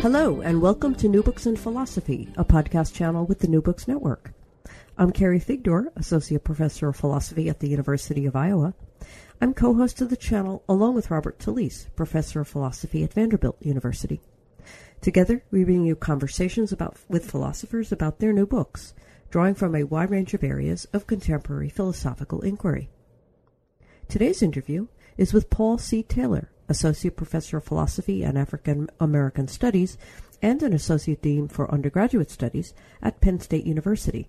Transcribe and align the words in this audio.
Hello, 0.00 0.40
and 0.40 0.62
welcome 0.62 0.94
to 0.94 1.08
New 1.08 1.22
Books 1.22 1.44
in 1.44 1.56
Philosophy, 1.56 2.32
a 2.38 2.42
podcast 2.42 2.94
channel 2.94 3.26
with 3.26 3.40
the 3.40 3.48
New 3.48 3.60
Books 3.60 3.86
Network. 3.86 4.32
I'm 4.96 5.12
Carrie 5.12 5.38
Figdor, 5.38 5.88
Associate 5.94 6.42
Professor 6.42 6.88
of 6.88 6.96
Philosophy 6.96 7.50
at 7.50 7.60
the 7.60 7.68
University 7.68 8.24
of 8.24 8.34
Iowa. 8.34 8.72
I'm 9.42 9.52
co 9.52 9.74
host 9.74 10.00
of 10.00 10.08
the 10.08 10.16
channel 10.16 10.64
along 10.66 10.94
with 10.94 11.10
Robert 11.10 11.38
Talisse, 11.38 11.94
Professor 11.96 12.40
of 12.40 12.48
Philosophy 12.48 13.04
at 13.04 13.12
Vanderbilt 13.12 13.58
University. 13.60 14.22
Together, 15.02 15.44
we 15.50 15.64
bring 15.64 15.84
you 15.84 15.96
conversations 15.96 16.72
about, 16.72 16.96
with 17.06 17.30
philosophers 17.30 17.92
about 17.92 18.20
their 18.20 18.32
new 18.32 18.46
books, 18.46 18.94
drawing 19.28 19.54
from 19.54 19.74
a 19.74 19.84
wide 19.84 20.10
range 20.10 20.32
of 20.32 20.42
areas 20.42 20.86
of 20.94 21.06
contemporary 21.06 21.68
philosophical 21.68 22.40
inquiry. 22.40 22.88
Today's 24.08 24.40
interview 24.40 24.86
is 25.18 25.34
with 25.34 25.50
Paul 25.50 25.76
C. 25.76 26.02
Taylor, 26.02 26.50
Associate 26.70 27.14
Professor 27.14 27.58
of 27.58 27.64
Philosophy 27.64 28.22
and 28.22 28.38
African 28.38 28.88
American 28.98 29.48
Studies 29.48 29.98
and 30.40 30.62
an 30.62 30.72
Associate 30.72 31.20
Dean 31.20 31.48
for 31.48 31.70
Undergraduate 31.70 32.30
Studies 32.30 32.72
at 33.02 33.20
Penn 33.20 33.40
State 33.40 33.66
University. 33.66 34.28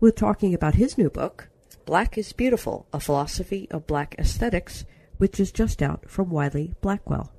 We're 0.00 0.10
talking 0.10 0.52
about 0.54 0.74
his 0.74 0.98
new 0.98 1.10
book, 1.10 1.48
Black 1.84 2.16
is 2.16 2.32
Beautiful 2.32 2.86
A 2.92 2.98
Philosophy 2.98 3.68
of 3.70 3.86
Black 3.86 4.14
Aesthetics, 4.18 4.86
which 5.18 5.38
is 5.38 5.52
just 5.52 5.82
out 5.82 6.08
from 6.08 6.30
Wiley 6.30 6.74
Blackwell. 6.80 7.30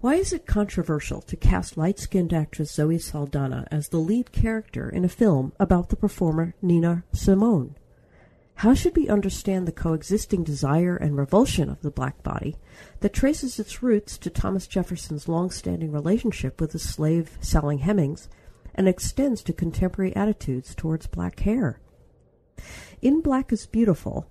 Why 0.00 0.14
is 0.14 0.32
it 0.32 0.46
controversial 0.46 1.20
to 1.22 1.36
cast 1.36 1.76
light 1.76 1.98
skinned 1.98 2.32
actress 2.32 2.72
Zoe 2.72 2.98
Saldana 2.98 3.68
as 3.70 3.88
the 3.88 3.98
lead 3.98 4.32
character 4.32 4.88
in 4.88 5.04
a 5.04 5.08
film 5.08 5.52
about 5.60 5.90
the 5.90 5.96
performer 5.96 6.54
Nina 6.60 7.04
Simone? 7.12 7.76
How 8.60 8.74
should 8.74 8.94
we 8.94 9.08
understand 9.08 9.66
the 9.66 9.72
coexisting 9.72 10.44
desire 10.44 10.94
and 10.94 11.16
revulsion 11.16 11.70
of 11.70 11.80
the 11.80 11.90
black 11.90 12.22
body 12.22 12.56
that 13.00 13.14
traces 13.14 13.58
its 13.58 13.82
roots 13.82 14.18
to 14.18 14.28
Thomas 14.28 14.66
Jefferson's 14.66 15.28
long 15.28 15.50
standing 15.50 15.90
relationship 15.90 16.60
with 16.60 16.72
the 16.72 16.78
slave 16.78 17.38
Sally 17.40 17.78
Hemings 17.78 18.28
and 18.74 18.86
extends 18.86 19.42
to 19.44 19.54
contemporary 19.54 20.14
attitudes 20.14 20.74
towards 20.74 21.06
black 21.06 21.40
hair? 21.40 21.80
In 23.00 23.22
Black 23.22 23.50
is 23.50 23.64
Beautiful, 23.64 24.30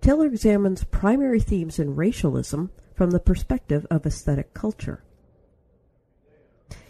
Taylor 0.00 0.26
examines 0.26 0.84
primary 0.84 1.40
themes 1.40 1.80
in 1.80 1.96
racialism 1.96 2.70
from 2.94 3.10
the 3.10 3.18
perspective 3.18 3.88
of 3.90 4.06
aesthetic 4.06 4.54
culture. 4.54 5.02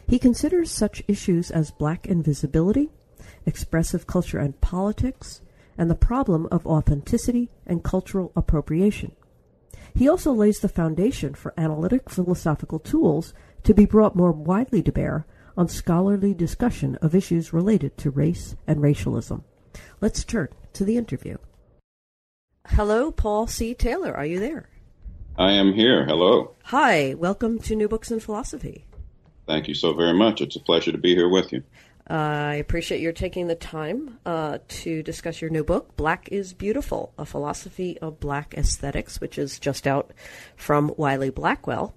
He 0.06 0.18
considers 0.18 0.70
such 0.70 1.02
issues 1.08 1.50
as 1.50 1.70
black 1.70 2.06
invisibility, 2.06 2.90
expressive 3.46 4.06
culture 4.06 4.38
and 4.38 4.60
politics, 4.60 5.40
and 5.76 5.90
the 5.90 5.94
problem 5.94 6.46
of 6.50 6.66
authenticity 6.66 7.50
and 7.66 7.84
cultural 7.84 8.32
appropriation. 8.36 9.12
He 9.94 10.08
also 10.08 10.32
lays 10.32 10.60
the 10.60 10.68
foundation 10.68 11.34
for 11.34 11.54
analytic 11.56 12.10
philosophical 12.10 12.78
tools 12.78 13.32
to 13.62 13.74
be 13.74 13.86
brought 13.86 14.16
more 14.16 14.32
widely 14.32 14.82
to 14.82 14.92
bear 14.92 15.26
on 15.56 15.68
scholarly 15.68 16.34
discussion 16.34 16.96
of 16.96 17.14
issues 17.14 17.52
related 17.52 17.96
to 17.98 18.10
race 18.10 18.56
and 18.66 18.82
racialism. 18.82 19.44
Let's 20.00 20.24
turn 20.24 20.48
to 20.72 20.84
the 20.84 20.96
interview. 20.96 21.38
Hello, 22.68 23.12
Paul 23.12 23.46
C. 23.46 23.74
Taylor. 23.74 24.14
Are 24.14 24.26
you 24.26 24.40
there? 24.40 24.68
I 25.36 25.52
am 25.52 25.72
here. 25.74 26.04
Hello. 26.06 26.54
Hi. 26.64 27.14
Welcome 27.14 27.58
to 27.60 27.76
New 27.76 27.88
Books 27.88 28.10
in 28.10 28.20
Philosophy. 28.20 28.86
Thank 29.46 29.68
you 29.68 29.74
so 29.74 29.92
very 29.92 30.14
much. 30.14 30.40
It's 30.40 30.56
a 30.56 30.60
pleasure 30.60 30.90
to 30.90 30.98
be 30.98 31.14
here 31.14 31.28
with 31.28 31.52
you. 31.52 31.62
Uh, 32.08 32.12
I 32.12 32.54
appreciate 32.56 33.00
your 33.00 33.12
taking 33.12 33.46
the 33.46 33.54
time 33.54 34.18
uh, 34.26 34.58
to 34.68 35.02
discuss 35.02 35.40
your 35.40 35.50
new 35.50 35.64
book, 35.64 35.96
Black 35.96 36.28
is 36.30 36.52
Beautiful 36.52 37.14
A 37.16 37.24
Philosophy 37.24 37.98
of 38.00 38.20
Black 38.20 38.52
Aesthetics, 38.54 39.22
which 39.22 39.38
is 39.38 39.58
just 39.58 39.86
out 39.86 40.12
from 40.54 40.92
Wiley 40.98 41.30
Blackwell. 41.30 41.94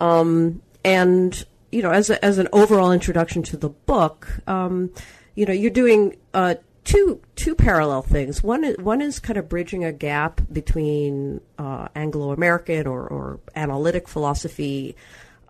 Um, 0.00 0.60
and, 0.84 1.44
you 1.70 1.82
know, 1.82 1.92
as, 1.92 2.10
a, 2.10 2.24
as 2.24 2.38
an 2.38 2.48
overall 2.52 2.90
introduction 2.90 3.44
to 3.44 3.56
the 3.56 3.68
book, 3.68 4.28
um, 4.48 4.90
you 5.36 5.46
know, 5.46 5.52
you're 5.52 5.70
doing 5.70 6.16
uh, 6.34 6.56
two 6.82 7.20
two 7.36 7.54
parallel 7.54 8.02
things. 8.02 8.42
One 8.42 8.64
is, 8.64 8.76
one 8.78 9.00
is 9.00 9.20
kind 9.20 9.36
of 9.36 9.48
bridging 9.48 9.84
a 9.84 9.92
gap 9.92 10.40
between 10.52 11.40
uh, 11.58 11.86
Anglo 11.94 12.32
American 12.32 12.88
or, 12.88 13.06
or 13.06 13.40
analytic 13.54 14.08
philosophy 14.08 14.96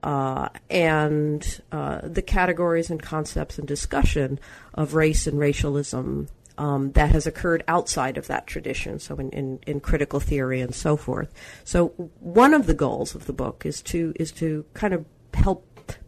uh, 0.02 0.48
and 0.70 1.60
uh, 1.72 2.00
the 2.02 2.22
categories 2.22 2.90
and 2.90 3.02
concepts 3.02 3.58
and 3.58 3.66
discussion 3.66 4.38
of 4.74 4.94
race 4.94 5.26
and 5.26 5.38
racialism 5.38 6.28
um, 6.56 6.92
that 6.92 7.10
has 7.10 7.26
occurred 7.26 7.62
outside 7.68 8.18
of 8.18 8.26
that 8.26 8.46
tradition, 8.46 8.98
so 8.98 9.16
in, 9.16 9.30
in, 9.30 9.58
in, 9.66 9.80
critical 9.80 10.18
theory 10.18 10.60
and 10.60 10.74
so 10.74 10.96
forth. 10.96 11.32
So 11.64 11.88
one 12.18 12.52
of 12.52 12.66
the 12.66 12.74
goals 12.74 13.14
of 13.14 13.26
the 13.26 13.32
book 13.32 13.64
is 13.64 13.80
to 13.82 14.12
is 14.16 14.32
to 14.32 14.64
kind 14.74 14.92
of 14.92 15.04
help 15.34 15.64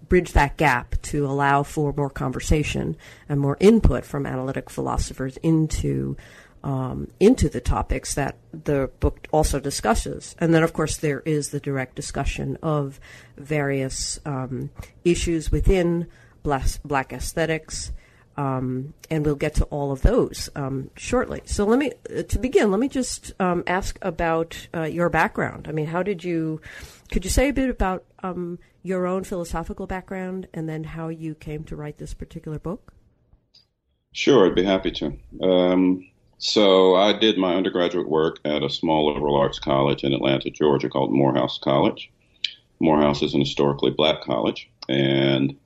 bridge 0.09 0.33
that 0.33 0.57
gap 0.57 1.01
to 1.03 1.25
allow 1.25 1.63
for 1.63 1.95
more 1.97 2.11
conversation 2.11 2.97
and 3.29 3.41
more 3.41 3.57
input 3.61 4.05
from 4.05 4.27
analytic 4.27 4.69
philosophers 4.69 5.37
into 5.39 6.17
um, 6.63 7.09
into 7.19 7.49
the 7.49 7.61
topics 7.61 8.15
that 8.15 8.37
the 8.53 8.91
book 9.01 9.27
also 9.33 9.61
discusses. 9.61 10.35
And 10.39 10.53
then, 10.53 10.63
of 10.63 10.73
course, 10.73 10.97
there 10.97 11.21
is 11.21 11.51
the 11.51 11.61
direct 11.61 11.95
discussion 11.97 12.59
of 12.63 13.01
various 13.37 14.21
um, 14.27 14.71
issues 15.05 15.51
within 15.51 16.07
black, 16.43 16.67
black 16.85 17.13
aesthetics. 17.13 17.93
Um, 18.37 18.95
and 19.11 19.27
we'll 19.27 19.35
get 19.35 19.57
to 19.57 19.65
all 19.65 19.93
of 19.93 20.01
those 20.03 20.49
um, 20.57 20.91
shortly. 20.97 21.43
So 21.45 21.65
let 21.65 21.79
me, 21.79 21.93
uh, 22.17 22.23
to 22.23 22.39
begin, 22.39 22.71
let 22.71 22.81
me 22.81 22.89
just 22.89 23.33
um, 23.39 23.63
ask 23.67 23.99
about 24.01 24.69
uh, 24.75 24.85
your 24.85 25.11
background. 25.11 25.67
I 25.69 25.73
mean, 25.73 25.87
how 25.87 26.03
did 26.03 26.25
you? 26.25 26.61
Could 27.11 27.25
you 27.25 27.31
say 27.31 27.49
a 27.49 27.53
bit 27.53 27.69
about 27.69 28.05
um, 28.23 28.59
your 28.83 29.07
own 29.07 29.25
philosophical 29.25 29.87
background, 29.87 30.47
and 30.55 30.69
then 30.69 30.85
how 30.85 31.09
you 31.09 31.35
came 31.35 31.65
to 31.65 31.77
write 31.77 31.99
this 31.99 32.15
particular 32.15 32.59
book? 32.59 32.95
Sure, 34.13 34.47
I'd 34.47 34.55
be 34.55 34.65
happy 34.65 34.93
to. 34.93 35.19
Um, 35.43 36.10
so 36.41 36.97
I 36.97 37.13
did 37.13 37.37
my 37.37 37.55
undergraduate 37.55 38.09
work 38.09 38.39
at 38.47 38.63
a 38.63 38.71
small 38.71 39.13
liberal 39.13 39.37
arts 39.37 39.59
college 39.59 40.05
in 40.05 40.15
Atlanta, 40.15 40.49
Georgia 40.49 40.89
called 40.89 41.13
Morehouse 41.13 41.59
College. 41.63 42.11
Morehouse 42.81 43.23
is 43.23 43.35
an 43.35 43.41
historically 43.41 43.91
black 43.91 44.23
college, 44.23 44.71
and 44.89 45.59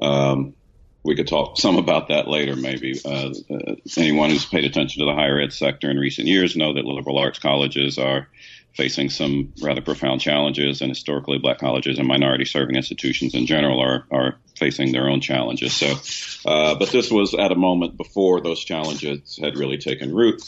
um, 0.00 0.54
we 1.02 1.16
could 1.16 1.26
talk 1.26 1.58
some 1.58 1.76
about 1.76 2.08
that 2.08 2.28
later, 2.28 2.54
maybe. 2.54 3.00
Uh, 3.04 3.30
uh, 3.50 3.74
anyone 3.98 4.30
who's 4.30 4.46
paid 4.46 4.64
attention 4.64 5.00
to 5.00 5.06
the 5.06 5.14
higher 5.14 5.40
ed 5.40 5.52
sector 5.52 5.90
in 5.90 5.98
recent 5.98 6.28
years 6.28 6.56
know 6.56 6.72
that 6.72 6.84
liberal 6.84 7.18
arts 7.18 7.40
colleges 7.40 7.98
are 7.98 8.28
facing 8.74 9.10
some 9.10 9.52
rather 9.62 9.80
profound 9.80 10.20
challenges, 10.20 10.80
and 10.80 10.90
historically 10.90 11.38
black 11.38 11.58
colleges 11.58 11.98
and 11.98 12.08
minority 12.08 12.44
serving 12.44 12.76
institutions 12.76 13.34
in 13.34 13.46
general 13.46 13.80
are, 13.80 14.06
are 14.10 14.36
facing 14.56 14.92
their 14.92 15.08
own 15.08 15.20
challenges. 15.20 15.74
So, 15.74 16.50
uh, 16.50 16.74
but 16.76 16.90
this 16.90 17.10
was 17.10 17.34
at 17.34 17.52
a 17.52 17.56
moment 17.56 17.96
before 17.96 18.40
those 18.40 18.64
challenges 18.64 19.38
had 19.42 19.56
really 19.56 19.78
taken 19.78 20.14
root. 20.14 20.42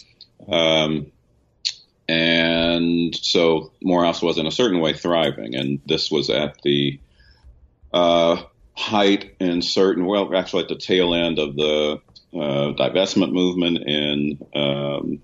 Um, 0.48 1.12
and 2.08 3.14
so 3.14 3.72
Morehouse 3.82 4.22
was 4.22 4.38
in 4.38 4.46
a 4.46 4.50
certain 4.50 4.80
way 4.80 4.92
thriving, 4.92 5.54
and 5.54 5.80
this 5.86 6.10
was 6.10 6.30
at 6.30 6.60
the 6.62 7.00
uh, 7.92 8.42
height 8.74 9.36
in 9.40 9.62
certain, 9.62 10.04
well, 10.04 10.34
actually 10.34 10.64
at 10.64 10.68
the 10.68 10.76
tail 10.76 11.14
end 11.14 11.38
of 11.38 11.56
the 11.56 12.00
uh, 12.34 12.72
divestment 12.74 13.32
movement 13.32 13.78
in 13.86 14.38
um, 14.54 15.22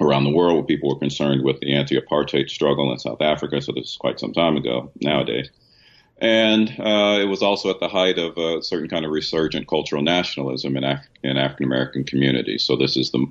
around 0.00 0.24
the 0.24 0.30
world 0.30 0.56
where 0.56 0.64
people 0.64 0.88
were 0.88 0.98
concerned 0.98 1.42
with 1.42 1.60
the 1.60 1.74
anti-apartheid 1.74 2.48
struggle 2.48 2.92
in 2.92 2.98
South 2.98 3.20
Africa. 3.20 3.60
So 3.60 3.72
this 3.72 3.90
is 3.90 3.96
quite 3.96 4.18
some 4.18 4.32
time 4.32 4.56
ago 4.56 4.90
nowadays. 5.00 5.50
And 6.18 6.68
uh, 6.78 7.18
it 7.20 7.28
was 7.28 7.42
also 7.42 7.70
at 7.70 7.80
the 7.80 7.88
height 7.88 8.18
of 8.18 8.38
a 8.38 8.62
certain 8.62 8.88
kind 8.88 9.04
of 9.04 9.10
resurgent 9.10 9.66
cultural 9.66 10.02
nationalism 10.02 10.76
in, 10.76 10.84
Af- 10.84 11.06
in 11.22 11.36
African 11.36 11.66
American 11.66 12.04
communities. 12.04 12.64
So 12.64 12.76
this 12.76 12.96
is 12.96 13.10
the 13.10 13.26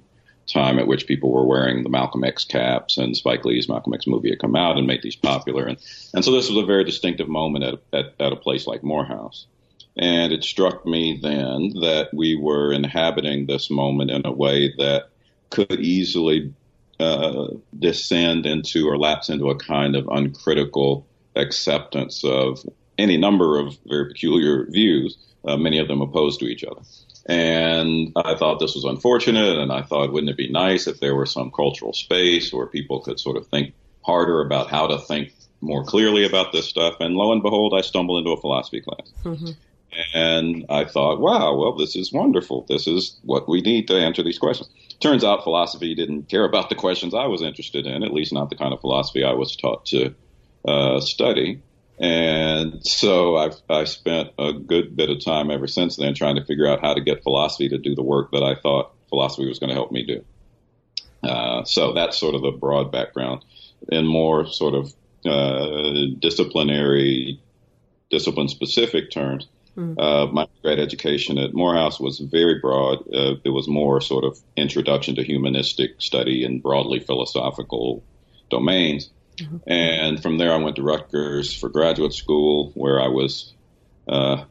time 0.48 0.80
at 0.80 0.88
which 0.88 1.08
people 1.08 1.32
were 1.32 1.46
wearing 1.46 1.84
the 1.84 1.90
Malcolm 1.90 2.26
X 2.26 2.44
caps, 2.44 2.98
and 2.98 3.16
Spike 3.16 3.46
Lee's 3.46 3.70
Malcolm 3.70 3.94
X 3.94 4.08
movie 4.08 4.32
had 4.32 4.40
come 4.40 4.56
out 4.56 4.78
and 4.78 4.88
made 4.88 5.02
these 5.04 5.16
popular. 5.16 5.66
And, 5.66 5.78
and 6.14 6.26
so 6.26 6.32
this 6.32 6.50
was 6.50 6.62
a 6.62 6.66
very 6.66 6.84
distinctive 6.84 7.30
moment 7.30 7.64
at, 7.64 7.76
at, 7.94 8.14
at 8.20 8.34
a 8.34 8.36
place 8.36 8.68
like 8.68 8.84
Morehouse. 8.84 9.46
And 9.96 10.34
it 10.34 10.44
struck 10.44 10.86
me 10.86 11.20
then 11.22 11.82
that 11.82 12.10
we 12.14 12.36
were 12.36 12.74
inhabiting 12.74 13.46
this 13.46 13.70
moment 13.70 14.12
in 14.12 14.26
a 14.26 14.32
way 14.32 14.74
that 14.78 15.10
could 15.50 15.80
easily 15.80 16.54
uh, 17.02 17.48
descend 17.78 18.46
into 18.46 18.88
or 18.88 18.98
lapse 18.98 19.30
into 19.30 19.50
a 19.50 19.58
kind 19.58 19.96
of 19.96 20.08
uncritical 20.08 21.08
acceptance 21.36 22.24
of 22.24 22.60
any 22.98 23.18
number 23.18 23.60
of 23.60 23.78
very 23.86 24.10
peculiar 24.10 24.66
views, 24.70 25.18
uh, 25.46 25.58
many 25.58 25.80
of 25.80 25.88
them 25.88 26.02
opposed 26.02 26.40
to 26.40 26.46
each 26.46 26.64
other. 26.64 26.82
And 27.28 28.12
I 28.16 28.36
thought 28.36 28.60
this 28.60 28.76
was 28.76 28.84
unfortunate, 28.84 29.60
and 29.60 29.72
I 29.72 29.84
thought, 29.84 30.12
wouldn't 30.12 30.32
it 30.32 30.38
be 30.38 30.52
nice 30.52 30.88
if 30.88 31.00
there 31.00 31.16
were 31.16 31.26
some 31.26 31.52
cultural 31.52 31.94
space 31.94 32.52
where 32.52 32.66
people 32.68 33.02
could 33.02 33.20
sort 33.20 33.38
of 33.38 33.48
think 33.48 33.74
harder 34.04 34.42
about 34.42 34.70
how 34.70 34.88
to 34.88 34.98
think 34.98 35.34
more 35.62 35.84
clearly 35.84 36.26
about 36.26 36.52
this 36.52 36.68
stuff? 36.68 36.96
And 37.00 37.16
lo 37.16 37.32
and 37.32 37.44
behold, 37.44 37.74
I 37.76 37.82
stumbled 37.82 38.20
into 38.20 38.32
a 38.32 38.42
philosophy 38.42 38.82
class. 38.82 39.12
Mm-hmm. 39.24 39.52
And 40.14 40.66
I 40.70 40.86
thought, 40.86 41.20
wow, 41.20 41.56
well, 41.56 41.76
this 41.76 41.96
is 41.96 42.12
wonderful. 42.12 42.66
This 42.68 42.88
is 42.88 43.20
what 43.24 43.48
we 43.48 43.62
need 43.62 43.88
to 43.90 43.96
answer 43.96 44.24
these 44.24 44.40
questions. 44.40 44.70
Turns 45.02 45.24
out 45.24 45.44
philosophy 45.44 45.96
didn't 45.96 46.30
care 46.30 46.46
about 46.46 46.70
the 46.70 46.76
questions 46.76 47.14
I 47.14 47.26
was 47.26 47.42
interested 47.42 47.88
in, 47.88 48.04
at 48.04 48.14
least 48.14 48.32
not 48.32 48.50
the 48.50 48.56
kind 48.56 48.72
of 48.72 48.82
philosophy 48.82 49.24
I 49.24 49.34
was 49.34 49.56
taught 49.56 49.86
to 49.88 50.14
uh, 50.66 51.00
study. 51.00 51.62
And 52.00 52.86
so 52.86 53.36
I've 53.36 53.56
I 53.70 53.84
spent 53.86 54.30
a 54.38 54.54
good 54.54 54.96
bit 54.96 55.10
of 55.10 55.24
time 55.24 55.52
ever 55.52 55.68
since 55.68 55.98
then 55.98 56.14
trying 56.14 56.36
to 56.36 56.46
figure 56.46 56.68
out 56.68 56.82
how 56.82 56.94
to 56.94 57.02
get 57.02 57.24
philosophy 57.24 57.70
to 57.70 57.78
do 57.78 57.96
the 57.96 58.04
work 58.04 58.32
that 58.32 58.44
I 58.44 58.56
thought 58.56 58.94
philosophy 59.10 59.48
was 59.48 59.60
going 59.60 59.70
to 59.70 59.76
help 59.76 59.92
me 59.92 60.04
do. 60.04 60.24
Uh, 61.24 61.64
so 61.64 61.94
that's 61.94 62.20
sort 62.20 62.36
of 62.36 62.42
the 62.42 62.52
broad 62.52 62.92
background. 62.92 63.44
In 63.90 64.06
more 64.06 64.48
sort 64.48 64.76
of 64.76 64.94
uh, 65.26 66.16
disciplinary, 66.20 67.40
discipline 68.10 68.48
specific 68.48 69.12
terms, 69.12 69.48
mm. 69.82 70.00
uh, 70.00 70.32
my 70.32 70.48
grad 70.62 70.80
education 70.80 71.38
at 71.38 71.54
Morehouse 71.54 72.00
was 72.00 72.20
very 72.20 72.60
broad. 72.60 73.00
Uh, 73.14 73.36
it 73.44 73.50
was 73.50 73.68
more 73.68 74.02
sort 74.02 74.24
of 74.24 74.38
introduction 74.56 75.16
to 75.16 75.24
humanistic 75.24 76.02
study 76.02 76.44
and 76.46 76.62
broadly 76.62 77.00
philosophical 77.00 78.04
domains. 78.50 79.10
Mm-hmm. 79.38 79.58
And 79.68 80.22
from 80.22 80.38
there, 80.38 80.54
I 80.54 80.58
went 80.58 80.76
to 80.76 80.84
Rutgers 80.84 81.54
for 81.54 81.70
graduate 81.70 82.14
school, 82.14 82.72
where 82.76 83.02
I 83.02 83.08
was 83.08 83.54
uh, 84.08 84.44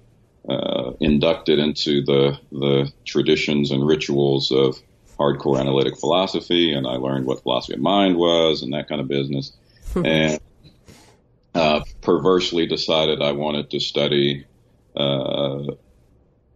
uh, 0.48 0.92
inducted 1.00 1.58
into 1.58 2.02
the 2.02 2.38
the 2.50 2.92
traditions 3.04 3.70
and 3.70 3.86
rituals 3.86 4.50
of 4.50 4.80
hardcore 5.18 5.60
analytic 5.60 5.98
philosophy, 5.98 6.72
and 6.72 6.86
I 6.86 6.96
learned 6.96 7.26
what 7.26 7.42
philosophy 7.42 7.74
of 7.74 7.80
mind 7.80 8.16
was 8.16 8.62
and 8.62 8.72
that 8.72 8.88
kind 8.88 9.00
of 9.00 9.08
business. 9.08 9.52
and 9.94 10.40
uh, 11.54 11.80
perversely 12.00 12.66
decided 12.66 13.22
I 13.22 13.32
wanted 13.32 13.70
to 13.70 13.80
study 13.80 14.46
uh, 14.96 15.74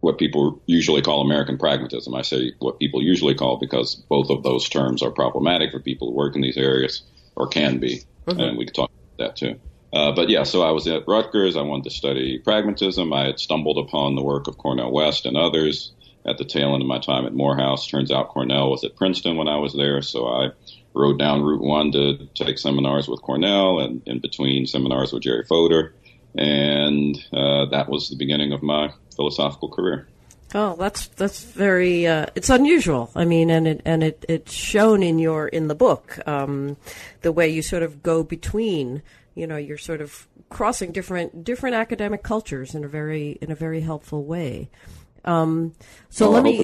what 0.01 0.17
people 0.17 0.61
usually 0.65 1.01
call 1.01 1.21
American 1.21 1.57
pragmatism. 1.57 2.13
I 2.13 2.21
say 2.21 2.53
what 2.59 2.79
people 2.79 3.01
usually 3.01 3.35
call 3.35 3.57
because 3.57 3.95
both 3.95 4.29
of 4.29 4.43
those 4.43 4.69
terms 4.69 5.01
are 5.01 5.11
problematic 5.11 5.71
for 5.71 5.79
people 5.79 6.09
who 6.09 6.15
work 6.15 6.35
in 6.35 6.41
these 6.41 6.57
areas 6.57 7.01
or 7.35 7.47
can 7.47 7.79
be, 7.79 8.03
mm-hmm. 8.25 8.39
and 8.39 8.57
we 8.57 8.65
can 8.65 8.73
talk 8.73 8.91
about 8.91 9.17
that 9.17 9.35
too. 9.35 9.59
Uh, 9.91 10.11
but 10.11 10.29
yeah, 10.29 10.43
so 10.43 10.61
I 10.61 10.71
was 10.71 10.87
at 10.87 11.07
Rutgers. 11.07 11.55
I 11.55 11.61
wanted 11.61 11.85
to 11.85 11.89
study 11.89 12.37
pragmatism. 12.39 13.13
I 13.13 13.27
had 13.27 13.39
stumbled 13.39 13.77
upon 13.77 14.15
the 14.15 14.23
work 14.23 14.47
of 14.47 14.57
Cornel 14.57 14.91
West 14.91 15.25
and 15.25 15.37
others 15.37 15.93
at 16.25 16.37
the 16.37 16.45
tail 16.45 16.73
end 16.73 16.81
of 16.81 16.87
my 16.87 16.99
time 16.99 17.25
at 17.25 17.33
Morehouse. 17.33 17.87
Turns 17.87 18.11
out 18.11 18.29
Cornel 18.29 18.71
was 18.71 18.83
at 18.83 18.95
Princeton 18.95 19.37
when 19.37 19.47
I 19.47 19.57
was 19.57 19.73
there, 19.73 20.01
so 20.01 20.27
I 20.27 20.49
rode 20.93 21.19
down 21.19 21.43
Route 21.43 21.61
One 21.61 21.91
to 21.93 22.27
take 22.33 22.57
seminars 22.57 23.07
with 23.07 23.21
Cornel, 23.21 23.79
and 23.79 24.01
in 24.05 24.19
between 24.19 24.65
seminars 24.65 25.13
with 25.13 25.23
Jerry 25.23 25.45
Fodor, 25.45 25.93
and 26.37 27.17
uh, 27.33 27.65
that 27.65 27.89
was 27.89 28.09
the 28.09 28.15
beginning 28.15 28.51
of 28.51 28.61
my 28.61 28.91
philosophical 29.15 29.69
career. 29.69 30.07
Oh, 30.53 30.75
that's 30.77 31.07
that's 31.07 31.43
very 31.43 32.07
uh, 32.07 32.27
it's 32.35 32.49
unusual. 32.49 33.11
I 33.15 33.25
mean, 33.25 33.49
and 33.49 33.67
it 33.67 33.81
and 33.83 34.03
it 34.03 34.25
it's 34.29 34.53
shown 34.53 35.03
in 35.03 35.19
your 35.19 35.47
in 35.47 35.67
the 35.67 35.75
book 35.75 36.19
um, 36.27 36.77
the 37.21 37.31
way 37.31 37.49
you 37.49 37.61
sort 37.61 37.83
of 37.83 38.03
go 38.03 38.23
between. 38.23 39.01
You 39.33 39.47
know, 39.47 39.57
you're 39.57 39.77
sort 39.77 39.99
of 39.99 40.27
crossing 40.49 40.93
different 40.93 41.43
different 41.43 41.75
academic 41.75 42.23
cultures 42.23 42.73
in 42.73 42.85
a 42.85 42.87
very 42.87 43.37
in 43.41 43.51
a 43.51 43.55
very 43.55 43.81
helpful 43.81 44.23
way. 44.23 44.69
Um, 45.25 45.73
so 46.09 46.29
let 46.29 46.43
me 46.43 46.59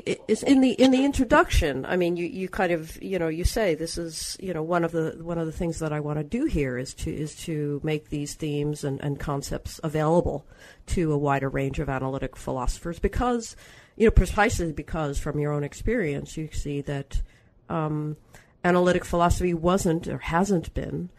in 0.45 0.61
the 0.61 0.71
in 0.73 0.91
the 0.91 1.03
introduction. 1.03 1.83
I 1.85 1.97
mean, 1.97 2.15
you, 2.15 2.27
you 2.27 2.47
kind 2.47 2.71
of 2.71 3.01
you 3.01 3.17
know 3.17 3.27
you 3.27 3.43
say 3.43 3.73
this 3.73 3.97
is 3.97 4.37
you 4.39 4.53
know 4.53 4.61
one 4.61 4.83
of 4.83 4.91
the 4.91 5.17
one 5.19 5.39
of 5.39 5.47
the 5.47 5.51
things 5.51 5.79
that 5.79 5.91
I 5.91 5.99
want 5.99 6.19
to 6.19 6.23
do 6.23 6.45
here 6.45 6.77
is 6.77 6.93
to 6.95 7.11
is 7.11 7.35
to 7.37 7.81
make 7.83 8.09
these 8.09 8.35
themes 8.35 8.83
and, 8.83 9.01
and 9.01 9.19
concepts 9.19 9.79
available 9.83 10.45
to 10.87 11.11
a 11.11 11.17
wider 11.17 11.49
range 11.49 11.79
of 11.79 11.89
analytic 11.89 12.37
philosophers 12.37 12.99
because 12.99 13.55
you 13.97 14.05
know 14.05 14.11
precisely 14.11 14.71
because 14.71 15.17
from 15.17 15.39
your 15.39 15.51
own 15.51 15.63
experience 15.63 16.37
you 16.37 16.47
see 16.51 16.81
that 16.81 17.21
um, 17.67 18.15
analytic 18.63 19.03
philosophy 19.03 19.55
wasn't 19.55 20.07
or 20.07 20.19
hasn't 20.19 20.71
been 20.75 21.09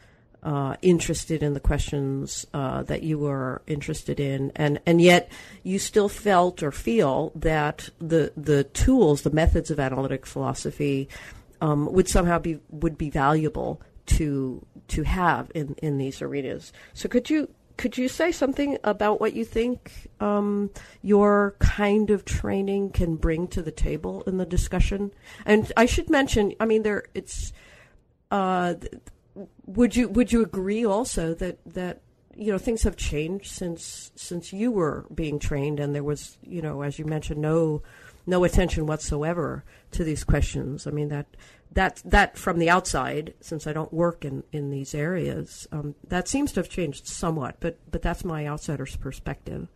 uh, 0.43 0.77
interested 0.83 1.43
in 1.43 1.55
the 1.55 1.61
questions 1.61 2.47
uh, 2.53 2.83
that 2.85 3.03
you 3.03 3.19
were 3.19 3.63
interested 3.67 4.19
in, 4.19 4.51
and 4.57 4.81
and 4.87 5.01
yet 5.01 5.31
you 5.63 5.79
still 5.79 6.09
felt 6.09 6.63
or 6.63 6.73
feel 6.73 7.33
that 7.35 7.89
the 8.01 8.33
the 8.37 8.65
tools, 8.65 9.23
the 9.23 9.31
methods 9.31 9.71
of 9.71 9.79
analytic 9.79 10.27
philosophy, 10.27 11.09
um, 11.61 11.93
would 11.93 12.09
somehow 12.09 12.39
be 12.39 12.59
would 12.71 12.99
be 12.99 13.09
valuable 13.09 13.81
to 14.07 14.65
to 14.89 15.05
have 15.05 15.51
in 15.55 15.75
in 15.75 15.99
these 15.99 16.21
arenas. 16.21 16.73
So 16.93 17.09
could 17.09 17.31
you 17.31 17.49
could 17.77 17.97
you 17.97 18.09
say 18.09 18.33
something 18.33 18.79
about 18.85 19.21
what 19.21 19.35
you 19.35 19.45
think 19.45 20.09
um, 20.21 20.71
your 21.03 21.55
kind 21.61 22.11
of 22.11 22.25
training 22.25 22.91
can 22.91 23.17
bring 23.17 23.49
to 23.49 23.63
the 23.63 23.71
table 23.71 24.23
in 24.27 24.39
the 24.39 24.47
discussion? 24.47 25.13
And 25.47 25.73
I 25.77 25.87
should 25.87 26.11
mention, 26.11 26.55
I 26.59 26.67
mean, 26.67 26.83
there 26.83 27.05
it's. 27.15 27.53
Uh, 28.31 28.75
would 29.77 29.97
you 29.97 30.09
would 30.09 30.33
you 30.33 30.43
agree 30.43 30.85
also 30.85 31.35
that 31.35 31.59
that 31.67 32.01
you 32.35 32.51
know 32.53 32.59
things 32.59 32.83
have 32.83 32.97
changed 32.97 33.47
since 33.47 34.11
since 34.15 34.53
you 34.53 34.71
were 34.71 35.07
being 35.15 35.39
trained 35.39 35.79
and 35.81 35.95
there 35.95 36.05
was 36.05 36.39
you 36.43 36.63
know 36.63 36.83
as 36.83 36.99
you 36.99 37.05
mentioned 37.05 37.41
no 37.41 37.83
no 38.27 38.45
attention 38.45 38.87
whatsoever 38.87 39.65
to 39.91 40.05
these 40.05 40.25
questions. 40.25 40.87
I 40.87 40.91
mean 40.91 41.09
that 41.09 41.27
that 41.73 42.03
that 42.05 42.37
from 42.37 42.59
the 42.59 42.71
outside, 42.71 43.35
since 43.41 43.67
I 43.67 43.73
don't 43.73 43.93
work 43.93 44.25
in 44.25 44.45
in 44.53 44.71
these 44.71 44.95
areas, 44.95 45.67
um, 45.73 45.95
that 46.09 46.29
seems 46.29 46.53
to 46.53 46.61
have 46.61 46.69
changed 46.69 47.07
somewhat. 47.07 47.57
But 47.61 47.79
but 47.91 48.03
that's 48.03 48.25
my 48.25 48.47
outsider's 48.47 48.97
perspective. 48.97 49.69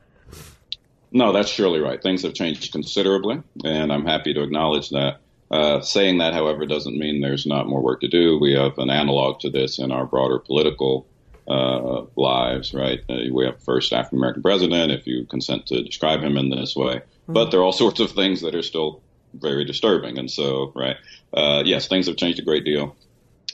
No, 1.13 1.33
that's 1.33 1.49
surely 1.49 1.81
right. 1.81 2.03
Things 2.03 2.23
have 2.23 2.35
changed 2.35 2.73
considerably, 2.73 3.43
and 3.65 3.93
I'm 3.93 4.05
happy 4.05 4.35
to 4.35 4.43
acknowledge 4.43 4.91
that. 4.91 5.21
Uh, 5.49 5.81
saying 5.81 6.19
that, 6.19 6.35
however, 6.35 6.67
doesn't 6.67 6.99
mean 6.99 7.21
there's 7.21 7.47
not 7.47 7.69
more 7.69 7.81
work 7.81 8.01
to 8.01 8.09
do. 8.09 8.37
We 8.37 8.55
have 8.55 8.79
an 8.79 8.91
analog 8.91 9.39
to 9.41 9.51
this 9.51 9.79
in 9.79 9.93
our 9.93 10.05
broader 10.05 10.41
political 10.41 11.07
uh, 11.47 12.07
lives, 12.17 12.75
right? 12.75 13.01
Uh, 13.09 13.33
we 13.33 13.45
have 13.45 13.63
first 13.63 13.93
African 13.93 14.19
American 14.19 14.43
president, 14.43 14.91
if 14.91 15.07
you 15.07 15.25
consent 15.25 15.67
to 15.67 15.85
describe 15.85 16.21
him 16.21 16.37
in 16.37 16.51
this 16.51 16.75
way. 16.75 16.97
Mm-hmm. 16.97 17.33
But 17.33 17.51
there 17.51 17.61
are 17.61 17.63
all 17.63 17.73
sorts 17.73 18.01
of 18.01 18.11
things 18.11 18.41
that 18.41 18.57
are 18.57 18.63
still 18.63 19.03
very 19.35 19.65
disturbing. 19.65 20.19
And 20.19 20.29
so, 20.29 20.73
right, 20.75 20.97
uh, 21.33 21.63
yes, 21.65 21.87
things 21.87 22.09
have 22.09 22.17
changed 22.17 22.41
a 22.41 22.45
great 22.45 22.65
deal. 22.65 22.97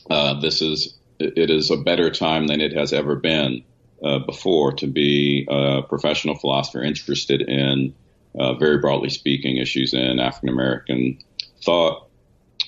Uh, 0.08 0.40
this 0.40 0.62
is, 0.62 0.96
it 1.18 1.50
is 1.50 1.70
a 1.70 1.76
better 1.76 2.10
time 2.10 2.46
than 2.46 2.62
it 2.62 2.72
has 2.72 2.94
ever 2.94 3.16
been 3.16 3.64
uh, 4.02 4.20
before 4.20 4.72
to 4.72 4.86
be 4.86 5.46
a 5.50 5.82
professional 5.82 6.36
philosopher 6.36 6.82
interested 6.82 7.42
in, 7.42 7.94
very 8.34 8.78
broadly 8.78 9.10
speaking, 9.10 9.58
issues 9.58 9.92
in 9.92 10.18
African 10.18 10.48
American 10.48 11.18
thought 11.62 12.08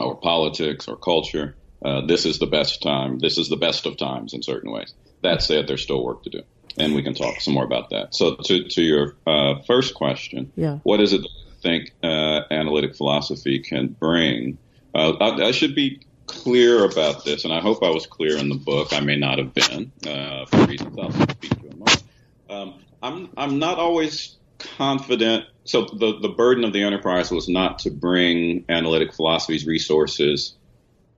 or 0.01 0.17
politics 0.17 0.89
or 0.89 0.97
culture, 0.97 1.55
uh, 1.85 2.07
this 2.07 2.25
is 2.25 2.39
the 2.39 2.47
best 2.47 2.83
time. 2.83 3.19
This 3.19 3.39
is 3.39 3.49
the 3.49 3.57
best 3.57 3.87
of 3.87 3.97
times 3.97 4.35
in 4.35 4.43
certain 4.43 4.71
ways. 4.71 4.95
That 5.23 5.43
said, 5.43 5.67
there's 5.67 5.83
still 5.83 6.05
work 6.05 6.23
to 6.25 6.31
do, 6.31 6.43
and 6.79 6.95
we 6.95 7.03
can 7.03 7.15
talk 7.15 7.41
some 7.41 7.55
more 7.55 7.65
about 7.65 7.91
that. 7.91 8.15
So, 8.15 8.37
to 8.37 8.69
to 8.69 8.83
your 8.83 9.17
uh, 9.27 9.61
first 9.67 9.95
question, 9.95 10.53
yeah. 10.57 10.79
what 10.83 11.01
is 11.01 11.13
it 11.13 11.23
that 11.23 11.29
you 11.29 11.53
think 11.63 11.93
uh, 12.03 12.41
analytic 12.51 12.97
philosophy 12.97 13.61
can 13.61 13.89
bring? 13.89 14.59
Uh, 14.95 15.13
I, 15.21 15.47
I, 15.47 15.51
should 15.51 15.75
be 15.75 16.03
clear 16.27 16.85
about 16.85 17.25
this, 17.25 17.45
and 17.45 17.53
I 17.53 17.61
hope 17.61 17.83
I 17.83 17.91
was 17.91 18.07
clear 18.07 18.37
in 18.37 18.49
the 18.49 18.55
book. 18.55 18.93
I 18.93 19.01
may 19.01 19.17
not 19.17 19.39
have 19.39 19.53
been 19.53 19.93
uh, 20.07 20.47
for 20.47 20.65
reasons 20.67 20.97
I'll 20.99 21.11
speak 21.11 21.51
to 21.61 21.67
in 21.67 21.73
a 21.73 21.77
moment. 21.77 22.03
Um, 22.49 22.75
I'm 23.03 23.29
I'm 23.37 23.59
not 23.59 23.79
always 23.79 24.37
confident. 24.77 25.47
So 25.65 25.83
the, 25.87 26.19
the 26.21 26.29
burden 26.29 26.65
of 26.65 26.73
the 26.73 26.83
enterprise 26.83 27.31
was 27.31 27.49
not 27.49 27.81
to 27.81 27.91
bring 27.91 28.65
analytic 28.69 29.15
philosophy's 29.15 29.67
resources, 29.67 30.55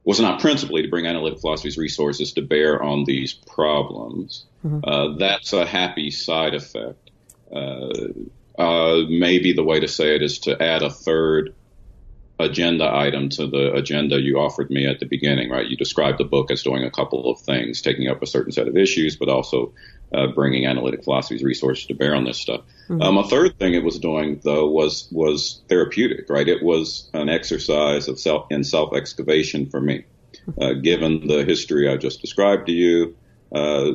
was 0.04 0.20
not 0.20 0.40
principally 0.40 0.82
to 0.82 0.88
bring 0.88 1.06
analytic 1.06 1.40
philosophy's 1.40 1.76
resources 1.76 2.32
to 2.34 2.42
bear 2.42 2.82
on 2.82 3.04
these 3.04 3.32
problems. 3.32 4.44
Mm-hmm. 4.64 4.80
Uh, 4.84 5.18
that's 5.18 5.52
a 5.52 5.66
happy 5.66 6.10
side 6.10 6.54
effect. 6.54 7.10
Uh, 7.52 7.88
uh, 8.58 9.02
maybe 9.08 9.52
the 9.52 9.64
way 9.64 9.80
to 9.80 9.88
say 9.88 10.14
it 10.14 10.22
is 10.22 10.40
to 10.40 10.62
add 10.62 10.82
a 10.82 10.90
third 10.90 11.54
agenda 12.38 12.94
item 12.94 13.30
to 13.30 13.46
the 13.46 13.72
agenda 13.72 14.20
you 14.20 14.38
offered 14.38 14.70
me 14.70 14.86
at 14.86 15.00
the 15.00 15.06
beginning, 15.06 15.50
right? 15.50 15.66
You 15.66 15.76
described 15.76 16.18
the 16.18 16.24
book 16.24 16.50
as 16.50 16.62
doing 16.62 16.84
a 16.84 16.90
couple 16.90 17.30
of 17.30 17.40
things, 17.40 17.80
taking 17.80 18.08
up 18.08 18.22
a 18.22 18.26
certain 18.26 18.52
set 18.52 18.68
of 18.68 18.76
issues, 18.76 19.16
but 19.16 19.28
also 19.28 19.72
uh, 20.14 20.28
bringing 20.28 20.66
analytic 20.66 21.04
philosophy's 21.04 21.42
resources 21.42 21.86
to 21.86 21.94
bear 21.94 22.14
on 22.14 22.24
this 22.24 22.38
stuff. 22.38 22.62
Mm-hmm. 22.88 23.02
Um, 23.02 23.18
a 23.18 23.28
third 23.28 23.58
thing 23.58 23.74
it 23.74 23.82
was 23.82 23.98
doing, 23.98 24.40
though, 24.44 24.68
was 24.68 25.08
was 25.10 25.62
therapeutic, 25.68 26.30
right? 26.30 26.48
It 26.48 26.62
was 26.62 27.10
an 27.12 27.28
exercise 27.28 28.08
of 28.08 28.18
self 28.18 28.46
in 28.50 28.64
self 28.64 28.94
excavation 28.94 29.68
for 29.68 29.80
me. 29.80 30.04
Mm-hmm. 30.48 30.62
Uh, 30.62 30.72
given 30.74 31.26
the 31.26 31.44
history 31.44 31.88
I 31.88 31.96
just 31.96 32.20
described 32.20 32.66
to 32.66 32.72
you, 32.72 33.16
uh, 33.52 33.92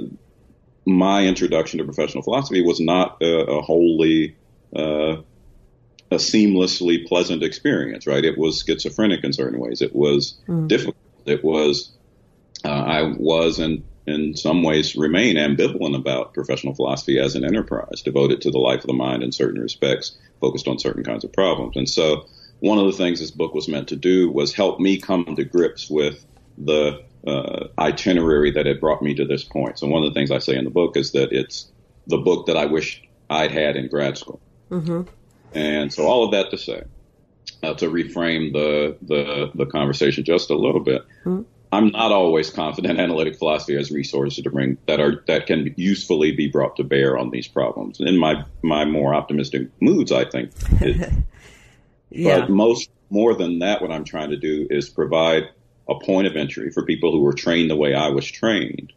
my 0.85 1.25
introduction 1.25 1.77
to 1.79 1.85
professional 1.85 2.23
philosophy 2.23 2.61
was 2.61 2.79
not 2.79 3.21
a, 3.21 3.57
a 3.57 3.61
wholly 3.61 4.35
uh, 4.75 5.17
a 6.11 6.15
seamlessly 6.15 7.07
pleasant 7.07 7.41
experience, 7.41 8.05
right? 8.05 8.23
It 8.23 8.37
was 8.37 8.63
schizophrenic 8.63 9.23
in 9.23 9.31
certain 9.31 9.59
ways. 9.59 9.81
It 9.81 9.95
was 9.95 10.37
mm. 10.47 10.67
difficult. 10.67 10.97
It 11.25 11.43
was, 11.43 11.91
uh, 12.65 12.67
I 12.67 13.03
was 13.17 13.59
and 13.59 13.83
in 14.07 14.35
some 14.35 14.63
ways 14.63 14.95
remain 14.95 15.35
ambivalent 15.35 15.95
about 15.95 16.33
professional 16.33 16.73
philosophy 16.73 17.19
as 17.19 17.35
an 17.35 17.45
enterprise, 17.45 18.01
devoted 18.01 18.41
to 18.41 18.51
the 18.51 18.57
life 18.57 18.81
of 18.81 18.87
the 18.87 18.93
mind 18.93 19.23
in 19.23 19.31
certain 19.31 19.61
respects, 19.61 20.17
focused 20.39 20.67
on 20.67 20.79
certain 20.79 21.03
kinds 21.03 21.23
of 21.23 21.31
problems. 21.31 21.77
And 21.77 21.87
so 21.87 22.25
one 22.59 22.77
of 22.77 22.85
the 22.85 22.93
things 22.93 23.19
this 23.19 23.31
book 23.31 23.53
was 23.53 23.67
meant 23.67 23.89
to 23.89 23.95
do 23.95 24.29
was 24.29 24.53
help 24.53 24.79
me 24.79 24.99
come 24.99 25.35
to 25.35 25.43
grips 25.43 25.89
with 25.89 26.25
the 26.57 27.03
uh, 27.25 27.67
itinerary 27.77 28.51
that 28.51 28.65
had 28.65 28.79
brought 28.79 29.01
me 29.01 29.13
to 29.15 29.25
this 29.25 29.43
point. 29.43 29.79
So 29.79 29.87
one 29.87 30.03
of 30.03 30.13
the 30.13 30.19
things 30.19 30.31
I 30.31 30.39
say 30.39 30.55
in 30.55 30.63
the 30.63 30.71
book 30.71 30.97
is 30.97 31.11
that 31.11 31.31
it's 31.31 31.71
the 32.07 32.17
book 32.17 32.47
that 32.47 32.57
I 32.57 32.65
wish 32.65 33.03
I'd 33.29 33.51
had 33.51 33.75
in 33.75 33.87
grad 33.87 34.17
school. 34.17 34.39
Mm-hmm. 34.69 35.01
And 35.53 35.93
so 35.93 36.05
all 36.05 36.25
of 36.25 36.31
that 36.31 36.49
to 36.51 36.57
say, 36.57 36.83
uh, 37.63 37.73
to 37.75 37.89
reframe 37.89 38.53
the, 38.53 38.97
the, 39.01 39.51
the 39.53 39.65
conversation 39.65 40.23
just 40.23 40.49
a 40.49 40.55
little 40.55 40.81
bit, 40.81 41.03
mm-hmm. 41.23 41.43
I'm 41.73 41.87
not 41.91 42.11
always 42.11 42.49
confident 42.49 42.99
analytic 42.99 43.37
philosophy 43.37 43.75
has 43.75 43.91
resources 43.91 44.43
to 44.43 44.49
bring 44.49 44.77
that 44.87 44.99
are 44.99 45.23
that 45.27 45.47
can 45.47 45.73
usefully 45.77 46.31
be 46.31 46.47
brought 46.47 46.75
to 46.77 46.83
bear 46.83 47.17
on 47.17 47.29
these 47.29 47.47
problems. 47.47 47.99
In 48.01 48.17
my 48.17 48.43
my 48.61 48.83
more 48.83 49.13
optimistic 49.13 49.69
moods, 49.79 50.11
I 50.11 50.25
think. 50.25 50.51
It, 50.81 51.13
yeah. 52.09 52.41
But 52.41 52.49
most 52.49 52.89
more 53.09 53.33
than 53.35 53.59
that, 53.59 53.81
what 53.81 53.91
I'm 53.91 54.03
trying 54.03 54.31
to 54.31 54.37
do 54.37 54.67
is 54.69 54.89
provide 54.89 55.43
a 55.87 55.95
point 55.95 56.27
of 56.27 56.35
entry 56.35 56.71
for 56.71 56.83
people 56.83 57.11
who 57.11 57.21
were 57.21 57.33
trained 57.33 57.69
the 57.69 57.75
way 57.75 57.93
I 57.93 58.09
was 58.09 58.29
trained, 58.29 58.91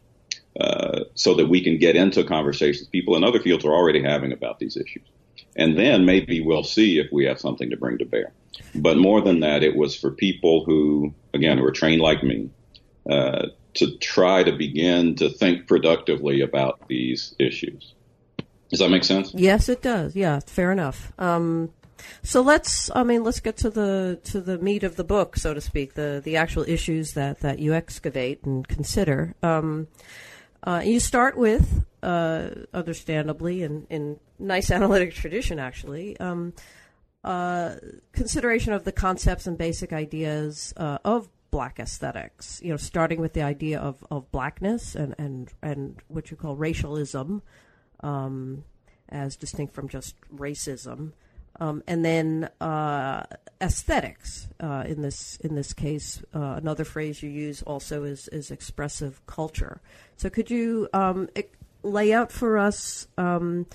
uh, 0.58 1.04
so 1.14 1.34
that 1.34 1.46
we 1.46 1.62
can 1.62 1.78
get 1.78 1.94
into 1.94 2.24
conversations 2.24 2.88
people 2.88 3.16
in 3.16 3.22
other 3.22 3.40
fields 3.40 3.64
are 3.64 3.72
already 3.72 4.02
having 4.02 4.32
about 4.32 4.58
these 4.58 4.76
issues, 4.76 5.06
and 5.54 5.78
then 5.78 6.04
maybe 6.04 6.40
we'll 6.40 6.64
see 6.64 6.98
if 6.98 7.06
we 7.12 7.24
have 7.26 7.38
something 7.38 7.70
to 7.70 7.76
bring 7.76 7.98
to 7.98 8.04
bear. 8.04 8.32
But 8.74 8.98
more 8.98 9.20
than 9.20 9.40
that, 9.40 9.62
it 9.62 9.76
was 9.76 9.96
for 9.96 10.10
people 10.10 10.64
who, 10.64 11.14
again, 11.32 11.58
who 11.58 11.64
are 11.64 11.72
trained 11.72 12.00
like 12.00 12.24
me 12.24 12.50
uh, 13.08 13.48
to 13.74 13.96
try 13.98 14.42
to 14.42 14.52
begin 14.52 15.14
to 15.16 15.28
think 15.28 15.66
productively 15.66 16.40
about 16.40 16.88
these 16.88 17.34
issues. 17.38 17.94
Does 18.70 18.78
that 18.80 18.90
make 18.90 19.04
sense? 19.04 19.32
Yes, 19.34 19.68
it 19.68 19.82
does. 19.82 20.16
Yeah, 20.16 20.40
fair 20.40 20.72
enough. 20.72 21.12
Um, 21.18 21.70
so 22.22 22.40
let's, 22.40 22.90
I 22.94 23.02
mean, 23.04 23.22
let's 23.24 23.40
get 23.40 23.56
to 23.58 23.70
the 23.70 24.18
to 24.24 24.40
the 24.40 24.58
meat 24.58 24.82
of 24.84 24.96
the 24.96 25.04
book, 25.04 25.36
so 25.36 25.54
to 25.54 25.60
speak, 25.60 25.94
the 25.94 26.20
the 26.24 26.36
actual 26.36 26.64
issues 26.66 27.12
that 27.12 27.40
that 27.40 27.58
you 27.58 27.72
excavate 27.74 28.44
and 28.44 28.66
consider. 28.66 29.34
Um, 29.42 29.88
uh, 30.62 30.82
you 30.84 30.98
start 30.98 31.36
with, 31.36 31.84
uh, 32.02 32.50
understandably, 32.72 33.62
in 33.62 33.86
in 33.90 34.18
nice 34.38 34.70
analytic 34.70 35.14
tradition, 35.14 35.58
actually. 35.58 36.18
Um, 36.18 36.54
uh, 37.22 37.76
consideration 38.12 38.72
of 38.72 38.84
the 38.84 38.92
concepts 38.92 39.46
and 39.46 39.56
basic 39.56 39.92
ideas 39.92 40.74
uh, 40.76 40.98
of 41.04 41.28
black 41.54 41.78
aesthetics. 41.78 42.60
You 42.64 42.70
know, 42.70 42.76
starting 42.76 43.20
with 43.20 43.32
the 43.32 43.42
idea 43.42 43.78
of, 43.78 44.04
of 44.10 44.28
blackness 44.32 44.96
and, 44.96 45.14
and 45.18 45.52
and 45.62 46.02
what 46.08 46.32
you 46.32 46.36
call 46.36 46.56
racialism, 46.56 47.42
um, 48.00 48.64
as 49.08 49.36
distinct 49.36 49.72
from 49.72 49.88
just 49.88 50.16
racism, 50.34 51.12
um, 51.60 51.84
and 51.86 52.04
then 52.04 52.50
uh, 52.60 53.22
aesthetics. 53.60 54.48
Uh, 54.58 54.82
in 54.84 55.00
this 55.00 55.36
in 55.44 55.54
this 55.54 55.72
case, 55.72 56.24
uh, 56.34 56.54
another 56.56 56.84
phrase 56.84 57.22
you 57.22 57.30
use 57.30 57.62
also 57.62 58.02
is 58.02 58.26
is 58.28 58.50
expressive 58.50 59.24
culture. 59.26 59.80
So, 60.16 60.30
could 60.30 60.50
you 60.50 60.88
um, 60.92 61.28
lay 61.84 62.12
out 62.12 62.32
for 62.32 62.58
us 62.58 63.06
um, 63.16 63.66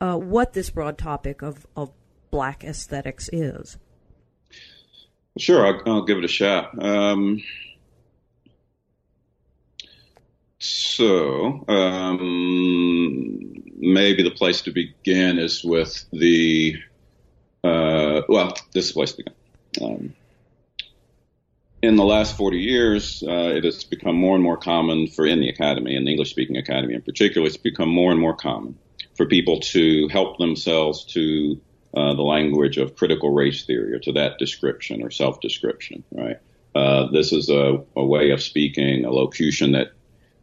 uh, 0.00 0.16
what 0.16 0.52
this 0.52 0.70
broad 0.70 0.96
topic 0.96 1.42
of 1.42 1.66
of 1.74 1.90
black 2.30 2.62
aesthetics 2.62 3.28
is? 3.32 3.76
Sure, 5.38 5.64
I'll, 5.66 5.82
I'll 5.86 6.04
give 6.04 6.18
it 6.18 6.24
a 6.24 6.28
shot. 6.28 6.82
Um, 6.82 7.42
so, 10.58 11.64
um, 11.68 13.54
maybe 13.76 14.24
the 14.24 14.32
place 14.32 14.62
to 14.62 14.72
begin 14.72 15.38
is 15.38 15.62
with 15.62 16.04
the, 16.12 16.76
uh, 17.62 18.22
well, 18.28 18.54
this 18.74 18.86
is 18.86 18.90
the 18.90 18.94
place 18.94 19.12
to 19.12 19.24
begin. 19.24 19.34
Um, 19.80 20.14
in 21.82 21.94
the 21.94 22.04
last 22.04 22.36
40 22.36 22.58
years, 22.58 23.22
uh, 23.24 23.52
it 23.54 23.62
has 23.62 23.84
become 23.84 24.16
more 24.16 24.34
and 24.34 24.42
more 24.42 24.56
common 24.56 25.06
for 25.06 25.24
in 25.24 25.38
the 25.38 25.48
academy, 25.48 25.94
in 25.94 26.04
the 26.04 26.10
English 26.10 26.30
speaking 26.30 26.56
academy 26.56 26.94
in 26.94 27.02
particular, 27.02 27.46
it's 27.46 27.56
become 27.56 27.88
more 27.88 28.10
and 28.10 28.20
more 28.20 28.34
common 28.34 28.76
for 29.16 29.26
people 29.26 29.60
to 29.60 30.08
help 30.08 30.38
themselves 30.38 31.04
to 31.04 31.60
uh, 31.98 32.14
the 32.14 32.22
language 32.22 32.78
of 32.78 32.94
critical 32.94 33.32
race 33.32 33.64
theory 33.64 33.92
or 33.92 33.98
to 33.98 34.12
that 34.12 34.38
description 34.38 35.02
or 35.02 35.10
self 35.10 35.40
description, 35.40 36.04
right? 36.12 36.38
Uh, 36.72 37.10
this 37.10 37.32
is 37.32 37.50
a, 37.50 37.82
a, 37.96 38.04
way 38.04 38.30
of 38.30 38.40
speaking, 38.40 39.04
a 39.04 39.10
locution 39.10 39.72
that 39.72 39.88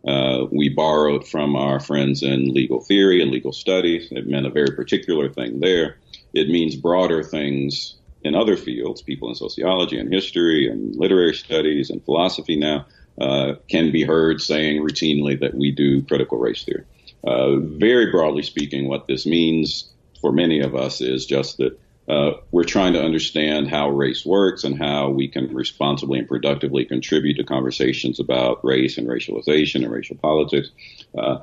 uh, 0.05 0.47
we 0.51 0.67
borrowed 0.67 1.25
from 1.25 1.55
our 1.55 1.79
friends 1.79 2.23
in 2.23 2.53
legal 2.53 2.81
theory 2.81 3.21
and 3.21 3.31
legal 3.31 3.53
studies. 3.53 4.09
It 4.11 4.27
meant 4.27 4.45
a 4.45 4.49
very 4.49 4.75
particular 4.75 5.29
thing 5.29 5.61
there. 5.61 5.97
It 6.33 6.49
means 6.49 6.75
broader 6.75 7.23
things 7.23 7.95
in 8.21 8.35
other 8.35 8.57
fields. 8.57 9.01
People 9.01 9.29
in 9.29 9.35
sociology 9.35 9.97
and 9.97 10.11
history 10.11 10.67
and 10.67 10.93
literary 10.97 11.35
studies 11.35 11.89
and 11.89 12.03
philosophy 12.03 12.57
now 12.57 12.85
uh, 13.21 13.53
can 13.69 13.93
be 13.93 14.03
heard 14.03 14.41
saying 14.41 14.81
routinely 14.81 15.39
that 15.39 15.55
we 15.55 15.71
do 15.71 16.01
critical 16.01 16.37
race 16.37 16.65
theory. 16.65 16.83
Uh, 17.25 17.55
very 17.55 18.11
broadly 18.11 18.43
speaking, 18.43 18.89
what 18.89 19.07
this 19.07 19.25
means 19.25 19.94
for 20.25 20.31
many 20.31 20.59
of 20.59 20.73
us 20.73 21.01
is 21.01 21.23
just 21.27 21.57
that 21.57 21.79
uh, 22.09 22.31
we're 22.49 22.63
trying 22.63 22.93
to 22.93 22.99
understand 22.99 23.69
how 23.69 23.89
race 23.89 24.25
works 24.25 24.63
and 24.63 24.75
how 24.75 25.07
we 25.07 25.27
can 25.27 25.53
responsibly 25.53 26.17
and 26.17 26.27
productively 26.27 26.83
contribute 26.83 27.35
to 27.35 27.43
conversations 27.43 28.19
about 28.19 28.65
race 28.65 28.97
and 28.97 29.07
racialization 29.07 29.83
and 29.83 29.91
racial 29.91 30.15
politics 30.15 30.71
uh, 31.15 31.37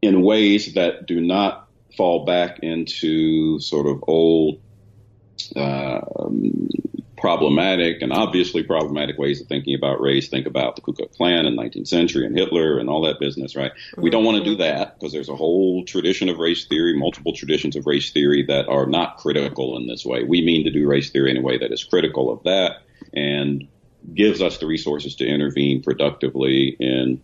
in 0.00 0.22
ways 0.22 0.74
that 0.74 1.06
do 1.06 1.20
not 1.20 1.68
fall 1.96 2.24
back 2.24 2.60
into 2.60 3.58
sort 3.58 3.88
of 3.88 4.04
old 4.06 4.60
uh, 5.56 6.02
problematic 7.22 8.02
and 8.02 8.12
obviously 8.12 8.64
problematic 8.64 9.16
ways 9.16 9.40
of 9.40 9.46
thinking 9.46 9.76
about 9.76 10.00
race. 10.00 10.28
Think 10.28 10.44
about 10.44 10.74
the 10.74 10.82
Ku 10.82 10.92
Klux 10.92 11.16
Klan 11.16 11.46
in 11.46 11.54
the 11.54 11.62
19th 11.62 11.86
century 11.86 12.26
and 12.26 12.36
Hitler 12.36 12.78
and 12.78 12.90
all 12.90 13.02
that 13.02 13.20
business, 13.20 13.54
right? 13.54 13.70
Mm-hmm. 13.70 14.02
We 14.02 14.10
don't 14.10 14.24
want 14.24 14.38
to 14.38 14.44
do 14.44 14.56
that 14.56 14.98
because 14.98 15.12
there's 15.12 15.28
a 15.28 15.36
whole 15.36 15.84
tradition 15.84 16.28
of 16.28 16.38
race 16.38 16.66
theory, 16.66 16.98
multiple 16.98 17.32
traditions 17.32 17.76
of 17.76 17.86
race 17.86 18.10
theory 18.10 18.44
that 18.48 18.68
are 18.68 18.86
not 18.86 19.18
critical 19.18 19.76
in 19.76 19.86
this 19.86 20.04
way. 20.04 20.24
We 20.24 20.44
mean 20.44 20.64
to 20.64 20.72
do 20.72 20.86
race 20.88 21.10
theory 21.10 21.30
in 21.30 21.36
a 21.36 21.42
way 21.42 21.58
that 21.58 21.70
is 21.70 21.84
critical 21.84 22.32
of 22.32 22.42
that 22.42 22.82
and 23.14 23.68
gives 24.12 24.42
us 24.42 24.58
the 24.58 24.66
resources 24.66 25.14
to 25.14 25.24
intervene 25.24 25.80
productively 25.80 26.76
in 26.80 27.22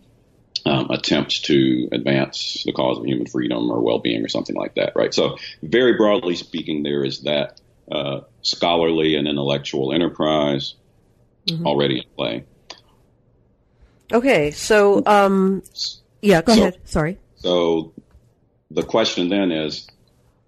um, 0.65 0.91
attempts 0.91 1.41
to 1.41 1.89
advance 1.91 2.63
the 2.65 2.71
cause 2.71 2.97
of 2.97 3.05
human 3.05 3.27
freedom 3.27 3.69
or 3.69 3.81
well-being 3.81 4.23
or 4.23 4.29
something 4.29 4.55
like 4.55 4.75
that, 4.75 4.93
right? 4.95 5.13
So, 5.13 5.37
very 5.61 5.97
broadly 5.97 6.35
speaking, 6.35 6.83
there 6.83 7.03
is 7.03 7.23
that 7.23 7.59
uh, 7.91 8.21
scholarly 8.41 9.15
and 9.15 9.27
intellectual 9.27 9.93
enterprise 9.93 10.75
mm-hmm. 11.47 11.65
already 11.65 11.99
in 11.99 12.05
play. 12.15 12.45
Okay, 14.11 14.51
so 14.51 15.03
um, 15.05 15.61
yeah, 16.21 16.41
go 16.41 16.55
so, 16.55 16.61
ahead. 16.61 16.77
Sorry. 16.85 17.17
So 17.35 17.93
the 18.71 18.83
question 18.83 19.29
then 19.29 19.51
is, 19.51 19.87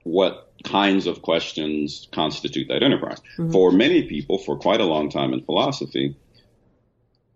what 0.04 0.52
kinds 0.64 1.08
of 1.08 1.22
questions 1.22 2.08
constitute 2.12 2.68
that 2.70 2.84
enterprise? 2.84 3.20
Mm-hmm. 3.38 3.52
For 3.52 3.72
many 3.72 4.04
people, 4.04 4.38
for 4.38 4.58
quite 4.58 4.82
a 4.82 4.86
long 4.86 5.10
time 5.10 5.34
in 5.34 5.44
philosophy, 5.44 6.16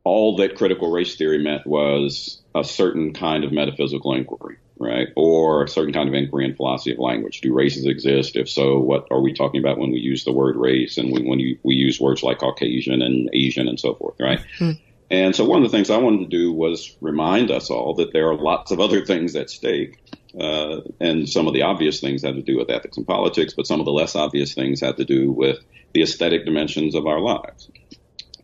all 0.04 0.38
that 0.38 0.56
critical 0.56 0.92
race 0.92 1.16
theory 1.16 1.44
meant 1.44 1.66
was 1.66 2.42
a 2.54 2.64
certain 2.64 3.14
kind 3.14 3.44
of 3.44 3.52
metaphysical 3.52 4.14
inquiry 4.14 4.58
right? 4.77 5.08
Or 5.15 5.63
a 5.63 5.67
certain 5.67 5.94
kind 5.94 6.10
of 6.10 6.15
inquiry 6.15 6.46
and 6.46 6.55
philosophy 6.55 6.91
of 6.91 7.00
language. 7.00 7.41
Do 7.41 7.53
races 7.53 7.86
exist? 7.86 8.36
If 8.36 8.50
so, 8.50 8.79
what 8.79 9.08
are 9.12 9.22
we 9.22 9.34
talking 9.34 9.60
about 9.60 9.77
when 9.77 9.91
we 9.91 10.00
use 10.00 10.24
the 10.24 10.34
word 10.34 10.55
race 10.55 10.98
and 10.98 11.12
we, 11.12 11.24
when 11.24 11.39
you, 11.39 11.58
we 11.63 11.75
use 11.75 12.00
words 12.00 12.24
like 12.24 12.39
Caucasian 12.39 13.01
and 13.01 13.29
Asian 13.34 13.67
and 13.67 13.79
so 13.79 13.96
forth, 13.96 14.15
right? 14.20 14.39
Mm-hmm. 14.60 14.72
And 15.12 15.36
so 15.36 15.46
one 15.46 15.63
of 15.63 15.72
the 15.72 15.75
things 15.75 15.89
I 15.89 15.98
wanted 15.98 16.29
to 16.29 16.38
do 16.38 16.51
was 16.51 16.96
remind 17.00 17.51
us 17.51 17.70
all 17.70 17.94
that 17.96 18.12
there 18.12 18.29
are 18.29 18.36
lots 18.36 18.72
of 18.72 18.79
other 18.79 19.05
things 19.05 19.36
at 19.36 19.50
stake. 19.50 20.00
Uh, 20.38 20.82
and 21.00 21.29
some 21.29 21.48
of 21.48 21.53
the 21.53 21.62
obvious 21.62 22.01
things 22.01 22.24
have 22.24 22.36
to 22.36 22.41
do 22.41 22.58
with 22.58 22.70
ethics 22.70 22.98
and 22.98 23.08
politics, 23.08 23.53
but 23.53 23.67
some 23.67 23.79
of 23.79 23.86
the 23.86 23.91
less 23.91 24.15
obvious 24.15 24.53
things 24.53 24.82
have 24.82 24.98
to 24.98 25.05
do 25.05 25.32
with 25.32 25.60
the 25.94 26.01
aesthetic 26.01 26.44
dimensions 26.44 26.96
of 26.96 27.05
our 27.05 27.22
lives. 27.22 27.70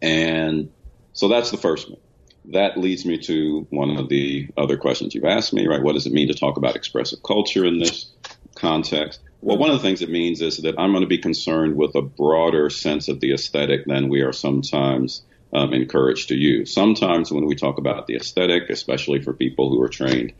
And 0.02 0.72
so 1.14 1.28
that's 1.28 1.52
the 1.52 1.58
first 1.58 1.90
one 1.90 2.00
that 2.46 2.78
leads 2.78 3.06
me 3.06 3.18
to 3.20 3.68
one 3.70 3.98
of 3.98 4.10
the 4.10 4.50
other 4.58 4.78
questions 4.78 5.14
you've 5.14 5.26
asked 5.26 5.54
me, 5.54 5.68
right? 5.68 5.82
What 5.82 5.94
does 5.94 6.08
it 6.08 6.14
mean 6.14 6.28
to 6.28 6.34
talk 6.34 6.58
about 6.58 6.76
expressive 6.76 7.22
culture 7.24 7.66
in 7.66 7.80
this 7.80 8.12
context? 8.56 9.20
Well, 9.42 9.58
one 9.58 9.70
of 9.70 9.78
the 9.78 9.82
things 9.82 10.02
it 10.02 10.10
means 10.10 10.42
is 10.42 10.58
that 10.58 10.80
I'm 10.80 10.92
going 10.92 11.02
to 11.02 11.08
be 11.08 11.18
concerned 11.18 11.76
with 11.76 11.96
a 11.96 12.02
broader 12.02 12.70
sense 12.70 13.08
of 13.08 13.20
the 13.20 13.34
aesthetic 13.34 13.86
than 13.86 14.10
we 14.10 14.22
are 14.22 14.34
sometimes 14.34 15.24
um, 15.54 15.74
encouraged 15.74 16.30
to 16.30 16.36
use. 16.36 16.74
Sometimes 16.74 17.32
when 17.32 17.46
we 17.46 17.56
talk 17.56 17.78
about 17.78 18.08
the 18.08 18.16
aesthetic, 18.16 18.70
especially 18.70 19.22
for 19.22 19.34
people 19.34 19.70
who 19.70 19.82
are 19.82 19.90
trained 19.90 20.34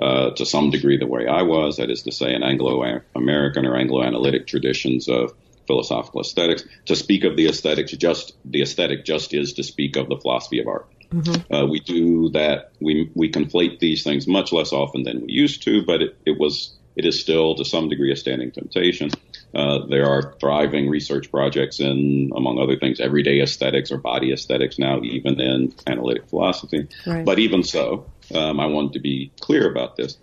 uh, 0.00 0.30
to 0.30 0.44
some 0.44 0.70
degree 0.70 0.98
the 0.98 1.06
way 1.06 1.26
I 1.26 1.42
was, 1.42 1.76
that 1.76 1.90
is 1.90 2.02
to 2.02 2.12
say, 2.12 2.34
in 2.34 2.42
Anglo-American 2.42 3.66
or 3.66 3.76
Anglo-analytic 3.76 4.46
traditions 4.46 5.08
of 5.08 5.32
philosophical 5.66 6.20
aesthetics, 6.20 6.64
to 6.86 6.96
speak 6.96 7.24
of 7.24 7.36
the 7.36 7.48
aesthetics 7.48 7.92
just 7.92 8.34
the 8.44 8.62
aesthetic 8.62 9.04
just 9.04 9.34
is 9.34 9.54
to 9.54 9.62
speak 9.62 9.96
of 9.96 10.08
the 10.08 10.16
philosophy 10.16 10.60
of 10.60 10.66
art. 10.66 10.88
Mm-hmm. 11.10 11.54
Uh, 11.54 11.66
we 11.66 11.80
do 11.80 12.30
that. 12.30 12.72
We 12.80 13.10
we 13.14 13.30
conflate 13.30 13.78
these 13.78 14.02
things 14.02 14.26
much 14.26 14.52
less 14.52 14.72
often 14.72 15.04
than 15.04 15.22
we 15.22 15.32
used 15.32 15.62
to, 15.64 15.84
but 15.84 16.02
it, 16.02 16.16
it 16.24 16.38
was 16.38 16.74
it 16.96 17.04
is 17.04 17.20
still 17.20 17.54
to 17.54 17.64
some 17.64 17.88
degree 17.88 18.12
a 18.12 18.16
standing 18.16 18.50
temptation. 18.50 19.10
Uh, 19.54 19.86
there 19.86 20.06
are 20.06 20.34
thriving 20.40 20.90
research 20.90 21.30
projects 21.30 21.80
in, 21.80 22.30
among 22.34 22.58
other 22.58 22.76
things, 22.76 23.00
everyday 23.00 23.40
aesthetics 23.40 23.90
or 23.92 23.98
body 23.98 24.32
aesthetics 24.32 24.78
now, 24.78 25.00
even 25.02 25.40
in 25.40 25.72
analytic 25.86 26.26
philosophy. 26.28 26.88
Right. 27.06 27.24
But 27.24 27.38
even 27.38 27.62
so, 27.62 28.06
Um, 28.34 28.58
I 28.58 28.66
wanted 28.66 28.94
to 28.94 29.00
be 29.00 29.30
clear 29.40 29.70
about 29.70 29.96
this 29.96 30.18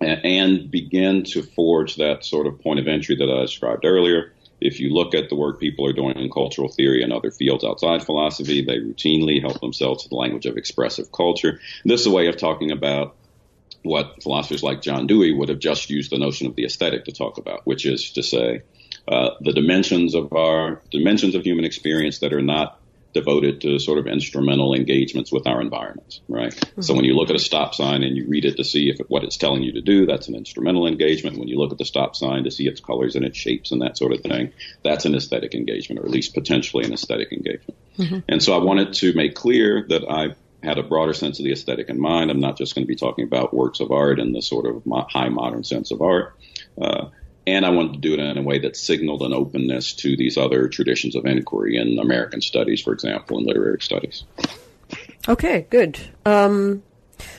and, 0.00 0.20
and 0.24 0.70
begin 0.70 1.22
to 1.24 1.42
forge 1.42 1.94
that 1.96 2.24
sort 2.24 2.46
of 2.48 2.60
point 2.60 2.80
of 2.80 2.88
entry 2.88 3.14
that 3.16 3.30
I 3.30 3.42
described 3.42 3.84
earlier. 3.84 4.32
If 4.60 4.80
you 4.80 4.90
look 4.90 5.14
at 5.14 5.28
the 5.28 5.36
work 5.36 5.60
people 5.60 5.86
are 5.86 5.92
doing 5.92 6.16
in 6.16 6.30
cultural 6.30 6.68
theory 6.68 7.02
and 7.02 7.12
other 7.12 7.30
fields 7.30 7.64
outside 7.64 8.02
philosophy, 8.02 8.64
they 8.64 8.78
routinely 8.78 9.40
help 9.40 9.60
themselves 9.60 10.02
to 10.02 10.08
the 10.08 10.16
language 10.16 10.46
of 10.46 10.56
expressive 10.56 11.12
culture. 11.12 11.60
This 11.84 12.00
is 12.00 12.06
a 12.06 12.10
way 12.10 12.26
of 12.28 12.36
talking 12.36 12.70
about 12.70 13.16
what 13.82 14.22
philosophers 14.22 14.62
like 14.62 14.82
John 14.82 15.06
Dewey 15.06 15.32
would 15.32 15.48
have 15.48 15.58
just 15.58 15.90
used 15.90 16.10
the 16.10 16.18
notion 16.18 16.46
of 16.46 16.56
the 16.56 16.64
aesthetic 16.64 17.04
to 17.04 17.12
talk 17.12 17.38
about, 17.38 17.66
which 17.66 17.86
is 17.86 18.10
to 18.12 18.22
say 18.22 18.62
uh, 19.08 19.30
the 19.40 19.52
dimensions 19.52 20.14
of 20.14 20.32
our 20.32 20.82
dimensions 20.90 21.34
of 21.34 21.44
human 21.44 21.64
experience 21.64 22.18
that 22.20 22.32
are 22.32 22.42
not 22.42 22.80
devoted 23.16 23.62
to 23.62 23.78
sort 23.78 23.98
of 23.98 24.06
instrumental 24.06 24.74
engagements 24.74 25.32
with 25.32 25.46
our 25.46 25.62
environments, 25.62 26.20
right? 26.28 26.54
Mm-hmm. 26.54 26.82
So 26.82 26.94
when 26.94 27.04
you 27.04 27.14
look 27.14 27.30
at 27.30 27.36
a 27.36 27.40
stop 27.40 27.74
sign 27.74 28.02
and 28.02 28.14
you 28.14 28.26
read 28.28 28.44
it 28.44 28.58
to 28.58 28.64
see 28.64 28.90
if 28.90 29.00
it, 29.00 29.06
what 29.08 29.24
it's 29.24 29.38
telling 29.38 29.62
you 29.62 29.72
to 29.72 29.80
do, 29.80 30.04
that's 30.04 30.28
an 30.28 30.34
instrumental 30.34 30.86
engagement. 30.86 31.38
When 31.38 31.48
you 31.48 31.58
look 31.58 31.72
at 31.72 31.78
the 31.78 31.86
stop 31.86 32.14
sign 32.14 32.44
to 32.44 32.50
see 32.50 32.68
its 32.68 32.80
colors 32.80 33.16
and 33.16 33.24
its 33.24 33.38
shapes 33.38 33.72
and 33.72 33.80
that 33.80 33.96
sort 33.96 34.12
of 34.12 34.20
thing, 34.20 34.52
that's 34.84 35.06
an 35.06 35.14
aesthetic 35.14 35.54
engagement, 35.54 36.00
or 36.00 36.04
at 36.04 36.10
least 36.10 36.34
potentially 36.34 36.84
an 36.84 36.92
aesthetic 36.92 37.32
engagement. 37.32 37.78
Mm-hmm. 37.98 38.18
And 38.28 38.42
so 38.42 38.54
I 38.54 38.62
wanted 38.62 38.92
to 38.94 39.14
make 39.14 39.34
clear 39.34 39.86
that 39.88 40.04
I 40.08 40.34
had 40.62 40.78
a 40.78 40.82
broader 40.82 41.14
sense 41.14 41.38
of 41.38 41.44
the 41.44 41.52
aesthetic 41.52 41.88
in 41.88 41.98
mind. 41.98 42.30
I'm 42.30 42.40
not 42.40 42.58
just 42.58 42.74
going 42.74 42.84
to 42.84 42.88
be 42.88 42.96
talking 42.96 43.24
about 43.24 43.54
works 43.54 43.80
of 43.80 43.90
art 43.92 44.20
in 44.20 44.32
the 44.32 44.42
sort 44.42 44.66
of 44.66 44.82
high 45.10 45.30
modern 45.30 45.64
sense 45.64 45.90
of 45.90 46.02
art. 46.02 46.36
Uh, 46.80 47.06
and 47.46 47.64
I 47.64 47.70
wanted 47.70 47.94
to 47.94 47.98
do 47.98 48.14
it 48.14 48.20
in 48.20 48.38
a 48.38 48.42
way 48.42 48.58
that 48.58 48.76
signaled 48.76 49.22
an 49.22 49.32
openness 49.32 49.92
to 49.94 50.16
these 50.16 50.36
other 50.36 50.68
traditions 50.68 51.14
of 51.14 51.26
inquiry 51.26 51.76
in 51.76 51.98
American 51.98 52.40
studies, 52.40 52.82
for 52.82 52.92
example, 52.92 53.38
and 53.38 53.46
literary 53.46 53.80
studies. 53.80 54.24
Okay, 55.28 55.66
good. 55.70 55.98
Um, 56.24 56.82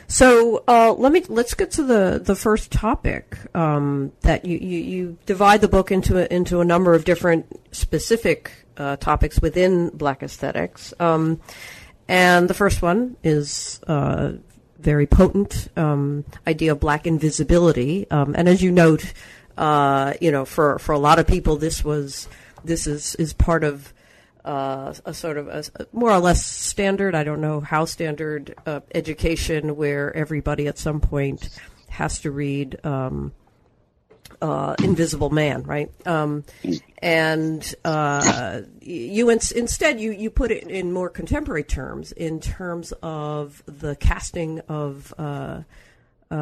so 0.08 0.64
uh, 0.68 0.94
let 0.94 1.12
me 1.12 1.24
let's 1.28 1.54
get 1.54 1.72
to 1.72 1.84
the, 1.84 2.22
the 2.24 2.36
first 2.36 2.72
topic 2.72 3.38
um, 3.56 4.12
that 4.22 4.46
you, 4.46 4.58
you, 4.58 4.80
you, 4.80 5.18
divide 5.26 5.62
the 5.62 5.68
book 5.68 5.92
into 5.92 6.18
a, 6.18 6.34
into 6.34 6.62
a 6.62 6.66
number 6.66 6.94
of 6.94 7.06
different 7.06 7.46
specific 7.76 8.52
uh, 8.78 8.96
topics 8.96 9.42
within 9.42 9.90
Black 9.90 10.24
aesthetics, 10.24 10.94
um, 11.00 11.42
and 12.08 12.50
the 12.50 12.54
first 12.54 12.82
one 12.82 13.18
is 13.24 13.82
uh, 13.88 14.34
very 14.80 15.08
potent 15.08 15.68
um, 15.76 16.24
idea 16.48 16.72
of 16.72 16.80
Black 16.80 17.06
invisibility, 17.06 18.10
um, 18.10 18.34
and 18.38 18.48
as 18.48 18.62
you 18.62 18.72
note. 18.72 19.14
Uh, 19.58 20.14
you 20.22 20.32
know, 20.32 20.46
for, 20.46 20.78
for 20.80 20.92
a 20.92 21.00
lot 21.00 21.18
of 21.20 21.26
people, 21.26 21.58
this 21.58 21.84
was 21.84 22.28
this 22.64 22.86
is 22.86 23.16
is 23.16 23.34
part 23.34 23.64
of 23.64 23.94
uh, 24.46 24.94
a 25.06 25.14
sort 25.14 25.38
of 25.38 25.48
a, 25.48 25.64
more 25.92 26.12
or 26.12 26.20
less 26.20 26.46
standard. 26.46 27.16
I 27.16 27.24
don't 27.24 27.42
know 27.42 27.60
how 27.60 27.86
standard 27.86 28.56
uh, 28.66 28.82
education 28.94 29.76
where 29.76 30.16
everybody 30.16 30.68
at 30.68 30.78
some 30.78 31.00
point 31.00 31.50
has 31.90 32.20
to 32.20 32.32
read 32.32 32.80
um, 32.86 33.34
uh, 34.42 34.76
Invisible 34.84 35.32
Man, 35.32 35.64
right? 35.64 35.90
Um, 36.06 36.44
and 37.00 37.76
uh, 37.84 38.62
you 38.80 39.32
ins- 39.32 39.52
instead 39.52 40.00
you 40.00 40.12
you 40.12 40.30
put 40.30 40.52
it 40.52 40.70
in 40.70 40.94
more 40.94 41.10
contemporary 41.10 41.64
terms, 41.64 42.12
in 42.12 42.40
terms 42.40 42.94
of 43.02 43.64
the 43.66 43.96
casting 43.96 44.60
of 44.70 45.14
uh, 45.18 45.62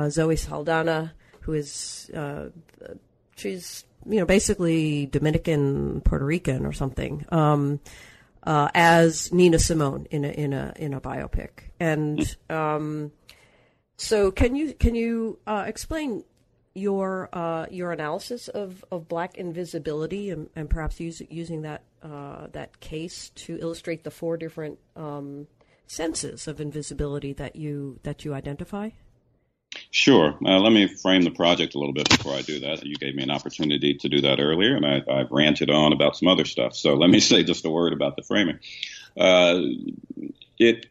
Zoe 0.09 0.35
Saldana 0.35 1.13
who 1.45 1.53
is 1.53 2.09
uh, 2.13 2.49
she's 3.35 3.85
you 4.05 4.19
know 4.19 4.25
basically 4.25 5.05
Dominican 5.05 6.01
Puerto 6.01 6.25
Rican 6.25 6.65
or 6.65 6.73
something 6.73 7.25
um, 7.29 7.79
uh, 8.43 8.69
as 8.73 9.31
Nina 9.31 9.59
Simone 9.59 10.07
in 10.09 10.25
a 10.25 10.29
in 10.29 10.53
a 10.53 10.73
in 10.75 10.93
a 10.93 11.01
biopic. 11.01 11.49
And 11.79 12.35
um, 12.49 13.11
so 13.97 14.31
can 14.31 14.55
you 14.55 14.73
can 14.73 14.95
you 14.95 15.39
uh, 15.45 15.65
explain 15.67 16.23
your 16.73 17.29
uh, 17.31 17.67
your 17.69 17.91
analysis 17.91 18.47
of, 18.49 18.83
of 18.91 19.07
black 19.07 19.37
invisibility 19.37 20.29
and, 20.29 20.49
and 20.55 20.69
perhaps 20.69 20.99
use, 20.99 21.21
using 21.29 21.61
that 21.61 21.83
uh, 22.03 22.47
that 22.51 22.79
case 22.79 23.29
to 23.35 23.57
illustrate 23.59 24.03
the 24.03 24.11
four 24.11 24.35
different 24.35 24.77
um, 24.95 25.47
senses 25.87 26.47
of 26.47 26.59
invisibility 26.59 27.33
that 27.33 27.55
you 27.55 27.99
that 28.03 28.25
you 28.25 28.33
identify 28.33 28.89
Sure. 29.91 30.37
Uh, 30.45 30.59
let 30.59 30.73
me 30.73 30.87
frame 30.87 31.21
the 31.21 31.31
project 31.31 31.75
a 31.75 31.79
little 31.79 31.93
bit 31.93 32.09
before 32.09 32.33
I 32.33 32.41
do 32.41 32.59
that. 32.61 32.85
You 32.85 32.95
gave 32.95 33.15
me 33.15 33.23
an 33.23 33.31
opportunity 33.31 33.93
to 33.95 34.09
do 34.09 34.21
that 34.21 34.39
earlier, 34.39 34.75
and 34.75 34.85
I, 34.85 35.01
I 35.09 35.25
ranted 35.29 35.69
on 35.69 35.93
about 35.93 36.17
some 36.17 36.27
other 36.27 36.45
stuff. 36.45 36.75
So 36.75 36.95
let 36.95 37.09
me 37.09 37.19
say 37.21 37.43
just 37.43 37.65
a 37.65 37.69
word 37.69 37.93
about 37.93 38.15
the 38.15 38.23
framing. 38.23 38.59
Uh, 39.17 39.61
it 40.59 40.87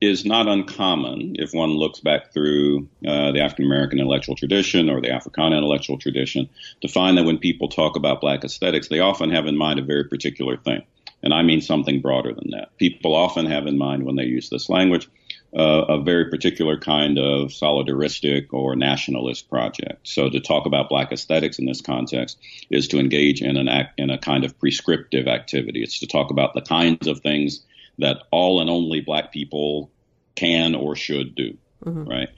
is 0.00 0.24
not 0.24 0.48
uncommon 0.48 1.36
if 1.38 1.52
one 1.52 1.70
looks 1.70 2.00
back 2.00 2.32
through 2.32 2.88
uh, 3.06 3.32
the 3.32 3.40
African 3.40 3.64
American 3.64 3.98
intellectual 3.98 4.36
tradition 4.36 4.90
or 4.90 5.00
the 5.00 5.10
Africana 5.10 5.56
intellectual 5.56 5.98
tradition 5.98 6.48
to 6.82 6.88
find 6.88 7.16
that 7.16 7.24
when 7.24 7.38
people 7.38 7.68
talk 7.68 7.96
about 7.96 8.20
black 8.20 8.44
aesthetics, 8.44 8.88
they 8.88 9.00
often 9.00 9.30
have 9.30 9.46
in 9.46 9.56
mind 9.56 9.78
a 9.78 9.82
very 9.84 10.04
particular 10.04 10.56
thing. 10.56 10.82
And 11.22 11.32
I 11.32 11.42
mean 11.42 11.62
something 11.62 12.02
broader 12.02 12.34
than 12.34 12.50
that. 12.50 12.76
People 12.76 13.14
often 13.14 13.46
have 13.46 13.66
in 13.66 13.78
mind 13.78 14.04
when 14.04 14.16
they 14.16 14.24
use 14.24 14.50
this 14.50 14.68
language 14.68 15.08
uh, 15.56 15.84
a 15.88 16.02
very 16.02 16.30
particular 16.30 16.78
kind 16.78 17.18
of 17.18 17.48
solidaristic 17.50 18.48
or 18.52 18.74
nationalist 18.74 19.48
project. 19.48 20.06
So 20.08 20.28
to 20.28 20.40
talk 20.40 20.66
about 20.66 20.88
black 20.88 21.12
aesthetics 21.12 21.58
in 21.58 21.66
this 21.66 21.80
context 21.80 22.38
is 22.70 22.88
to 22.88 22.98
engage 22.98 23.40
in 23.40 23.56
an 23.56 23.68
act, 23.68 23.98
in 23.98 24.10
a 24.10 24.18
kind 24.18 24.44
of 24.44 24.58
prescriptive 24.58 25.28
activity. 25.28 25.82
It's 25.82 26.00
to 26.00 26.06
talk 26.06 26.30
about 26.30 26.54
the 26.54 26.60
kinds 26.60 27.06
of 27.06 27.20
things 27.20 27.62
that 27.98 28.22
all 28.32 28.60
and 28.60 28.68
only 28.68 29.00
black 29.00 29.32
people 29.32 29.90
can 30.34 30.74
or 30.74 30.96
should 30.96 31.34
do. 31.34 31.56
Mm-hmm. 31.84 32.04
Right. 32.04 32.28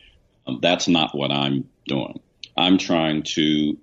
Um, 0.46 0.58
that's 0.60 0.88
not 0.88 1.14
what 1.14 1.30
I'm 1.30 1.68
doing. 1.86 2.20
I'm 2.56 2.78
trying 2.78 3.22
to 3.34 3.78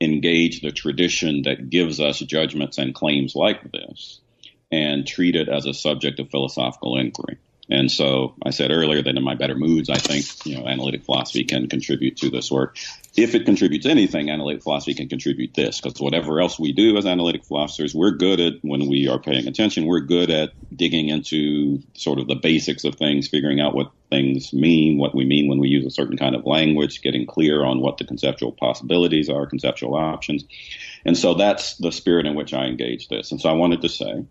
engage 0.00 0.60
the 0.60 0.72
tradition 0.72 1.42
that 1.42 1.70
gives 1.70 2.00
us 2.00 2.18
judgments 2.18 2.78
and 2.78 2.94
claims 2.94 3.34
like 3.34 3.70
this 3.70 4.20
and 4.70 5.06
treat 5.06 5.36
it 5.36 5.48
as 5.48 5.66
a 5.66 5.72
subject 5.72 6.18
of 6.18 6.30
philosophical 6.30 6.98
inquiry. 6.98 7.38
And 7.68 7.90
so 7.90 8.36
I 8.44 8.50
said 8.50 8.70
earlier 8.70 9.02
that 9.02 9.16
in 9.16 9.24
my 9.24 9.34
better 9.34 9.56
moods, 9.56 9.90
I 9.90 9.96
think, 9.96 10.24
you 10.46 10.56
know, 10.56 10.68
analytic 10.68 11.04
philosophy 11.04 11.42
can 11.42 11.68
contribute 11.68 12.16
to 12.18 12.30
this 12.30 12.48
work. 12.48 12.76
If 13.16 13.34
it 13.34 13.44
contributes 13.44 13.86
anything, 13.86 14.30
analytic 14.30 14.62
philosophy 14.62 14.94
can 14.94 15.08
contribute 15.08 15.54
this, 15.54 15.80
because 15.80 16.00
whatever 16.00 16.40
else 16.40 16.60
we 16.60 16.72
do 16.72 16.96
as 16.96 17.06
analytic 17.06 17.44
philosophers, 17.44 17.92
we're 17.92 18.12
good 18.12 18.38
at 18.38 18.52
when 18.62 18.88
we 18.88 19.08
are 19.08 19.18
paying 19.18 19.48
attention, 19.48 19.86
we're 19.86 20.00
good 20.00 20.30
at 20.30 20.50
digging 20.74 21.08
into 21.08 21.82
sort 21.96 22.20
of 22.20 22.28
the 22.28 22.36
basics 22.36 22.84
of 22.84 22.94
things, 22.94 23.26
figuring 23.26 23.58
out 23.58 23.74
what 23.74 23.90
things 24.10 24.52
mean, 24.52 24.96
what 24.98 25.14
we 25.14 25.24
mean 25.24 25.48
when 25.48 25.58
we 25.58 25.68
use 25.68 25.86
a 25.86 25.90
certain 25.90 26.16
kind 26.16 26.36
of 26.36 26.46
language, 26.46 27.02
getting 27.02 27.26
clear 27.26 27.64
on 27.64 27.80
what 27.80 27.98
the 27.98 28.04
conceptual 28.04 28.52
possibilities 28.52 29.28
are, 29.28 29.46
conceptual 29.46 29.96
options. 29.96 30.44
And 31.04 31.16
so 31.16 31.34
that's 31.34 31.76
the 31.78 31.90
spirit 31.90 32.26
in 32.26 32.36
which 32.36 32.54
I 32.54 32.66
engage 32.66 33.08
this. 33.08 33.32
And 33.32 33.40
so 33.40 33.48
I 33.48 33.54
wanted 33.54 33.82
to 33.82 33.88
say 33.88 34.24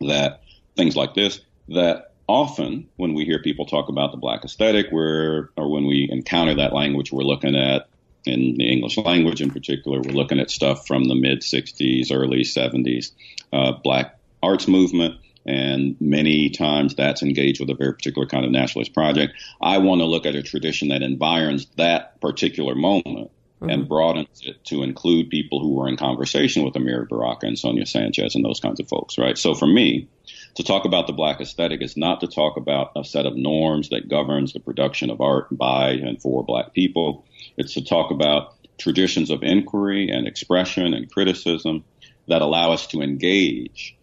that 0.00 0.42
things 0.76 0.94
like 0.94 1.14
this, 1.14 1.40
that 1.68 2.09
often 2.30 2.88
when 2.96 3.12
we 3.12 3.24
hear 3.24 3.42
people 3.42 3.66
talk 3.66 3.88
about 3.88 4.12
the 4.12 4.16
black 4.16 4.44
aesthetic, 4.44 4.86
we're, 4.92 5.48
or 5.56 5.68
when 5.68 5.84
we 5.84 6.08
encounter 6.10 6.54
that 6.54 6.72
language, 6.72 7.10
we're 7.10 7.24
looking 7.24 7.56
at, 7.56 7.88
in 8.24 8.54
the 8.56 8.70
English 8.70 8.96
language 8.98 9.42
in 9.42 9.50
particular, 9.50 10.00
we're 10.00 10.14
looking 10.14 10.38
at 10.38 10.48
stuff 10.48 10.86
from 10.86 11.04
the 11.04 11.16
mid 11.16 11.40
60s, 11.40 12.12
early 12.12 12.42
70s, 12.42 13.10
uh, 13.52 13.72
black 13.82 14.16
arts 14.42 14.68
movement. 14.68 15.16
And 15.44 15.96
many 16.00 16.50
times 16.50 16.94
that's 16.94 17.22
engaged 17.22 17.60
with 17.60 17.70
a 17.70 17.74
very 17.74 17.94
particular 17.94 18.28
kind 18.28 18.44
of 18.44 18.52
nationalist 18.52 18.94
project. 18.94 19.34
I 19.60 19.78
want 19.78 20.00
to 20.00 20.04
look 20.04 20.26
at 20.26 20.36
a 20.36 20.42
tradition 20.42 20.88
that 20.88 21.02
environs 21.02 21.66
that 21.76 22.20
particular 22.20 22.74
moment 22.74 23.30
mm-hmm. 23.60 23.70
and 23.70 23.88
broadens 23.88 24.42
it 24.42 24.62
to 24.66 24.82
include 24.82 25.30
people 25.30 25.60
who 25.60 25.74
were 25.74 25.88
in 25.88 25.96
conversation 25.96 26.62
with 26.62 26.74
Amiri 26.74 27.08
Baraka 27.08 27.46
and 27.46 27.58
Sonia 27.58 27.86
Sanchez 27.86 28.34
and 28.34 28.44
those 28.44 28.60
kinds 28.60 28.80
of 28.80 28.88
folks, 28.88 29.18
right? 29.18 29.36
So 29.36 29.54
for 29.54 29.66
me, 29.66 30.08
to 30.56 30.64
talk 30.64 30.84
about 30.84 31.06
the 31.06 31.12
black 31.12 31.40
aesthetic 31.40 31.82
is 31.82 31.96
not 31.96 32.20
to 32.20 32.26
talk 32.26 32.56
about 32.56 32.92
a 32.96 33.04
set 33.04 33.26
of 33.26 33.36
norms 33.36 33.90
that 33.90 34.08
governs 34.08 34.52
the 34.52 34.60
production 34.60 35.10
of 35.10 35.20
art 35.20 35.46
by 35.50 35.90
and 35.90 36.20
for 36.20 36.44
black 36.44 36.72
people. 36.72 37.24
It's 37.56 37.74
to 37.74 37.84
talk 37.84 38.10
about 38.10 38.56
traditions 38.78 39.30
of 39.30 39.42
inquiry 39.42 40.08
and 40.10 40.26
expression 40.26 40.94
and 40.94 41.10
criticism 41.10 41.84
that 42.28 42.42
allow 42.42 42.72
us 42.72 42.86
to 42.88 43.00
engage 43.00 43.96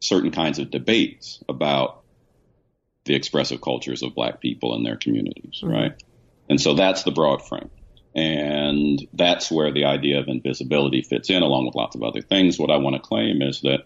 certain 0.00 0.30
kinds 0.30 0.58
of 0.58 0.70
debates 0.70 1.42
about 1.48 2.02
the 3.04 3.14
expressive 3.14 3.60
cultures 3.60 4.02
of 4.02 4.14
black 4.14 4.40
people 4.40 4.74
and 4.74 4.84
their 4.84 4.96
communities, 4.96 5.60
mm-hmm. 5.62 5.72
right? 5.72 6.02
And 6.48 6.60
so 6.60 6.74
that's 6.74 7.04
the 7.04 7.10
broad 7.12 7.46
frame. 7.46 7.70
And 8.14 9.06
that's 9.12 9.50
where 9.50 9.72
the 9.72 9.84
idea 9.84 10.20
of 10.20 10.28
invisibility 10.28 11.02
fits 11.02 11.28
in, 11.30 11.42
along 11.42 11.66
with 11.66 11.74
lots 11.74 11.96
of 11.96 12.02
other 12.02 12.22
things. 12.22 12.58
What 12.58 12.70
I 12.70 12.78
want 12.78 12.96
to 12.96 13.00
claim 13.00 13.42
is 13.42 13.60
that 13.60 13.84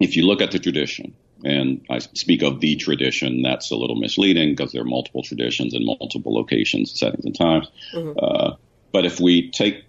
if 0.00 0.16
you 0.16 0.26
look 0.26 0.42
at 0.42 0.50
the 0.50 0.58
tradition, 0.58 1.14
and 1.44 1.84
I 1.90 1.98
speak 1.98 2.42
of 2.42 2.60
the 2.60 2.76
tradition, 2.76 3.42
that's 3.42 3.70
a 3.70 3.76
little 3.76 3.96
misleading 3.96 4.54
because 4.54 4.72
there 4.72 4.82
are 4.82 4.86
multiple 4.86 5.22
traditions 5.22 5.74
in 5.74 5.84
multiple 5.84 6.34
locations, 6.34 6.98
settings, 6.98 7.24
and 7.24 7.36
times. 7.36 7.68
Mm-hmm. 7.92 8.18
Uh, 8.20 8.56
but 8.92 9.04
if 9.04 9.20
we 9.20 9.50
take 9.50 9.84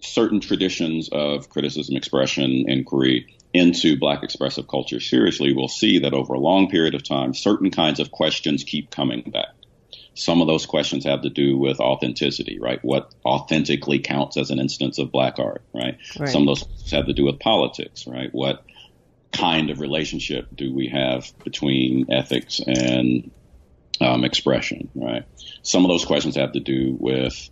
certain 0.00 0.40
traditions 0.40 1.08
of 1.10 1.48
criticism, 1.48 1.96
expression, 1.96 2.68
inquiry 2.68 3.34
into 3.52 3.98
black 3.98 4.22
expressive 4.22 4.68
culture 4.68 5.00
seriously, 5.00 5.52
we'll 5.54 5.68
see 5.68 6.00
that 6.00 6.12
over 6.12 6.34
a 6.34 6.38
long 6.38 6.68
period 6.68 6.94
of 6.94 7.02
time, 7.02 7.34
certain 7.34 7.70
kinds 7.70 7.98
of 8.00 8.10
questions 8.10 8.64
keep 8.64 8.90
coming 8.90 9.22
back. 9.22 9.54
Some 10.14 10.40
of 10.40 10.48
those 10.48 10.66
questions 10.66 11.04
have 11.04 11.22
to 11.22 11.30
do 11.30 11.56
with 11.56 11.78
authenticity, 11.80 12.58
right? 12.58 12.80
What 12.82 13.14
authentically 13.24 14.00
counts 14.00 14.36
as 14.36 14.50
an 14.50 14.58
instance 14.58 14.98
of 14.98 15.12
black 15.12 15.38
art, 15.38 15.62
right? 15.72 15.96
right. 16.18 16.28
Some 16.28 16.48
of 16.48 16.58
those 16.58 16.90
have 16.90 17.06
to 17.06 17.12
do 17.12 17.24
with 17.24 17.38
politics, 17.38 18.06
right? 18.06 18.28
What 18.32 18.64
kind 19.32 19.70
of 19.70 19.80
relationship 19.80 20.48
do 20.54 20.74
we 20.74 20.88
have 20.88 21.32
between 21.44 22.10
ethics 22.10 22.60
and 22.66 23.30
um, 24.00 24.24
expression, 24.24 24.88
right? 24.94 25.24
Some 25.62 25.84
of 25.84 25.88
those 25.88 26.04
questions 26.04 26.36
have 26.36 26.52
to 26.52 26.60
do 26.60 26.96
with 26.98 27.50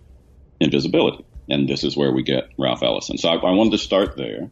invisibility. 0.61 1.25
And 1.49 1.69
this 1.69 1.85
is 1.85 1.97
where 1.97 2.13
we 2.13 2.23
get 2.23 2.51
Ralph 2.59 2.83
Ellison. 2.83 3.19
So 3.19 3.29
I, 3.29 3.35
I 3.35 3.53
wanted 3.53 3.73
to 3.73 3.79
start 3.79 4.17
there 4.17 4.51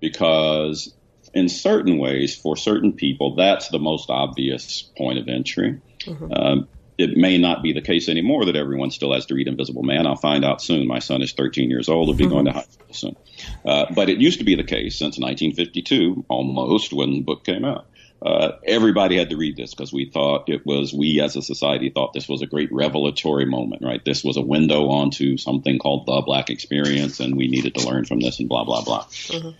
because 0.00 0.94
in 1.34 1.48
certain 1.48 1.98
ways, 1.98 2.34
for 2.36 2.56
certain 2.56 2.92
people, 2.92 3.36
that's 3.36 3.68
the 3.68 3.78
most 3.78 4.10
obvious 4.10 4.82
point 4.96 5.18
of 5.18 5.28
entry. 5.28 5.80
Mm-hmm. 6.04 6.32
Um, 6.32 6.68
it 6.98 7.16
may 7.16 7.38
not 7.38 7.62
be 7.62 7.72
the 7.72 7.80
case 7.80 8.08
anymore 8.08 8.44
that 8.46 8.56
everyone 8.56 8.90
still 8.90 9.12
has 9.12 9.26
to 9.26 9.34
read 9.34 9.48
Invisible 9.48 9.82
Man. 9.82 10.06
I'll 10.06 10.16
find 10.16 10.44
out 10.44 10.62
soon. 10.62 10.86
My 10.86 10.98
son 10.98 11.22
is 11.22 11.32
13 11.32 11.70
years 11.70 11.88
old. 11.88 12.08
He'll 12.08 12.16
be 12.16 12.24
mm-hmm. 12.24 12.32
going 12.32 12.44
to 12.46 12.52
high 12.52 12.62
school 12.62 12.94
soon. 12.94 13.16
Uh, 13.64 13.86
but 13.94 14.08
it 14.08 14.18
used 14.18 14.38
to 14.38 14.44
be 14.44 14.54
the 14.54 14.64
case 14.64 14.98
since 14.98 15.18
1952, 15.18 16.26
almost, 16.28 16.92
when 16.92 17.12
the 17.12 17.20
book 17.20 17.44
came 17.44 17.64
out. 17.64 17.86
Uh, 18.24 18.52
everybody 18.64 19.16
had 19.16 19.30
to 19.30 19.36
read 19.36 19.56
this 19.56 19.74
because 19.74 19.92
we 19.92 20.08
thought 20.08 20.48
it 20.48 20.64
was, 20.64 20.92
we 20.92 21.20
as 21.20 21.34
a 21.34 21.42
society 21.42 21.90
thought 21.90 22.12
this 22.12 22.28
was 22.28 22.40
a 22.40 22.46
great 22.46 22.72
revelatory 22.72 23.46
moment, 23.46 23.82
right? 23.82 24.04
This 24.04 24.22
was 24.22 24.36
a 24.36 24.42
window 24.42 24.90
onto 24.90 25.36
something 25.36 25.80
called 25.80 26.06
the 26.06 26.22
black 26.24 26.48
experience, 26.48 27.18
and 27.18 27.36
we 27.36 27.48
needed 27.48 27.74
to 27.74 27.88
learn 27.88 28.04
from 28.04 28.20
this 28.20 28.38
and 28.38 28.48
blah, 28.48 28.64
blah, 28.64 28.84
blah. 28.84 29.04
Mm-hmm. 29.04 29.50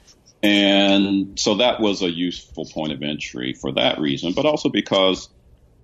And 0.45 1.40
so 1.40 1.57
that 1.57 1.81
was 1.81 2.03
a 2.03 2.11
useful 2.11 2.66
point 2.66 2.92
of 2.92 3.03
entry 3.03 3.55
for 3.55 3.73
that 3.73 3.99
reason, 3.99 4.33
but 4.33 4.47
also 4.47 4.68
because 4.68 5.29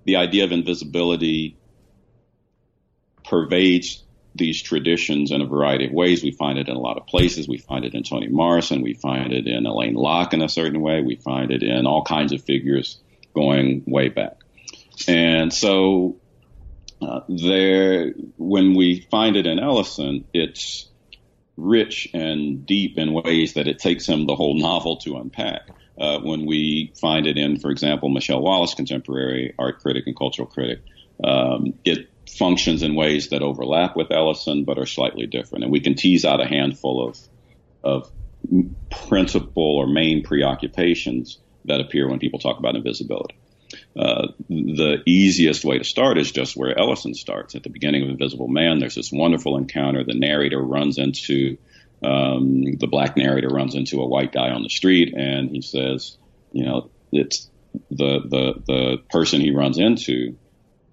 the 0.08 0.16
idea 0.16 0.42
of 0.44 0.52
invisibility 0.52 1.54
pervades 3.26 4.02
these 4.34 4.62
traditions 4.62 5.30
in 5.30 5.42
a 5.42 5.46
variety 5.46 5.84
of 5.84 5.92
ways. 5.92 6.22
We 6.22 6.30
find 6.30 6.58
it 6.58 6.66
in 6.66 6.76
a 6.76 6.80
lot 6.80 6.96
of 6.96 7.06
places. 7.06 7.46
We 7.46 7.58
find 7.58 7.84
it 7.84 7.92
in 7.92 8.04
Toni 8.04 8.28
Morrison. 8.28 8.80
We 8.80 8.94
find 8.94 9.34
it 9.34 9.46
in 9.46 9.66
Alain 9.66 9.92
Locke 9.92 10.32
in 10.32 10.40
a 10.40 10.48
certain 10.48 10.80
way. 10.80 11.02
We 11.02 11.16
find 11.16 11.50
it 11.50 11.62
in 11.62 11.86
all 11.86 12.04
kinds 12.04 12.32
of 12.32 12.42
figures 12.42 12.98
going 13.34 13.82
way 13.86 14.08
back. 14.08 14.38
And 15.06 15.52
so 15.52 16.16
uh, 17.02 17.20
there, 17.28 18.14
when 18.38 18.74
we 18.74 19.06
find 19.10 19.36
it 19.36 19.46
in 19.46 19.58
Ellison, 19.58 20.24
it's 20.32 20.88
rich 21.58 22.08
and 22.14 22.64
deep 22.64 22.96
in 22.96 23.12
ways 23.12 23.52
that 23.54 23.68
it 23.68 23.78
takes 23.78 24.06
him 24.06 24.24
the 24.24 24.36
whole 24.36 24.58
novel 24.58 24.96
to 25.00 25.18
unpack. 25.18 25.68
Uh, 26.00 26.20
when 26.20 26.46
we 26.46 26.92
find 27.00 27.26
it 27.26 27.36
in, 27.36 27.58
for 27.58 27.70
example, 27.70 28.08
Michelle 28.08 28.40
Wallace, 28.40 28.74
contemporary 28.74 29.54
art 29.58 29.80
critic 29.80 30.04
and 30.06 30.16
cultural 30.16 30.46
critic, 30.46 30.80
um, 31.24 31.74
it 31.84 32.08
functions 32.28 32.82
in 32.82 32.94
ways 32.94 33.30
that 33.30 33.42
overlap 33.42 33.96
with 33.96 34.12
Ellison 34.12 34.64
but 34.64 34.78
are 34.78 34.86
slightly 34.86 35.26
different. 35.26 35.64
And 35.64 35.72
we 35.72 35.80
can 35.80 35.94
tease 35.94 36.24
out 36.24 36.40
a 36.40 36.46
handful 36.46 37.08
of, 37.08 37.18
of 37.82 38.12
principal 39.08 39.76
or 39.76 39.86
main 39.86 40.22
preoccupations 40.22 41.38
that 41.64 41.80
appear 41.80 42.08
when 42.08 42.18
people 42.18 42.38
talk 42.38 42.58
about 42.58 42.76
invisibility. 42.76 43.34
Uh, 43.96 44.28
the 44.48 45.02
easiest 45.06 45.64
way 45.64 45.78
to 45.78 45.84
start 45.84 46.18
is 46.18 46.30
just 46.30 46.56
where 46.56 46.78
Ellison 46.78 47.14
starts. 47.14 47.54
At 47.54 47.62
the 47.62 47.70
beginning 47.70 48.04
of 48.04 48.08
Invisible 48.08 48.48
Man, 48.48 48.78
there's 48.78 48.94
this 48.94 49.10
wonderful 49.12 49.56
encounter. 49.56 50.04
The 50.04 50.14
narrator 50.14 50.60
runs 50.60 50.98
into, 50.98 51.58
um, 52.02 52.76
the 52.78 52.86
black 52.86 53.16
narrator 53.16 53.48
runs 53.48 53.74
into 53.74 54.00
a 54.00 54.06
white 54.06 54.32
guy 54.32 54.50
on 54.50 54.62
the 54.62 54.68
street 54.68 55.14
and 55.16 55.50
he 55.50 55.62
says, 55.62 56.16
you 56.52 56.64
know, 56.64 56.90
it's 57.12 57.48
the, 57.90 58.20
the, 58.20 58.54
the 58.66 58.96
person 59.10 59.40
he 59.40 59.50
runs 59.50 59.78
into 59.78 60.36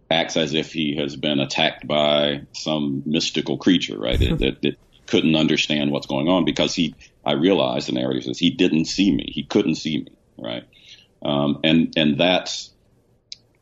acts 0.10 0.38
as 0.38 0.54
if 0.54 0.72
he 0.72 0.98
has 0.98 1.16
been 1.16 1.40
attacked 1.40 1.88
by 1.88 2.42
some 2.54 3.04
mystical 3.06 3.58
creature, 3.58 3.98
right? 3.98 4.20
That, 4.20 4.40
that, 4.40 4.62
that 4.62 4.78
couldn't 5.08 5.36
understand 5.36 5.92
what's 5.92 6.08
going 6.08 6.28
on 6.28 6.46
because 6.46 6.74
he, 6.74 6.96
I 7.24 7.34
realized 7.34 7.88
the 7.88 7.94
narrator 7.94 8.22
says 8.22 8.40
he 8.40 8.52
didn't 8.52 8.86
see 8.86 9.12
me. 9.12 9.32
He 9.32 9.46
couldn't 9.46 9.76
see 9.76 10.00
me, 10.00 10.12
right? 10.38 10.64
Um, 11.24 11.60
and, 11.64 11.94
and 11.98 12.20
that's 12.20 12.72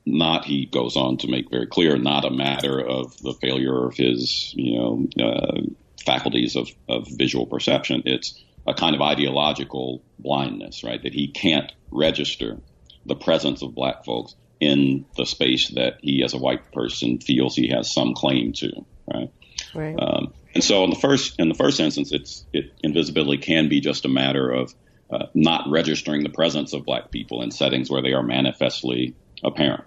not, 0.05 0.45
he 0.45 0.65
goes 0.65 0.97
on 0.97 1.17
to 1.19 1.29
make 1.29 1.49
very 1.49 1.67
clear, 1.67 1.97
not 1.97 2.25
a 2.25 2.31
matter 2.31 2.79
of 2.79 3.17
the 3.21 3.33
failure 3.33 3.85
of 3.87 3.95
his, 3.95 4.53
you 4.55 4.77
know, 4.77 5.07
uh, 5.25 5.61
faculties 6.05 6.55
of, 6.55 6.69
of 6.87 7.07
visual 7.09 7.45
perception. 7.45 8.03
It's 8.05 8.41
a 8.67 8.73
kind 8.73 8.95
of 8.95 9.01
ideological 9.01 10.03
blindness, 10.19 10.83
right? 10.83 11.01
That 11.01 11.13
he 11.13 11.27
can't 11.27 11.71
register 11.91 12.59
the 13.05 13.15
presence 13.15 13.61
of 13.61 13.75
black 13.75 14.05
folks 14.05 14.35
in 14.59 15.05
the 15.17 15.25
space 15.25 15.69
that 15.75 15.97
he, 16.01 16.23
as 16.23 16.33
a 16.33 16.37
white 16.37 16.71
person, 16.71 17.19
feels 17.19 17.55
he 17.55 17.69
has 17.69 17.93
some 17.93 18.13
claim 18.13 18.53
to, 18.53 18.85
right? 19.13 19.29
Right. 19.75 19.95
Um, 19.99 20.33
and 20.53 20.63
so, 20.63 20.83
in 20.83 20.89
the 20.89 20.95
first 20.95 21.39
in 21.39 21.49
the 21.49 21.55
first 21.55 21.79
instance, 21.79 22.11
it's 22.11 22.45
it, 22.53 22.71
invisibility 22.83 23.41
can 23.41 23.69
be 23.69 23.81
just 23.81 24.05
a 24.05 24.09
matter 24.09 24.49
of 24.49 24.73
uh, 25.09 25.25
not 25.33 25.69
registering 25.69 26.23
the 26.23 26.29
presence 26.29 26.73
of 26.73 26.85
black 26.85 27.11
people 27.11 27.41
in 27.41 27.51
settings 27.51 27.89
where 27.89 28.01
they 28.01 28.13
are 28.13 28.23
manifestly 28.23 29.15
apparent. 29.43 29.83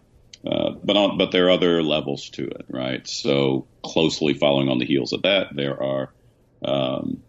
Uh, 0.47 0.71
but 0.85 0.97
on, 0.97 1.19
but 1.19 1.33
there 1.33 1.47
are 1.47 1.51
other 1.51 1.83
levels 1.83 2.31
to 2.31 2.45
it, 2.45 2.67
right? 2.69 3.07
So 3.09 3.67
closely 3.83 4.35
following 4.35 4.69
on 4.69 4.79
the 4.79 4.87
heels 4.87 5.13
of 5.13 5.23
that, 5.23 5.49
there 5.55 5.83
are 5.83 6.13
um, 6.65 7.23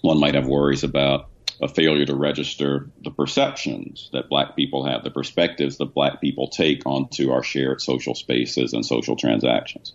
one 0.00 0.18
might 0.18 0.34
have 0.34 0.46
worries 0.46 0.82
about 0.82 1.28
a 1.62 1.68
failure 1.68 2.04
to 2.04 2.16
register 2.16 2.90
the 3.02 3.10
perceptions 3.10 4.10
that 4.12 4.28
black 4.28 4.56
people 4.56 4.84
have, 4.84 5.04
the 5.04 5.10
perspectives 5.10 5.78
that 5.78 5.94
black 5.94 6.20
people 6.20 6.48
take 6.48 6.82
onto 6.84 7.30
our 7.30 7.42
shared 7.42 7.80
social 7.80 8.14
spaces 8.14 8.72
and 8.72 8.84
social 8.84 9.16
transactions. 9.16 9.92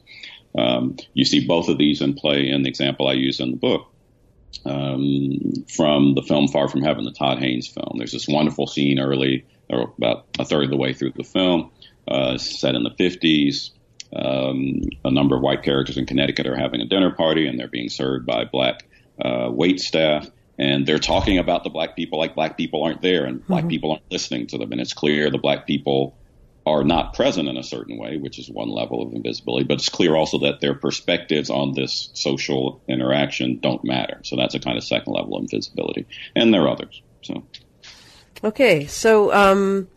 Um, 0.58 0.98
you 1.14 1.26
see 1.26 1.46
both 1.46 1.70
of 1.70 1.78
these 1.78 2.02
in 2.02 2.14
play 2.14 2.50
in 2.50 2.64
the 2.64 2.70
example 2.70 3.08
I 3.08 3.14
use 3.14 3.40
in 3.40 3.52
the 3.52 3.58
book. 3.58 3.92
Um, 4.66 5.66
from 5.70 6.16
the 6.16 6.24
film 6.24 6.48
Far 6.48 6.68
From 6.68 6.82
Heaven, 6.82 7.06
the 7.06 7.12
Todd 7.12 7.38
Haynes 7.40 7.68
film. 7.68 7.96
There's 7.98 8.12
this 8.12 8.28
wonderful 8.28 8.66
scene 8.66 9.00
early, 9.00 9.46
or 9.70 9.94
about 9.98 10.26
a 10.40 10.46
third 10.46 10.66
of 10.66 10.70
the 10.72 10.78
way 10.78 10.94
through 10.94 11.14
the 11.16 11.24
film, 11.24 11.72
uh, 12.10 12.38
set 12.38 12.76
in 12.76 12.84
the 12.84 12.92
50s. 12.92 13.72
Um, 14.12 14.82
a 15.06 15.12
number 15.12 15.36
of 15.36 15.44
white 15.44 15.62
characters 15.62 15.98
in 15.98 16.08
Connecticut 16.08 16.48
are 16.48 16.56
having 16.56 16.82
a 16.82 16.86
dinner 16.86 17.12
party, 17.12 17.48
and 17.48 17.60
they're 17.60 17.68
being 17.68 17.90
served 17.90 18.26
by 18.26 18.46
black 18.46 18.88
uh, 19.24 19.50
wait 19.52 19.80
staff. 19.80 20.30
And 20.58 20.86
they're 20.86 21.00
talking 21.00 21.38
about 21.38 21.64
the 21.64 21.70
black 21.70 21.96
people 21.96 22.20
like 22.20 22.36
black 22.36 22.58
people 22.58 22.84
aren't 22.84 23.02
there 23.02 23.24
and 23.24 23.46
black 23.48 23.62
mm-hmm. 23.62 23.70
people 23.70 23.92
aren't 23.92 24.12
listening 24.12 24.48
to 24.48 24.58
them. 24.58 24.74
And 24.74 24.82
it's 24.82 24.92
clear 24.92 25.30
the 25.30 25.38
black 25.38 25.66
people 25.66 26.18
are 26.66 26.84
not 26.84 27.14
present 27.14 27.48
in 27.48 27.56
a 27.56 27.64
certain 27.64 27.98
way 27.98 28.18
which 28.18 28.38
is 28.38 28.50
one 28.50 28.68
level 28.68 29.02
of 29.02 29.14
invisibility. 29.14 29.64
But 29.64 29.76
it's 29.76 29.88
clear 29.88 30.18
also 30.18 30.38
that 30.40 30.60
their 30.60 30.74
perspectives 30.74 31.50
on 31.50 31.76
this 31.76 32.10
social 32.14 32.82
interaction 32.90 33.60
don't 33.60 33.86
matter. 33.86 34.20
So 34.24 34.36
that's 34.36 34.54
a 34.54 34.60
kind 34.60 34.78
of 34.78 34.84
second 34.84 35.14
level 35.14 35.38
of 35.38 35.44
invisibility. 35.44 36.06
And 36.36 36.54
there 36.54 36.64
are 36.64 36.70
others. 36.70 37.02
So 37.22 37.42
okay. 38.44 38.86
So 38.88 39.34
um 39.34 39.88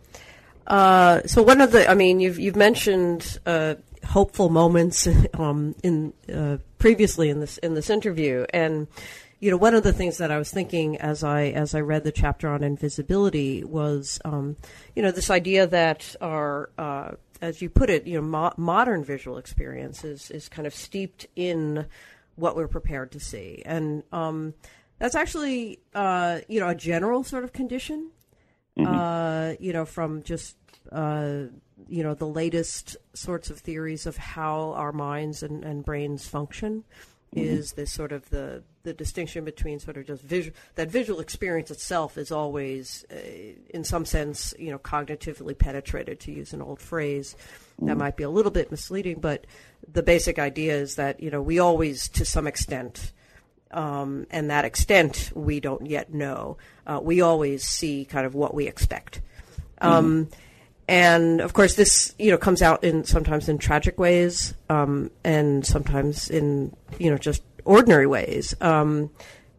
uh 0.66 1.20
so 1.26 1.42
one 1.42 1.60
of 1.60 1.72
the 1.72 1.90
i 1.90 1.94
mean 1.94 2.20
you've 2.20 2.38
you've 2.38 2.56
mentioned 2.56 3.38
uh 3.46 3.74
hopeful 4.06 4.48
moments 4.48 5.08
um 5.34 5.74
in 5.82 6.12
uh 6.32 6.56
previously 6.78 7.30
in 7.30 7.40
this 7.40 7.58
in 7.58 7.74
this 7.74 7.90
interview 7.90 8.44
and 8.52 8.86
you 9.42 9.50
know, 9.50 9.56
one 9.56 9.74
of 9.74 9.82
the 9.82 9.92
things 9.92 10.18
that 10.18 10.30
I 10.30 10.38
was 10.38 10.52
thinking 10.52 10.98
as 10.98 11.24
I 11.24 11.46
as 11.46 11.74
I 11.74 11.80
read 11.80 12.04
the 12.04 12.12
chapter 12.12 12.48
on 12.48 12.62
invisibility 12.62 13.64
was, 13.64 14.20
um, 14.24 14.56
you 14.94 15.02
know, 15.02 15.10
this 15.10 15.30
idea 15.30 15.66
that 15.66 16.14
our, 16.20 16.70
uh, 16.78 17.10
as 17.40 17.60
you 17.60 17.68
put 17.68 17.90
it, 17.90 18.06
you 18.06 18.14
know, 18.14 18.22
mo- 18.24 18.54
modern 18.56 19.02
visual 19.02 19.38
experience 19.38 20.04
is 20.04 20.30
is 20.30 20.48
kind 20.48 20.64
of 20.64 20.72
steeped 20.72 21.26
in 21.34 21.86
what 22.36 22.54
we're 22.54 22.68
prepared 22.68 23.10
to 23.12 23.18
see, 23.18 23.64
and 23.66 24.04
um, 24.12 24.54
that's 25.00 25.16
actually, 25.16 25.80
uh, 25.92 26.38
you 26.46 26.60
know, 26.60 26.68
a 26.68 26.74
general 26.76 27.24
sort 27.24 27.42
of 27.42 27.52
condition. 27.52 28.12
Mm-hmm. 28.78 28.86
Uh, 28.86 29.54
you 29.60 29.72
know, 29.72 29.84
from 29.84 30.22
just 30.22 30.56
uh, 30.90 31.44
you 31.88 32.02
know 32.02 32.14
the 32.14 32.26
latest 32.26 32.96
sorts 33.14 33.50
of 33.50 33.58
theories 33.58 34.06
of 34.06 34.16
how 34.16 34.72
our 34.72 34.92
minds 34.92 35.42
and, 35.42 35.64
and 35.64 35.84
brains 35.84 36.26
function 36.26 36.84
mm-hmm. 37.34 37.46
is 37.46 37.72
this 37.72 37.92
sort 37.92 38.12
of 38.12 38.28
the 38.30 38.62
the 38.84 38.92
distinction 38.92 39.44
between 39.44 39.78
sort 39.78 39.96
of 39.96 40.06
just 40.06 40.22
visual 40.22 40.56
that 40.74 40.90
visual 40.90 41.20
experience 41.20 41.70
itself 41.70 42.18
is 42.18 42.32
always 42.32 43.04
uh, 43.12 43.16
in 43.70 43.84
some 43.84 44.04
sense 44.04 44.54
you 44.58 44.70
know 44.70 44.78
cognitively 44.78 45.56
penetrated 45.56 46.18
to 46.20 46.32
use 46.32 46.52
an 46.52 46.62
old 46.62 46.80
phrase 46.80 47.36
mm-hmm. 47.76 47.86
that 47.86 47.96
might 47.96 48.16
be 48.16 48.24
a 48.24 48.30
little 48.30 48.52
bit 48.52 48.70
misleading 48.70 49.20
but 49.20 49.46
the 49.90 50.02
basic 50.02 50.38
idea 50.38 50.74
is 50.74 50.96
that 50.96 51.20
you 51.20 51.30
know 51.30 51.42
we 51.42 51.58
always 51.58 52.08
to 52.08 52.24
some 52.24 52.46
extent 52.46 53.12
um, 53.72 54.26
and 54.30 54.50
that 54.50 54.64
extent 54.64 55.30
we 55.34 55.60
don't 55.60 55.86
yet 55.86 56.12
know. 56.12 56.56
Uh, 56.86 57.00
we 57.02 57.20
always 57.20 57.64
see 57.64 58.04
kind 58.04 58.26
of 58.26 58.34
what 58.34 58.54
we 58.54 58.66
expect. 58.66 59.20
Um, 59.80 60.26
mm-hmm 60.26 60.38
and 60.88 61.40
of 61.40 61.52
course 61.52 61.74
this 61.74 62.14
you 62.18 62.30
know 62.30 62.36
comes 62.36 62.60
out 62.60 62.82
in 62.82 63.04
sometimes 63.04 63.48
in 63.48 63.56
tragic 63.56 63.98
ways 63.98 64.54
um, 64.68 65.10
and 65.24 65.64
sometimes 65.64 66.28
in 66.28 66.74
you 66.98 67.10
know 67.10 67.18
just 67.18 67.42
ordinary 67.64 68.06
ways. 68.06 68.54
Um, 68.60 69.10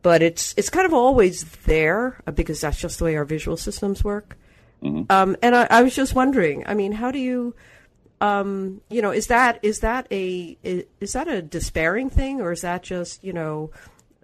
but 0.01 0.21
it's 0.21 0.53
it's 0.57 0.69
kind 0.69 0.85
of 0.85 0.93
always 0.93 1.43
there 1.65 2.21
uh, 2.27 2.31
because 2.31 2.61
that's 2.61 2.79
just 2.79 2.99
the 2.99 3.05
way 3.05 3.15
our 3.15 3.25
visual 3.25 3.57
systems 3.57 4.03
work. 4.03 4.37
Mm-hmm. 4.83 5.03
um, 5.09 5.37
and 5.41 5.55
I, 5.55 5.67
I, 5.69 5.81
was 5.81 5.95
just 5.95 6.13
wondering 6.13 6.65
i 6.67 6.73
mean 6.73 6.91
how 6.91 7.09
do 7.09 7.17
you 7.17 7.55
um, 8.23 8.79
you 8.89 9.01
know, 9.01 9.11
is 9.11 9.27
that 9.27 9.59
is 9.63 9.81
that 9.81 10.07
a 10.09 10.57
is 10.63 11.11
that 11.11 11.27
a 11.27 11.41
despairing 11.41 12.09
thing, 12.09 12.39
or 12.39 12.53
is 12.53 12.61
that 12.61 12.81
just 12.81 13.21
you 13.21 13.33
know, 13.33 13.71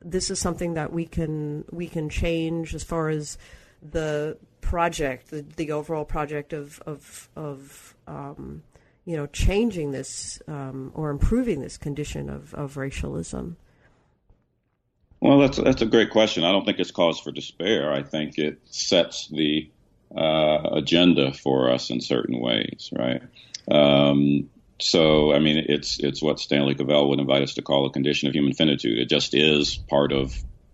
this 0.02 0.32
is 0.32 0.40
something 0.40 0.74
that 0.76 0.92
we 0.94 1.06
can 1.06 1.66
we 1.72 1.88
can 1.88 2.10
change 2.10 2.74
as 2.76 2.84
far 2.84 3.10
as 3.10 3.38
the 3.82 4.38
project, 4.62 5.30
the, 5.30 5.42
the 5.56 5.72
overall 5.72 6.06
project 6.06 6.54
of 6.54 6.82
of 6.86 7.30
of 7.36 7.96
um, 8.08 8.64
you 9.06 9.18
know 9.18 9.28
changing 9.28 9.92
this 9.92 10.42
um, 10.48 10.92
or 10.94 11.10
improving 11.10 11.62
this 11.62 11.78
condition 11.78 12.30
of, 12.30 12.54
of 12.54 12.78
racialism? 12.78 13.58
Well, 15.22 15.40
that's 15.40 15.58
that's 15.58 15.82
a 15.82 15.86
great 15.86 16.12
question. 16.12 16.44
I 16.44 16.52
don't 16.52 16.66
think 16.66 16.80
it's 16.80 16.92
cause 16.92 17.20
for 17.20 17.32
despair. 17.32 17.92
I 17.92 18.04
think 18.04 18.38
it 18.38 18.60
sets 18.66 19.28
the 19.28 19.70
uh, 20.16 20.70
agenda 20.74 21.34
for 21.34 21.72
us 21.72 21.90
in 21.90 22.02
certain 22.02 22.40
ways, 22.40 22.90
right? 22.98 23.22
Um, 23.70 24.50
so, 24.82 25.34
I 25.34 25.40
mean, 25.40 25.66
it's 25.68 26.00
it's 26.00 26.22
what 26.22 26.40
Stanley 26.40 26.76
Cavell 26.76 27.10
would 27.10 27.20
invite 27.20 27.42
us 27.42 27.56
to 27.56 27.62
call 27.62 27.86
a 27.86 27.92
condition 27.92 28.28
of 28.28 28.34
human 28.34 28.54
finitude. 28.54 28.98
It 28.98 29.10
just 29.10 29.34
is 29.34 29.76
part 29.76 30.12
of 30.12 30.34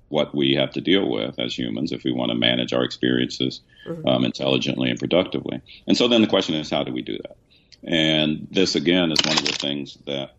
what 0.09 0.35
we 0.35 0.53
have 0.53 0.71
to 0.71 0.81
deal 0.81 1.09
with 1.09 1.39
as 1.39 1.57
humans 1.57 1.91
if 1.91 2.03
we 2.03 2.11
want 2.11 2.29
to 2.29 2.35
manage 2.35 2.73
our 2.73 2.83
experiences 2.83 3.61
mm-hmm. 3.87 4.07
um, 4.07 4.23
intelligently 4.23 4.89
and 4.89 4.99
productively. 4.99 5.61
And 5.87 5.97
so 5.97 6.07
then 6.07 6.21
the 6.21 6.27
question 6.27 6.55
is, 6.55 6.69
how 6.69 6.83
do 6.83 6.93
we 6.93 7.01
do 7.01 7.17
that? 7.17 7.37
And 7.83 8.47
this 8.51 8.75
again 8.75 9.11
is 9.11 9.19
one 9.25 9.37
of 9.37 9.45
the 9.45 9.53
things 9.53 9.97
that 10.05 10.31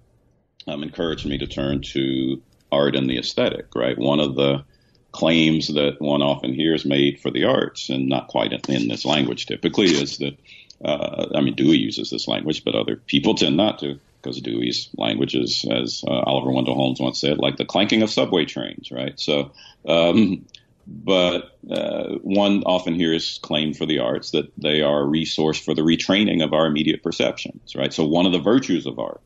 um, 0.66 0.83
encouraged 0.83 1.26
me 1.26 1.38
to 1.38 1.46
turn 1.46 1.83
to 1.92 2.42
art 2.70 2.96
and 2.96 3.09
the 3.09 3.18
aesthetic. 3.18 3.74
Right, 3.74 3.98
one 3.98 4.20
of 4.20 4.37
the 4.37 4.64
claims 5.12 5.68
that 5.68 5.96
one 5.98 6.22
often 6.22 6.52
hears 6.52 6.85
made 6.85 7.20
for 7.20 7.31
the 7.31 7.44
arts, 7.44 7.88
and 7.88 8.09
not 8.09 8.29
quite 8.29 8.52
in 8.68 8.88
this 8.88 9.05
language 9.05 9.46
typically, 9.46 9.87
is 9.87 10.18
that 10.18 10.37
uh, 10.84 11.26
I 11.34 11.40
mean 11.40 11.54
Dewey 11.54 11.78
uses 11.78 12.10
this 12.10 12.28
language, 12.28 12.64
but 12.64 12.74
other 12.74 12.96
people 12.96 13.34
tend 13.34 13.56
not 13.56 13.78
to 13.80 14.00
because 14.26 14.40
Dewey's 14.40 14.88
language 14.96 15.34
is, 15.34 15.64
as 15.70 16.02
uh, 16.06 16.10
Oliver 16.10 16.50
Wendell 16.50 16.74
Holmes 16.74 17.00
once 17.00 17.20
said, 17.20 17.38
like 17.38 17.56
the 17.56 17.64
clanking 17.64 18.02
of 18.02 18.10
subway 18.10 18.44
trains, 18.44 18.90
right? 18.90 19.18
So, 19.20 19.52
um, 19.86 20.46
but 20.86 21.52
uh, 21.70 22.14
one 22.22 22.64
often 22.64 22.94
hears 22.94 23.38
claimed 23.42 23.76
for 23.76 23.86
the 23.86 24.00
arts 24.00 24.32
that 24.32 24.50
they 24.56 24.82
are 24.82 25.02
a 25.02 25.06
resource 25.06 25.58
for 25.60 25.74
the 25.74 25.82
retraining 25.82 26.44
of 26.44 26.52
our 26.52 26.66
immediate 26.66 27.02
perceptions, 27.02 27.74
right? 27.76 27.92
So 27.92 28.04
one 28.04 28.26
of 28.26 28.32
the 28.32 28.40
virtues 28.40 28.86
of 28.86 28.98
art 28.98 29.20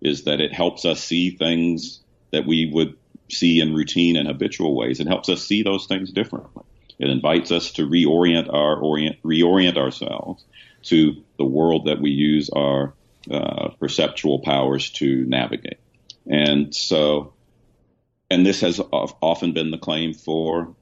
is 0.00 0.24
that 0.24 0.40
it 0.40 0.52
helps 0.52 0.84
us 0.84 1.02
see 1.02 1.30
things 1.36 2.00
that 2.32 2.46
we 2.46 2.70
would 2.72 2.96
see 3.30 3.60
in 3.60 3.74
routine 3.74 4.16
and 4.16 4.28
habitual 4.28 4.74
ways. 4.74 5.00
It 5.00 5.06
helps 5.06 5.28
us 5.28 5.42
see 5.42 5.62
those 5.62 5.86
things 5.86 6.12
differently. 6.12 6.62
It 6.98 7.10
invites 7.10 7.50
us 7.50 7.72
to 7.72 7.86
reorient 7.86 8.52
our 8.52 8.78
orient, 8.78 9.22
reorient 9.22 9.76
ourselves 9.76 10.44
to 10.86 11.22
the 11.38 11.44
world 11.44 11.86
that 11.86 12.00
we 12.00 12.10
use 12.10 12.50
our 12.50 12.94
uh, 13.30 13.70
perceptual 13.80 14.40
powers 14.40 14.90
to 14.90 15.24
navigate. 15.26 15.78
And 16.26 16.74
so, 16.74 17.34
and 18.30 18.44
this 18.44 18.60
has 18.60 18.80
often 18.80 19.52
been 19.52 19.70
the 19.70 19.78
claim 19.78 20.14
for 20.14 20.74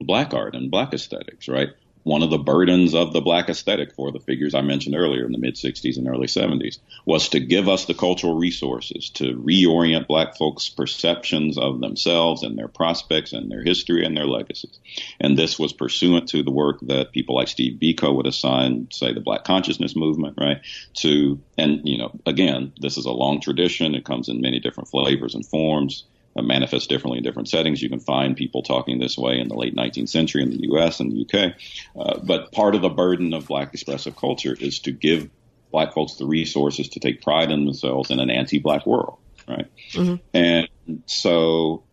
black 0.00 0.34
art 0.34 0.54
and 0.54 0.70
black 0.70 0.92
aesthetics, 0.92 1.48
right? 1.48 1.70
One 2.06 2.22
of 2.22 2.30
the 2.30 2.38
burdens 2.38 2.94
of 2.94 3.12
the 3.12 3.20
black 3.20 3.48
aesthetic 3.48 3.92
for 3.92 4.12
the 4.12 4.20
figures 4.20 4.54
I 4.54 4.60
mentioned 4.60 4.94
earlier 4.94 5.26
in 5.26 5.32
the 5.32 5.38
mid 5.38 5.56
60s 5.56 5.96
and 5.96 6.06
early 6.06 6.28
70s 6.28 6.78
was 7.04 7.30
to 7.30 7.40
give 7.40 7.68
us 7.68 7.86
the 7.86 7.94
cultural 7.94 8.36
resources 8.38 9.10
to 9.14 9.34
reorient 9.34 10.06
black 10.06 10.36
folks' 10.36 10.68
perceptions 10.68 11.58
of 11.58 11.80
themselves 11.80 12.44
and 12.44 12.56
their 12.56 12.68
prospects 12.68 13.32
and 13.32 13.50
their 13.50 13.64
history 13.64 14.06
and 14.06 14.16
their 14.16 14.28
legacies. 14.28 14.78
And 15.18 15.36
this 15.36 15.58
was 15.58 15.72
pursuant 15.72 16.28
to 16.28 16.44
the 16.44 16.52
work 16.52 16.78
that 16.82 17.10
people 17.10 17.34
like 17.34 17.48
Steve 17.48 17.80
Biko 17.80 18.14
would 18.14 18.28
assign, 18.28 18.86
say, 18.92 19.12
the 19.12 19.20
black 19.20 19.42
consciousness 19.42 19.96
movement, 19.96 20.36
right? 20.38 20.60
To, 20.98 21.40
and, 21.58 21.80
you 21.82 21.98
know, 21.98 22.12
again, 22.24 22.72
this 22.80 22.98
is 22.98 23.06
a 23.06 23.10
long 23.10 23.40
tradition. 23.40 23.96
It 23.96 24.04
comes 24.04 24.28
in 24.28 24.40
many 24.40 24.60
different 24.60 24.90
flavors 24.90 25.34
and 25.34 25.44
forms 25.44 26.04
uh, 26.36 26.42
manifests 26.42 26.86
differently 26.86 27.18
in 27.18 27.24
different 27.24 27.48
settings. 27.48 27.82
You 27.82 27.88
can 27.88 28.00
find 28.00 28.36
people 28.36 28.62
talking 28.62 28.98
this 28.98 29.16
way 29.16 29.38
in 29.38 29.48
the 29.48 29.54
late 29.54 29.74
19th 29.74 30.08
century 30.08 30.42
in 30.42 30.50
the 30.50 30.62
U.S. 30.62 31.00
and 31.00 31.10
the 31.10 31.16
U.K. 31.16 31.54
Uh, 31.98 32.18
but 32.22 32.52
part 32.52 32.74
of 32.74 32.82
the 32.82 32.90
burden 32.90 33.32
of 33.32 33.46
black 33.46 33.72
expressive 33.72 34.16
culture 34.16 34.56
is 34.58 34.80
to 34.80 34.92
give 34.92 35.30
black 35.70 35.94
folks 35.94 36.14
the 36.14 36.26
resources 36.26 36.90
to 36.90 37.00
take 37.00 37.22
pride 37.22 37.50
in 37.50 37.64
themselves 37.64 38.10
in 38.10 38.20
an 38.20 38.30
anti-black 38.30 38.86
world, 38.86 39.18
right? 39.48 39.66
Mm-hmm. 39.92 40.14
And 40.34 40.68
so, 41.06 41.84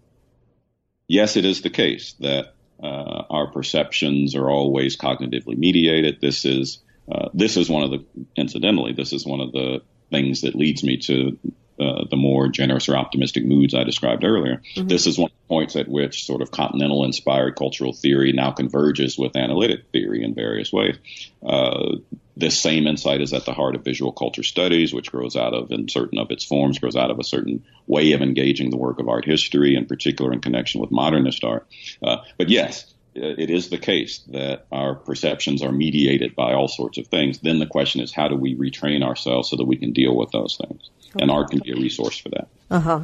yes, 1.07 1.37
it 1.37 1.45
is 1.45 1.61
the 1.61 1.69
case 1.69 2.13
that 2.19 2.53
uh, 2.81 3.23
our 3.29 3.51
perceptions 3.51 4.35
are 4.35 4.49
always 4.49 4.97
cognitively 4.97 5.57
mediated. 5.57 6.19
This 6.21 6.45
is 6.45 6.79
uh, 7.11 7.29
this 7.33 7.57
is 7.57 7.69
one 7.69 7.83
of 7.83 7.91
the 7.91 8.05
incidentally, 8.35 8.93
this 8.93 9.13
is 9.13 9.25
one 9.25 9.41
of 9.41 9.51
the 9.51 9.81
things 10.09 10.41
that 10.41 10.55
leads 10.55 10.83
me 10.83 10.97
to 10.97 11.37
uh, 11.79 12.05
the 12.09 12.15
more 12.15 12.47
generous 12.47 12.87
or 12.87 12.95
optimistic 12.95 13.45
moods 13.45 13.73
I 13.73 13.83
described 13.83 14.23
earlier. 14.23 14.61
Mm-hmm. 14.75 14.87
This 14.87 15.07
is 15.07 15.17
one 15.17 15.31
of 15.31 15.31
the 15.31 15.47
points 15.47 15.75
at 15.75 15.87
which 15.87 16.25
sort 16.25 16.41
of 16.41 16.51
continental 16.51 17.03
inspired 17.03 17.55
cultural 17.55 17.93
theory 17.93 18.31
now 18.31 18.51
converges 18.51 19.17
with 19.17 19.35
analytic 19.35 19.85
theory 19.91 20.23
in 20.23 20.35
various 20.35 20.71
ways. 20.71 20.97
Uh, 21.45 21.97
this 22.35 22.59
same 22.59 22.87
insight 22.87 23.21
is 23.21 23.33
at 23.33 23.45
the 23.45 23.53
heart 23.53 23.75
of 23.75 23.83
visual 23.83 24.11
culture 24.11 24.43
studies, 24.43 24.93
which 24.93 25.11
grows 25.11 25.35
out 25.35 25.53
of, 25.53 25.71
in 25.71 25.87
certain 25.87 26.17
of 26.17 26.31
its 26.31 26.43
forms, 26.43 26.79
grows 26.79 26.95
out 26.95 27.11
of 27.11 27.19
a 27.19 27.23
certain 27.23 27.63
way 27.85 28.13
of 28.13 28.21
engaging 28.21 28.69
the 28.69 28.77
work 28.77 28.99
of 28.99 29.07
art 29.07 29.25
history, 29.25 29.75
in 29.75 29.85
particular 29.85 30.33
in 30.33 30.41
connection 30.41 30.81
with 30.81 30.91
modernist 30.91 31.43
art. 31.43 31.67
Uh, 32.01 32.17
but 32.37 32.49
yes, 32.49 32.92
it 33.15 33.49
is 33.49 33.69
the 33.69 33.77
case 33.77 34.19
that 34.29 34.65
our 34.71 34.95
perceptions 34.95 35.61
are 35.61 35.71
mediated 35.71 36.35
by 36.35 36.53
all 36.53 36.67
sorts 36.67 36.97
of 36.97 37.07
things. 37.07 37.39
Then 37.39 37.59
the 37.59 37.67
question 37.67 38.01
is, 38.01 38.13
how 38.13 38.27
do 38.27 38.35
we 38.35 38.55
retrain 38.55 39.03
ourselves 39.03 39.49
so 39.49 39.55
that 39.55 39.65
we 39.65 39.75
can 39.75 39.93
deal 39.93 40.15
with 40.15 40.31
those 40.31 40.57
things? 40.57 40.89
and 41.19 41.31
art 41.31 41.49
can 41.49 41.59
be 41.59 41.71
a 41.71 41.75
resource 41.75 42.17
for 42.17 42.29
that. 42.29 42.47
Uh 42.69 42.79
huh. 42.79 43.01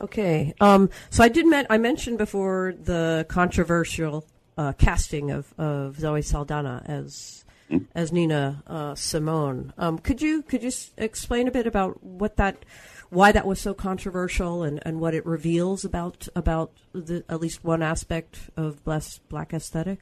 Okay. 0.00 0.54
Um, 0.60 0.90
so 1.10 1.22
I 1.22 1.28
did. 1.28 1.46
Men- 1.46 1.66
I 1.70 1.78
mentioned 1.78 2.18
before 2.18 2.74
the 2.78 3.26
controversial 3.28 4.26
uh, 4.56 4.72
casting 4.72 5.30
of, 5.30 5.52
of 5.58 5.98
Zoe 5.98 6.22
Saldana 6.22 6.82
as 6.86 7.44
mm-hmm. 7.70 7.84
as 7.94 8.12
Nina 8.12 8.62
uh, 8.66 8.94
Simone. 8.94 9.72
Um, 9.78 9.98
could 9.98 10.22
you 10.22 10.42
could 10.42 10.62
you 10.62 10.68
s- 10.68 10.90
explain 10.96 11.46
a 11.46 11.50
bit 11.50 11.66
about 11.66 12.02
what 12.02 12.36
that 12.36 12.64
why 13.12 13.30
that 13.30 13.46
was 13.46 13.60
so 13.60 13.74
controversial 13.74 14.62
and, 14.62 14.80
and 14.86 14.98
what 14.98 15.12
it 15.12 15.26
reveals 15.26 15.84
about 15.84 16.28
about 16.34 16.72
the, 16.94 17.22
at 17.28 17.40
least 17.40 17.62
one 17.62 17.82
aspect 17.82 18.50
of 18.56 18.82
black 18.84 19.52
aesthetic? 19.52 19.98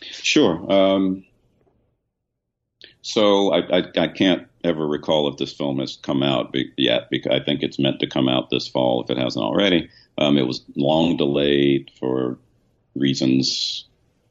Sure. 0.00 0.72
Um, 0.72 1.24
so 3.02 3.52
I, 3.52 3.78
I, 3.78 3.84
I, 3.96 4.08
can't 4.08 4.46
ever 4.62 4.86
recall 4.86 5.28
if 5.28 5.38
this 5.38 5.52
film 5.52 5.80
has 5.80 5.96
come 5.96 6.22
out 6.22 6.54
yet 6.76 7.08
because 7.10 7.32
I 7.32 7.44
think 7.44 7.62
it's 7.62 7.78
meant 7.78 8.00
to 8.00 8.06
come 8.06 8.28
out 8.28 8.48
this 8.48 8.68
fall 8.68 9.02
if 9.02 9.10
it 9.10 9.18
hasn't 9.18 9.44
already. 9.44 9.90
Um, 10.18 10.38
it 10.38 10.46
was 10.46 10.64
long 10.76 11.16
delayed 11.16 11.90
for 11.98 12.38
reasons, 12.94 13.86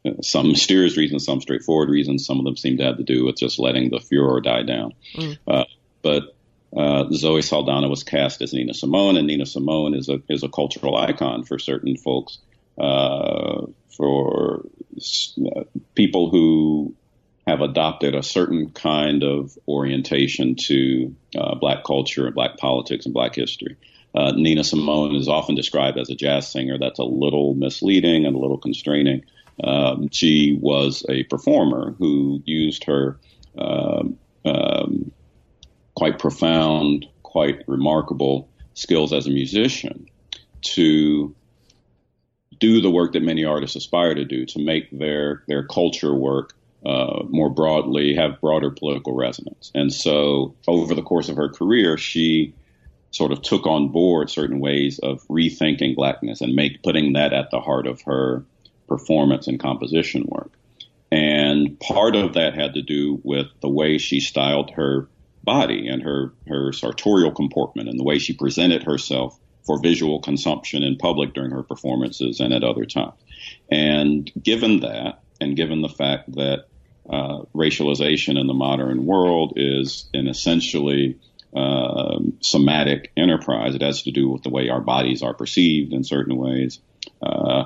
uh, 0.06 0.22
some 0.22 0.50
mysterious 0.50 0.96
reasons, 0.96 1.26
some 1.26 1.42
straightforward 1.42 1.90
reasons. 1.90 2.26
Some 2.26 2.40
of 2.40 2.46
them 2.46 2.56
seem 2.56 2.78
to 2.78 2.84
have 2.84 2.98
to 2.98 3.04
do 3.04 3.26
with 3.26 3.38
just 3.38 3.60
letting 3.60 3.90
the 3.90 4.00
furor 4.00 4.40
die 4.40 4.64
down. 4.64 4.94
Mm. 5.16 5.38
Uh, 5.46 5.66
but 6.02 6.35
uh, 6.76 7.06
Zoe 7.12 7.42
Saldana 7.42 7.88
was 7.88 8.04
cast 8.04 8.42
as 8.42 8.54
Nina 8.54 8.74
Simone, 8.74 9.18
and 9.18 9.28
Nina 9.28 9.46
Simone 9.46 9.94
is 9.96 10.10
a 10.10 10.22
is 10.30 10.44
a 10.44 10.50
cultural 10.50 10.98
icon 10.98 11.44
for 11.44 11.58
certain 11.58 11.96
folks, 11.98 12.40
uh, 12.78 13.66
for 13.96 14.66
uh, 15.56 15.64
people 15.96 16.30
who 16.30 16.94
have 17.48 17.62
adopted 17.62 18.16
a 18.16 18.24
certain 18.24 18.72
kind 18.72 19.24
of 19.24 19.58
orientation 19.68 20.56
to 20.56 21.16
uh, 21.38 21.56
black 21.56 21.84
culture 21.84 22.26
and 22.26 22.36
black 22.36 22.58
politics 22.58 23.06
and 23.06 23.14
black 23.14 23.36
history. 23.36 23.78
Uh, 24.16 24.32
Nina 24.32 24.64
Simone 24.64 25.16
is 25.16 25.28
often 25.28 25.56
described 25.56 25.98
as 25.98 26.10
a 26.10 26.16
jazz 26.16 26.52
singer. 26.52 26.78
That's 26.80 27.00
a 27.00 27.04
little 27.04 27.54
misleading 27.54 28.26
and 28.26 28.36
a 28.36 28.40
little 28.40 28.58
constraining. 28.58 29.26
Um, 29.64 30.10
she 30.12 30.58
was 30.60 31.06
a 31.08 31.24
performer 31.24 31.96
who 31.98 32.42
used 32.46 32.86
her 32.86 33.20
um, 33.58 34.18
um, 34.44 35.12
quite 35.96 36.20
profound, 36.20 37.06
quite 37.24 37.64
remarkable 37.68 38.50
skills 38.74 39.14
as 39.14 39.28
a 39.28 39.32
musician 39.32 40.06
to 40.62 41.34
do 42.60 42.82
the 42.82 42.90
work 42.90 43.14
that 43.14 43.22
many 43.22 43.44
artists 43.46 43.76
aspire 43.76 44.14
to 44.16 44.26
do, 44.26 44.46
to 44.46 44.60
make 44.60 44.90
their 44.92 45.44
their 45.48 45.64
culture 45.64 46.14
work 46.14 46.54
uh, 46.86 47.24
more 47.30 47.50
broadly 47.50 48.16
have 48.16 48.40
broader 48.40 48.70
political 48.70 49.16
resonance. 49.16 49.72
And 49.74 49.92
so 49.92 50.56
over 50.68 50.94
the 50.94 51.02
course 51.02 51.30
of 51.30 51.38
her 51.38 51.50
career, 51.50 51.98
she 51.98 52.54
sort 53.12 53.32
of 53.32 53.42
took 53.42 53.66
on 53.66 53.90
board 53.90 54.30
certain 54.30 54.60
ways 54.60 55.00
of 55.00 55.26
rethinking 55.28 55.96
blackness 55.96 56.42
and 56.42 56.54
make 56.54 56.84
putting 56.84 57.14
that 57.14 57.34
at 57.34 57.50
the 57.50 57.60
heart 57.60 57.88
of 57.88 58.02
her 58.02 58.44
performance 58.88 59.48
and 59.48 59.60
composition 59.60 60.26
work. 60.28 60.52
And 61.12 61.80
part 61.80 62.16
of 62.16 62.34
that 62.34 62.56
had 62.56 62.74
to 62.74 62.82
do 62.82 63.20
with 63.24 63.48
the 63.62 63.70
way 63.70 63.98
she 63.98 64.20
styled 64.20 64.72
her 64.72 65.08
body 65.46 65.88
and 65.88 66.02
her, 66.04 66.34
her 66.48 66.74
sartorial 66.74 67.32
comportment 67.32 67.90
and 67.90 68.00
the 68.00 68.04
way 68.04 68.20
she 68.20 68.34
presented 68.34 68.84
herself 68.84 69.40
for 69.66 69.80
visual 69.82 70.20
consumption 70.22 70.84
in 70.84 70.98
public 70.98 71.34
during 71.34 71.52
her 71.52 71.64
performances 71.64 72.40
and 72.40 72.54
at 72.54 72.64
other 72.64 72.86
times. 72.86 73.20
And 73.72 74.32
given 74.42 74.82
that, 74.82 75.22
and 75.40 75.56
given 75.56 75.82
the 75.82 75.90
fact 75.90 76.34
that 76.34 76.66
uh, 77.10 77.44
racialization 77.54 78.40
in 78.40 78.48
the 78.48 78.54
modern 78.54 79.06
world 79.06 79.54
is 79.56 80.10
an 80.14 80.28
essentially 80.28 81.20
uh, 81.56 82.20
somatic 82.42 83.12
enterprise. 83.16 83.76
It 83.76 83.82
has 83.82 84.04
to 84.04 84.12
do 84.12 84.30
with 84.30 84.44
the 84.44 84.50
way 84.50 84.70
our 84.70 84.82
bodies 84.82 85.22
are 85.22 85.34
perceived 85.34 85.94
in 85.94 86.04
certain 86.04 86.36
ways. 86.36 86.80
Uh, 87.22 87.66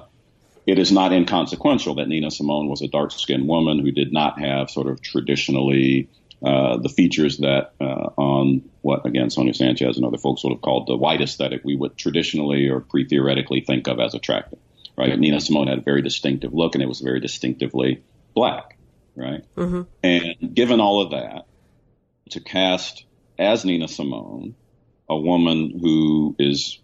it 0.68 0.78
is 0.78 0.92
not 0.92 1.12
inconsequential 1.12 1.96
that 1.96 2.08
Nina 2.08 2.30
Simone 2.30 2.68
was 2.68 2.82
a 2.82 2.88
dark 2.88 3.12
skinned 3.12 3.48
woman 3.48 3.80
who 3.80 3.92
did 3.92 4.14
not 4.14 4.40
have 4.40 4.70
sort 4.70 4.88
of 4.88 5.02
traditionally 5.02 6.08
uh, 6.44 6.78
the 6.78 6.90
features 6.90 7.38
that 7.40 7.74
uh, 7.82 8.10
on 8.18 8.70
what 8.82 9.06
again 9.06 9.30
Sonia 9.30 9.54
Sanchez 9.54 9.98
and 9.98 10.06
other 10.06 10.18
folks 10.18 10.44
would 10.44 10.54
have 10.54 10.62
called 10.62 10.88
the 10.88 10.96
white 10.96 11.22
aesthetic 11.22 11.62
we 11.64 11.76
would 11.76 11.98
traditionally 11.98 12.70
or 12.70 12.80
pre 12.80 13.06
theoretically 13.06 13.62
think 13.62 13.88
of 13.88 14.00
as 14.00 14.14
attractive. 14.14 14.60
Right? 14.98 15.18
Nina 15.18 15.40
Simone 15.40 15.68
had 15.68 15.80
a 15.80 15.82
very 15.82 16.02
distinctive 16.02 16.54
look, 16.54 16.76
and 16.76 16.84
it 16.84 16.88
was 16.88 17.00
very 17.00 17.20
distinctively 17.20 18.04
black. 18.34 18.78
Right? 19.16 19.44
Mm-hmm. 19.56 19.82
And 20.04 20.56
given 20.56 20.80
all 20.82 21.02
of 21.02 21.12
that, 21.12 21.46
to 22.32 22.40
cast 22.40 23.06
as 23.38 23.66
Nina 23.66 23.88
Simone 23.88 24.56
a 25.10 25.18
woman 25.18 25.80
who 25.82 26.36
is 26.38 26.80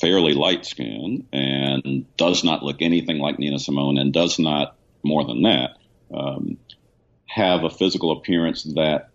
fairly 0.00 0.32
light 0.32 0.64
skinned 0.64 1.26
and 1.32 2.06
does 2.16 2.42
not 2.42 2.62
look 2.62 2.80
anything 2.80 3.18
like 3.18 3.38
Nina 3.38 3.58
Simone 3.58 3.98
and 3.98 4.12
does 4.12 4.38
not, 4.38 4.76
more 5.02 5.24
than 5.24 5.42
that, 5.42 5.76
um, 6.12 6.58
have 7.26 7.64
a 7.64 7.70
physical 7.70 8.12
appearance 8.12 8.62
that 8.74 9.10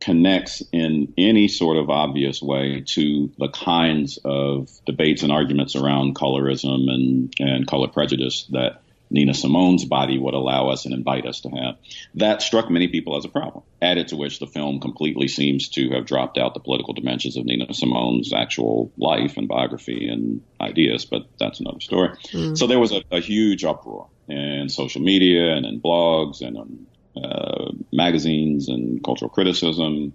connects 0.00 0.62
in 0.72 1.12
any 1.16 1.46
sort 1.46 1.76
of 1.76 1.88
obvious 1.88 2.42
way 2.42 2.82
to 2.84 3.30
the 3.38 3.48
kinds 3.48 4.18
of 4.24 4.68
debates 4.84 5.22
and 5.22 5.30
arguments 5.30 5.76
around 5.76 6.16
colorism 6.16 6.90
and, 6.90 7.32
and 7.38 7.66
color 7.68 7.86
prejudice 7.86 8.44
that 8.50 8.82
Nina 9.12 9.34
Simone's 9.34 9.84
body 9.84 10.18
would 10.18 10.34
allow 10.34 10.68
us 10.68 10.86
and 10.86 10.94
invite 10.94 11.26
us 11.26 11.40
to 11.42 11.50
have. 11.50 11.76
That 12.14 12.42
struck 12.42 12.70
many 12.70 12.88
people 12.88 13.16
as 13.16 13.24
a 13.24 13.28
problem. 13.28 13.62
Added 13.80 14.08
to 14.08 14.16
which 14.16 14.40
the 14.40 14.46
film 14.46 14.80
completely 14.80 15.28
seems 15.28 15.68
to 15.70 15.90
have 15.90 16.06
dropped 16.06 16.38
out 16.38 16.54
the 16.54 16.60
political 16.60 16.94
dimensions 16.94 17.36
of 17.36 17.44
Nina 17.44 17.72
Simone's 17.72 18.32
actual 18.32 18.90
life 18.96 19.36
and 19.36 19.46
biography 19.46 20.08
and 20.08 20.40
ideas, 20.60 21.04
but 21.04 21.26
that's 21.38 21.60
another 21.60 21.80
story. 21.80 22.16
Mm. 22.32 22.56
So 22.56 22.66
there 22.66 22.78
was 22.78 22.92
a, 22.92 23.02
a, 23.10 23.20
huge 23.20 23.64
uproar 23.64 24.08
in 24.28 24.68
social 24.68 25.02
media 25.02 25.54
and 25.54 25.66
in 25.66 25.80
blogs 25.80 26.40
and 26.40 26.56
on 26.56 26.86
uh, 27.16 27.72
magazines 27.92 28.68
and 28.68 29.02
cultural 29.02 29.28
criticism. 29.28 30.14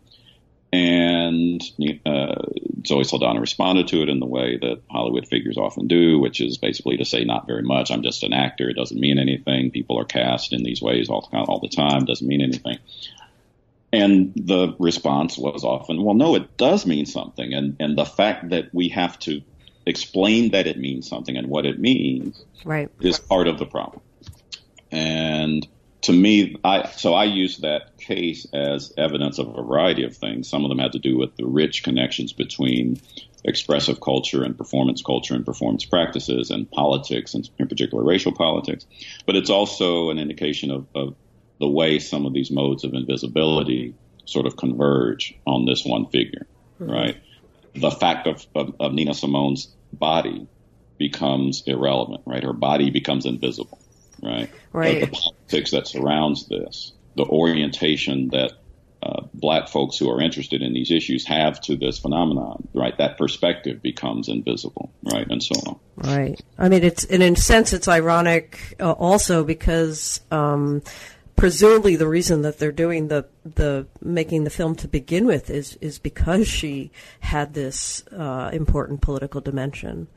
And 0.73 1.61
uh, 2.05 2.41
Zoe 2.85 3.03
Saldana 3.05 3.39
responded 3.39 3.87
to 3.89 4.01
it 4.01 4.09
in 4.09 4.19
the 4.19 4.25
way 4.25 4.57
that 4.57 4.81
Hollywood 4.91 5.27
figures 5.27 5.57
often 5.57 5.87
do, 5.87 6.19
which 6.19 6.41
is 6.41 6.57
basically 6.57 6.97
to 6.97 7.05
say, 7.05 7.23
not 7.23 7.47
very 7.47 7.63
much. 7.63 7.89
I'm 7.89 8.03
just 8.03 8.23
an 8.23 8.33
actor. 8.33 8.69
It 8.69 8.75
doesn't 8.75 8.99
mean 8.99 9.17
anything. 9.17 9.71
People 9.71 9.97
are 9.99 10.05
cast 10.05 10.51
in 10.51 10.63
these 10.63 10.81
ways 10.81 11.09
all, 11.09 11.29
all 11.31 11.59
the 11.59 11.69
time. 11.69 12.03
It 12.03 12.07
doesn't 12.07 12.27
mean 12.27 12.41
anything. 12.41 12.79
And 13.93 14.33
the 14.35 14.75
response 14.79 15.37
was 15.37 15.63
often, 15.63 16.03
well, 16.03 16.15
no, 16.15 16.35
it 16.35 16.57
does 16.57 16.85
mean 16.85 17.05
something. 17.05 17.53
And, 17.53 17.77
and 17.79 17.97
the 17.97 18.05
fact 18.05 18.49
that 18.49 18.73
we 18.73 18.89
have 18.89 19.17
to 19.19 19.41
explain 19.85 20.51
that 20.51 20.67
it 20.67 20.77
means 20.77 21.07
something 21.07 21.37
and 21.37 21.47
what 21.47 21.65
it 21.65 21.79
means 21.79 22.43
right. 22.65 22.89
is 22.99 23.19
part 23.19 23.47
of 23.47 23.57
the 23.57 23.65
problem. 23.65 24.01
And 24.91 25.65
to 26.07 26.13
me, 26.13 26.55
I 26.63 26.87
so 26.87 27.13
I 27.13 27.25
use 27.25 27.57
that 27.57 27.97
case 27.97 28.47
as 28.53 28.93
evidence 28.97 29.39
of 29.39 29.49
a 29.49 29.61
variety 29.61 30.05
of 30.05 30.15
things. 30.15 30.49
Some 30.49 30.63
of 30.63 30.69
them 30.69 30.79
had 30.79 30.93
to 30.93 30.99
do 30.99 31.17
with 31.17 31.35
the 31.35 31.45
rich 31.45 31.83
connections 31.83 32.31
between 32.31 33.01
expressive 33.43 33.99
culture 33.99 34.41
and 34.45 34.57
performance 34.57 35.01
culture 35.01 35.35
and 35.35 35.45
performance 35.45 35.83
practices 35.83 36.49
and 36.49 36.71
politics, 36.71 37.33
and 37.33 37.49
in 37.59 37.67
particular 37.67 38.05
racial 38.05 38.31
politics. 38.31 38.85
But 39.25 39.35
it's 39.35 39.49
also 39.49 40.09
an 40.09 40.17
indication 40.17 40.71
of, 40.71 40.87
of 40.95 41.15
the 41.59 41.67
way 41.67 41.99
some 41.99 42.25
of 42.25 42.31
these 42.31 42.51
modes 42.51 42.85
of 42.85 42.93
invisibility 42.93 43.93
sort 44.23 44.45
of 44.45 44.55
converge 44.55 45.37
on 45.45 45.65
this 45.65 45.83
one 45.83 46.05
figure, 46.05 46.47
mm-hmm. 46.79 46.89
right? 46.89 47.17
The 47.75 47.91
fact 47.91 48.27
of, 48.27 48.45
of, 48.55 48.75
of 48.79 48.93
Nina 48.93 49.13
Simone's 49.13 49.67
body 49.91 50.47
becomes 50.97 51.63
irrelevant, 51.67 52.21
right? 52.25 52.43
Her 52.43 52.53
body 52.53 52.91
becomes 52.91 53.25
invisible 53.25 53.77
right? 54.21 54.49
Right. 54.73 55.01
the 55.01 55.31
politics 55.47 55.71
that 55.71 55.87
surrounds 55.87 56.47
this, 56.47 56.93
the 57.15 57.25
orientation 57.25 58.29
that 58.29 58.53
uh, 59.03 59.21
black 59.33 59.69
folks 59.69 59.97
who 59.97 60.09
are 60.09 60.21
interested 60.21 60.61
in 60.61 60.73
these 60.73 60.91
issues 60.91 61.25
have 61.25 61.61
to 61.61 61.75
this 61.77 61.99
phenomenon, 61.99 62.67
right? 62.73 62.97
That 62.97 63.17
perspective 63.17 63.81
becomes 63.81 64.27
invisible, 64.27 64.91
right, 65.03 65.27
and 65.29 65.41
so 65.41 65.55
on. 65.67 65.79
Right. 65.95 66.41
I 66.57 66.69
mean, 66.69 66.83
it's 66.83 67.05
and 67.05 67.23
in 67.23 67.33
a 67.33 67.37
sense, 67.37 67.73
it's 67.73 67.87
ironic 67.87 68.75
uh, 68.79 68.91
also 68.91 69.43
because. 69.43 70.21
Um, 70.31 70.81
presumably 71.35 71.95
the 71.95 72.07
reason 72.07 72.41
that 72.41 72.57
they're 72.57 72.71
doing 72.71 73.09
the 73.09 73.23
the 73.45 73.85
making 74.01 74.43
the 74.43 74.49
film 74.49 74.73
to 74.73 74.87
begin 74.87 75.27
with 75.27 75.51
is 75.51 75.75
is 75.81 75.99
because 75.99 76.47
she 76.47 76.89
had 77.19 77.53
this 77.53 78.03
uh, 78.07 78.49
important 78.51 79.01
political 79.01 79.39
dimension. 79.39 80.07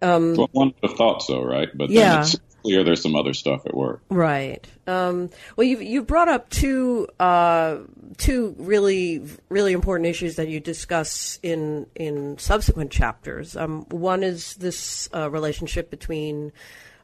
Um, 0.00 0.36
well, 0.36 0.48
one 0.52 0.68
would 0.68 0.90
have 0.90 0.96
thought 0.96 1.24
so, 1.24 1.42
right? 1.42 1.68
But 1.74 1.90
yeah 1.90 2.24
clear 2.62 2.84
there's 2.84 3.02
some 3.02 3.16
other 3.16 3.34
stuff 3.34 3.66
at 3.66 3.74
work. 3.74 4.02
Right. 4.08 4.66
Um, 4.86 5.30
well, 5.56 5.66
you 5.66 5.78
you 5.78 6.02
brought 6.02 6.28
up 6.28 6.48
two 6.50 7.08
uh, 7.18 7.78
two 8.16 8.54
really 8.58 9.22
really 9.48 9.72
important 9.72 10.08
issues 10.08 10.36
that 10.36 10.48
you 10.48 10.60
discuss 10.60 11.38
in 11.42 11.86
in 11.94 12.38
subsequent 12.38 12.90
chapters. 12.90 13.56
Um, 13.56 13.86
one 13.90 14.22
is 14.22 14.54
this 14.54 15.08
uh, 15.14 15.30
relationship 15.30 15.90
between 15.90 16.52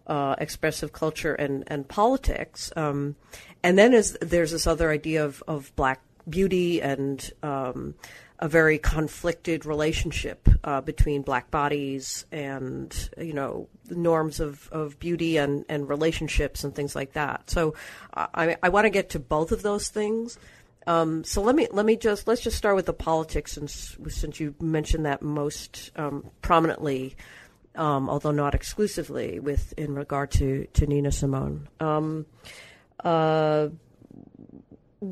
uh, 0.06 0.36
expressive 0.38 0.92
culture 0.92 1.34
and 1.34 1.64
and 1.66 1.88
politics, 1.88 2.72
um, 2.76 3.16
and 3.62 3.78
then 3.78 3.94
is 3.94 4.16
there's 4.20 4.52
this 4.52 4.66
other 4.66 4.90
idea 4.90 5.24
of 5.24 5.42
of 5.46 5.74
black 5.76 6.00
beauty 6.28 6.82
and 6.82 7.32
um, 7.42 7.94
a 8.38 8.48
very 8.48 8.78
conflicted 8.78 9.64
relationship 9.64 10.48
uh, 10.62 10.80
between 10.80 11.22
black 11.22 11.50
bodies 11.50 12.26
and 12.30 13.10
you 13.18 13.32
know 13.32 13.68
norms 13.90 14.40
of, 14.40 14.68
of 14.72 14.98
beauty 14.98 15.36
and, 15.38 15.64
and 15.68 15.88
relationships 15.88 16.64
and 16.64 16.74
things 16.74 16.94
like 16.94 17.12
that. 17.14 17.48
So 17.48 17.74
I, 18.14 18.56
I 18.62 18.68
want 18.68 18.84
to 18.84 18.90
get 18.90 19.10
to 19.10 19.18
both 19.18 19.52
of 19.52 19.62
those 19.62 19.88
things. 19.88 20.38
Um, 20.86 21.24
so 21.24 21.42
let 21.42 21.56
me 21.56 21.66
let 21.72 21.84
me 21.84 21.96
just 21.96 22.28
let's 22.28 22.42
just 22.42 22.56
start 22.56 22.76
with 22.76 22.86
the 22.86 22.92
politics 22.92 23.52
since 23.52 23.96
since 24.08 24.38
you 24.38 24.54
mentioned 24.60 25.06
that 25.06 25.20
most 25.20 25.90
um, 25.96 26.30
prominently, 26.42 27.16
um, 27.74 28.08
although 28.08 28.30
not 28.30 28.54
exclusively, 28.54 29.40
with 29.40 29.74
in 29.76 29.94
regard 29.94 30.30
to 30.32 30.66
to 30.74 30.86
Nina 30.86 31.10
Simone. 31.10 31.68
Um, 31.80 32.26
uh, 33.02 33.68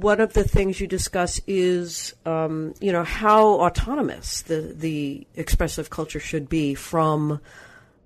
one 0.01 0.21
of 0.21 0.33
the 0.33 0.45
things 0.45 0.81
you 0.81 0.87
discuss 0.87 1.41
is, 1.47 2.15
um, 2.27 2.75
you 2.81 2.93
know, 2.93 3.05
how 3.05 3.47
autonomous 3.61 4.43
the 4.43 4.61
the 4.77 5.27
expressive 5.37 5.91
culture 5.91 6.21
should 6.21 6.49
be 6.49 6.75
from, 6.75 7.41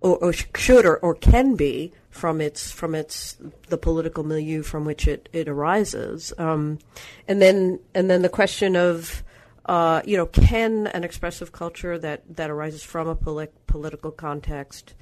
or, 0.00 0.16
or 0.18 0.32
should 0.32 0.84
or, 0.84 0.98
or 0.98 1.14
can 1.14 1.56
be 1.56 1.92
from 2.10 2.40
its 2.40 2.70
from 2.70 2.94
its 2.94 3.36
the 3.68 3.78
political 3.78 4.24
milieu 4.24 4.62
from 4.62 4.84
which 4.84 5.08
it 5.08 5.28
it 5.32 5.48
arises, 5.48 6.32
um, 6.38 6.78
and 7.26 7.40
then 7.40 7.80
and 7.94 8.10
then 8.10 8.22
the 8.22 8.28
question 8.28 8.76
of. 8.76 9.22
Uh, 9.66 10.00
you 10.06 10.16
know, 10.16 10.24
can 10.24 10.86
an 10.86 11.04
expressive 11.04 11.52
culture 11.52 11.98
that, 11.98 12.22
that 12.36 12.48
arises 12.48 12.82
from 12.82 13.06
a 13.06 13.14
poli- 13.14 13.48
political 13.66 14.10
context, 14.10 14.94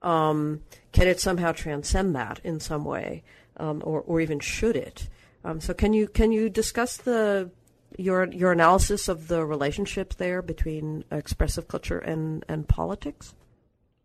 um, 0.00 0.62
can 0.92 1.06
it 1.06 1.20
somehow 1.20 1.52
transcend 1.52 2.16
that 2.16 2.40
in 2.42 2.58
some 2.58 2.82
way, 2.82 3.22
um, 3.58 3.82
or, 3.84 4.00
or 4.00 4.22
even 4.22 4.40
should 4.40 4.74
it? 4.74 5.06
Um, 5.44 5.60
so 5.60 5.74
can 5.74 5.92
you 5.92 6.08
can 6.08 6.32
you 6.32 6.48
discuss 6.50 6.96
the 6.96 7.50
your 7.96 8.26
your 8.32 8.52
analysis 8.52 9.08
of 9.08 9.28
the 9.28 9.44
relationship 9.44 10.14
there 10.14 10.42
between 10.42 11.04
expressive 11.10 11.68
culture 11.68 11.98
and, 11.98 12.44
and 12.48 12.68
politics? 12.68 13.34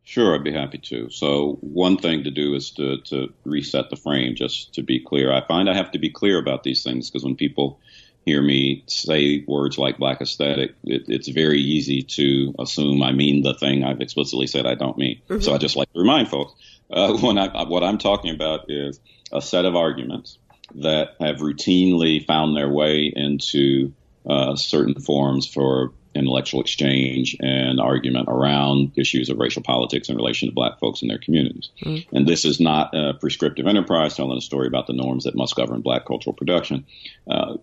Sure, 0.04 0.36
I'd 0.36 0.44
be 0.44 0.52
happy 0.52 0.80
to. 0.80 1.10
So 1.10 1.58
one 1.62 1.98
thing 1.98 2.24
to 2.24 2.32
do 2.32 2.56
is 2.56 2.72
to, 2.72 2.98
to 3.02 3.32
reset 3.44 3.90
the 3.90 3.96
frame, 3.96 4.36
just 4.36 4.74
to 4.74 4.82
be 4.82 5.00
clear. 5.00 5.32
I 5.32 5.46
find 5.46 5.70
I 5.70 5.76
have 5.76 5.92
to 5.92 6.00
be 6.00 6.10
clear 6.10 6.40
about 6.40 6.64
these 6.64 6.84
things 6.84 7.10
because 7.10 7.24
when 7.24 7.36
people 7.36 7.80
hear 8.26 8.42
me 8.42 8.84
say 8.88 9.44
words 9.48 9.78
like 9.78 9.98
black 9.98 10.22
aesthetic, 10.22 10.72
it, 10.84 11.04
it's 11.08 11.28
very 11.28 11.62
easy 11.62 12.02
to 12.04 12.54
assume 12.60 13.04
I 13.04 13.12
mean 13.12 13.44
the 13.44 13.54
thing 13.54 13.84
I've 13.84 14.02
explicitly 14.02 14.48
said 14.48 14.66
I 14.66 14.76
don't 14.76 14.98
mean. 14.98 15.22
Mm-hmm. 15.30 15.42
So 15.42 15.54
I 15.54 15.58
just 15.58 15.76
like 15.76 15.92
to 15.94 16.00
remind 16.00 16.30
folks 16.30 16.54
uh, 16.92 17.16
when 17.18 17.38
I, 17.38 17.64
what 17.64 17.84
I'm 17.84 17.98
talking 17.98 18.34
about 18.34 18.70
is 18.70 19.00
a 19.32 19.42
set 19.42 19.66
of 19.66 19.76
arguments 19.76 20.40
that 20.76 21.16
have 21.20 21.38
routinely 21.38 22.26
found 22.26 22.56
their 22.56 22.70
way 22.70 23.12
into 23.16 23.94
uh, 24.30 24.56
certain 24.56 24.96
forums 24.96 25.48
for 25.48 25.94
intellectual 26.14 26.62
exchange 26.62 27.38
and 27.40 27.80
argument 27.80 28.28
around 28.28 28.92
issues 28.98 29.30
of 29.30 29.38
racial 29.38 29.64
politics 29.64 30.10
in 30.10 30.16
relation 30.16 30.50
to 30.50 30.54
black 30.54 30.80
folks 30.80 31.02
in 31.02 31.08
their 31.08 31.18
communities. 31.18 31.70
mm 31.84 32.06
And 32.12 32.28
this 32.28 32.44
is 32.44 32.60
not 32.60 32.94
a 32.94 33.14
prescriptive 33.14 33.68
enterprise 33.68 34.16
telling 34.16 34.38
a 34.38 34.42
story 34.42 34.68
about 34.68 34.88
the 34.88 34.94
norms 34.94 35.24
that 35.24 35.36
must 35.36 35.56
govern 35.56 35.82
black 35.82 36.06
cultural 36.06 36.34
production. 36.34 36.86
Uh, 37.30 37.58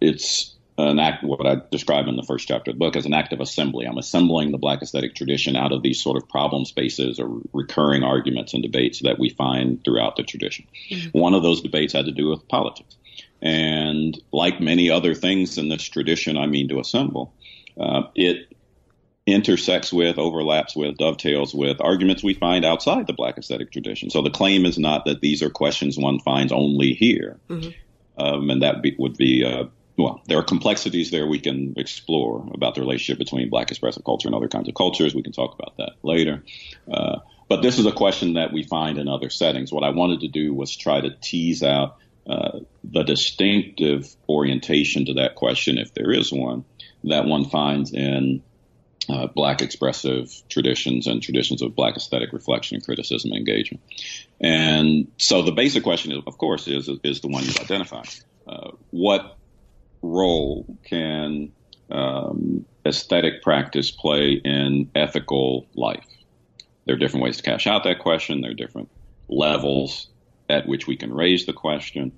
it's 0.00 0.55
an 0.78 0.98
act, 0.98 1.24
what 1.24 1.46
I 1.46 1.56
describe 1.70 2.06
in 2.06 2.16
the 2.16 2.22
first 2.22 2.48
chapter 2.48 2.70
of 2.70 2.76
the 2.76 2.78
book 2.78 2.96
as 2.96 3.06
an 3.06 3.14
act 3.14 3.32
of 3.32 3.40
assembly. 3.40 3.86
I'm 3.86 3.96
assembling 3.96 4.52
the 4.52 4.58
black 4.58 4.82
aesthetic 4.82 5.14
tradition 5.14 5.56
out 5.56 5.72
of 5.72 5.82
these 5.82 6.02
sort 6.02 6.22
of 6.22 6.28
problem 6.28 6.64
spaces 6.66 7.18
or 7.18 7.40
recurring 7.52 8.02
arguments 8.02 8.52
and 8.52 8.62
debates 8.62 9.00
that 9.00 9.18
we 9.18 9.30
find 9.30 9.82
throughout 9.84 10.16
the 10.16 10.22
tradition. 10.22 10.66
Mm-hmm. 10.90 11.18
One 11.18 11.34
of 11.34 11.42
those 11.42 11.62
debates 11.62 11.94
had 11.94 12.06
to 12.06 12.12
do 12.12 12.28
with 12.28 12.46
politics. 12.48 12.96
And 13.40 14.20
like 14.32 14.60
many 14.60 14.90
other 14.90 15.14
things 15.14 15.56
in 15.56 15.68
this 15.68 15.84
tradition 15.84 16.36
I 16.36 16.46
mean 16.46 16.68
to 16.68 16.80
assemble, 16.80 17.32
uh, 17.78 18.02
it 18.14 18.52
intersects 19.26 19.92
with, 19.92 20.18
overlaps 20.18 20.76
with, 20.76 20.98
dovetails 20.98 21.54
with 21.54 21.80
arguments 21.80 22.22
we 22.22 22.34
find 22.34 22.64
outside 22.64 23.06
the 23.06 23.12
black 23.12 23.38
aesthetic 23.38 23.72
tradition. 23.72 24.10
So 24.10 24.22
the 24.22 24.30
claim 24.30 24.64
is 24.66 24.78
not 24.78 25.04
that 25.06 25.20
these 25.20 25.42
are 25.42 25.50
questions 25.50 25.98
one 25.98 26.20
finds 26.20 26.52
only 26.52 26.92
here. 26.92 27.38
Mm-hmm. 27.48 27.70
Um, 28.18 28.50
and 28.50 28.62
that 28.62 28.82
be, 28.82 28.94
would 28.98 29.16
be 29.16 29.44
uh, 29.44 29.64
well, 29.96 30.20
there 30.26 30.38
are 30.38 30.42
complexities 30.42 31.10
there 31.10 31.26
we 31.26 31.38
can 31.38 31.74
explore 31.76 32.46
about 32.52 32.74
the 32.74 32.80
relationship 32.80 33.18
between 33.18 33.48
black 33.48 33.70
expressive 33.70 34.04
culture 34.04 34.28
and 34.28 34.34
other 34.34 34.48
kinds 34.48 34.68
of 34.68 34.74
cultures. 34.74 35.14
We 35.14 35.22
can 35.22 35.32
talk 35.32 35.54
about 35.58 35.76
that 35.78 35.92
later. 36.02 36.42
Uh, 36.90 37.20
but 37.48 37.62
this 37.62 37.78
is 37.78 37.86
a 37.86 37.92
question 37.92 38.34
that 38.34 38.52
we 38.52 38.62
find 38.62 38.98
in 38.98 39.08
other 39.08 39.30
settings. 39.30 39.72
What 39.72 39.84
I 39.84 39.90
wanted 39.90 40.20
to 40.20 40.28
do 40.28 40.52
was 40.52 40.76
try 40.76 41.00
to 41.00 41.10
tease 41.22 41.62
out 41.62 41.96
uh, 42.28 42.58
the 42.84 43.04
distinctive 43.04 44.14
orientation 44.28 45.06
to 45.06 45.14
that 45.14 45.36
question, 45.36 45.78
if 45.78 45.94
there 45.94 46.10
is 46.10 46.32
one, 46.32 46.64
that 47.04 47.24
one 47.24 47.44
finds 47.44 47.92
in 47.92 48.42
uh, 49.08 49.28
black 49.28 49.62
expressive 49.62 50.30
traditions 50.48 51.06
and 51.06 51.22
traditions 51.22 51.62
of 51.62 51.76
black 51.76 51.96
aesthetic 51.96 52.32
reflection 52.32 52.74
and 52.74 52.84
criticism 52.84 53.30
and 53.30 53.38
engagement. 53.38 53.82
And 54.40 55.12
so 55.18 55.42
the 55.42 55.52
basic 55.52 55.84
question, 55.84 56.20
of 56.26 56.38
course, 56.38 56.66
is 56.66 56.90
is 57.04 57.20
the 57.20 57.28
one 57.28 57.44
you've 57.44 57.60
identified. 57.60 58.08
Uh, 58.46 58.72
what 58.90 59.36
role 60.06 60.78
can 60.84 61.52
um, 61.90 62.64
aesthetic 62.86 63.42
practice 63.42 63.90
play 63.90 64.32
in 64.32 64.90
ethical 64.94 65.66
life? 65.74 66.06
There 66.84 66.94
are 66.94 66.98
different 66.98 67.24
ways 67.24 67.38
to 67.38 67.42
cash 67.42 67.66
out 67.66 67.84
that 67.84 67.98
question. 67.98 68.40
There 68.40 68.52
are 68.52 68.54
different 68.54 68.90
levels 69.28 70.08
at 70.48 70.66
which 70.66 70.86
we 70.86 70.96
can 70.96 71.12
raise 71.12 71.46
the 71.46 71.52
question. 71.52 72.12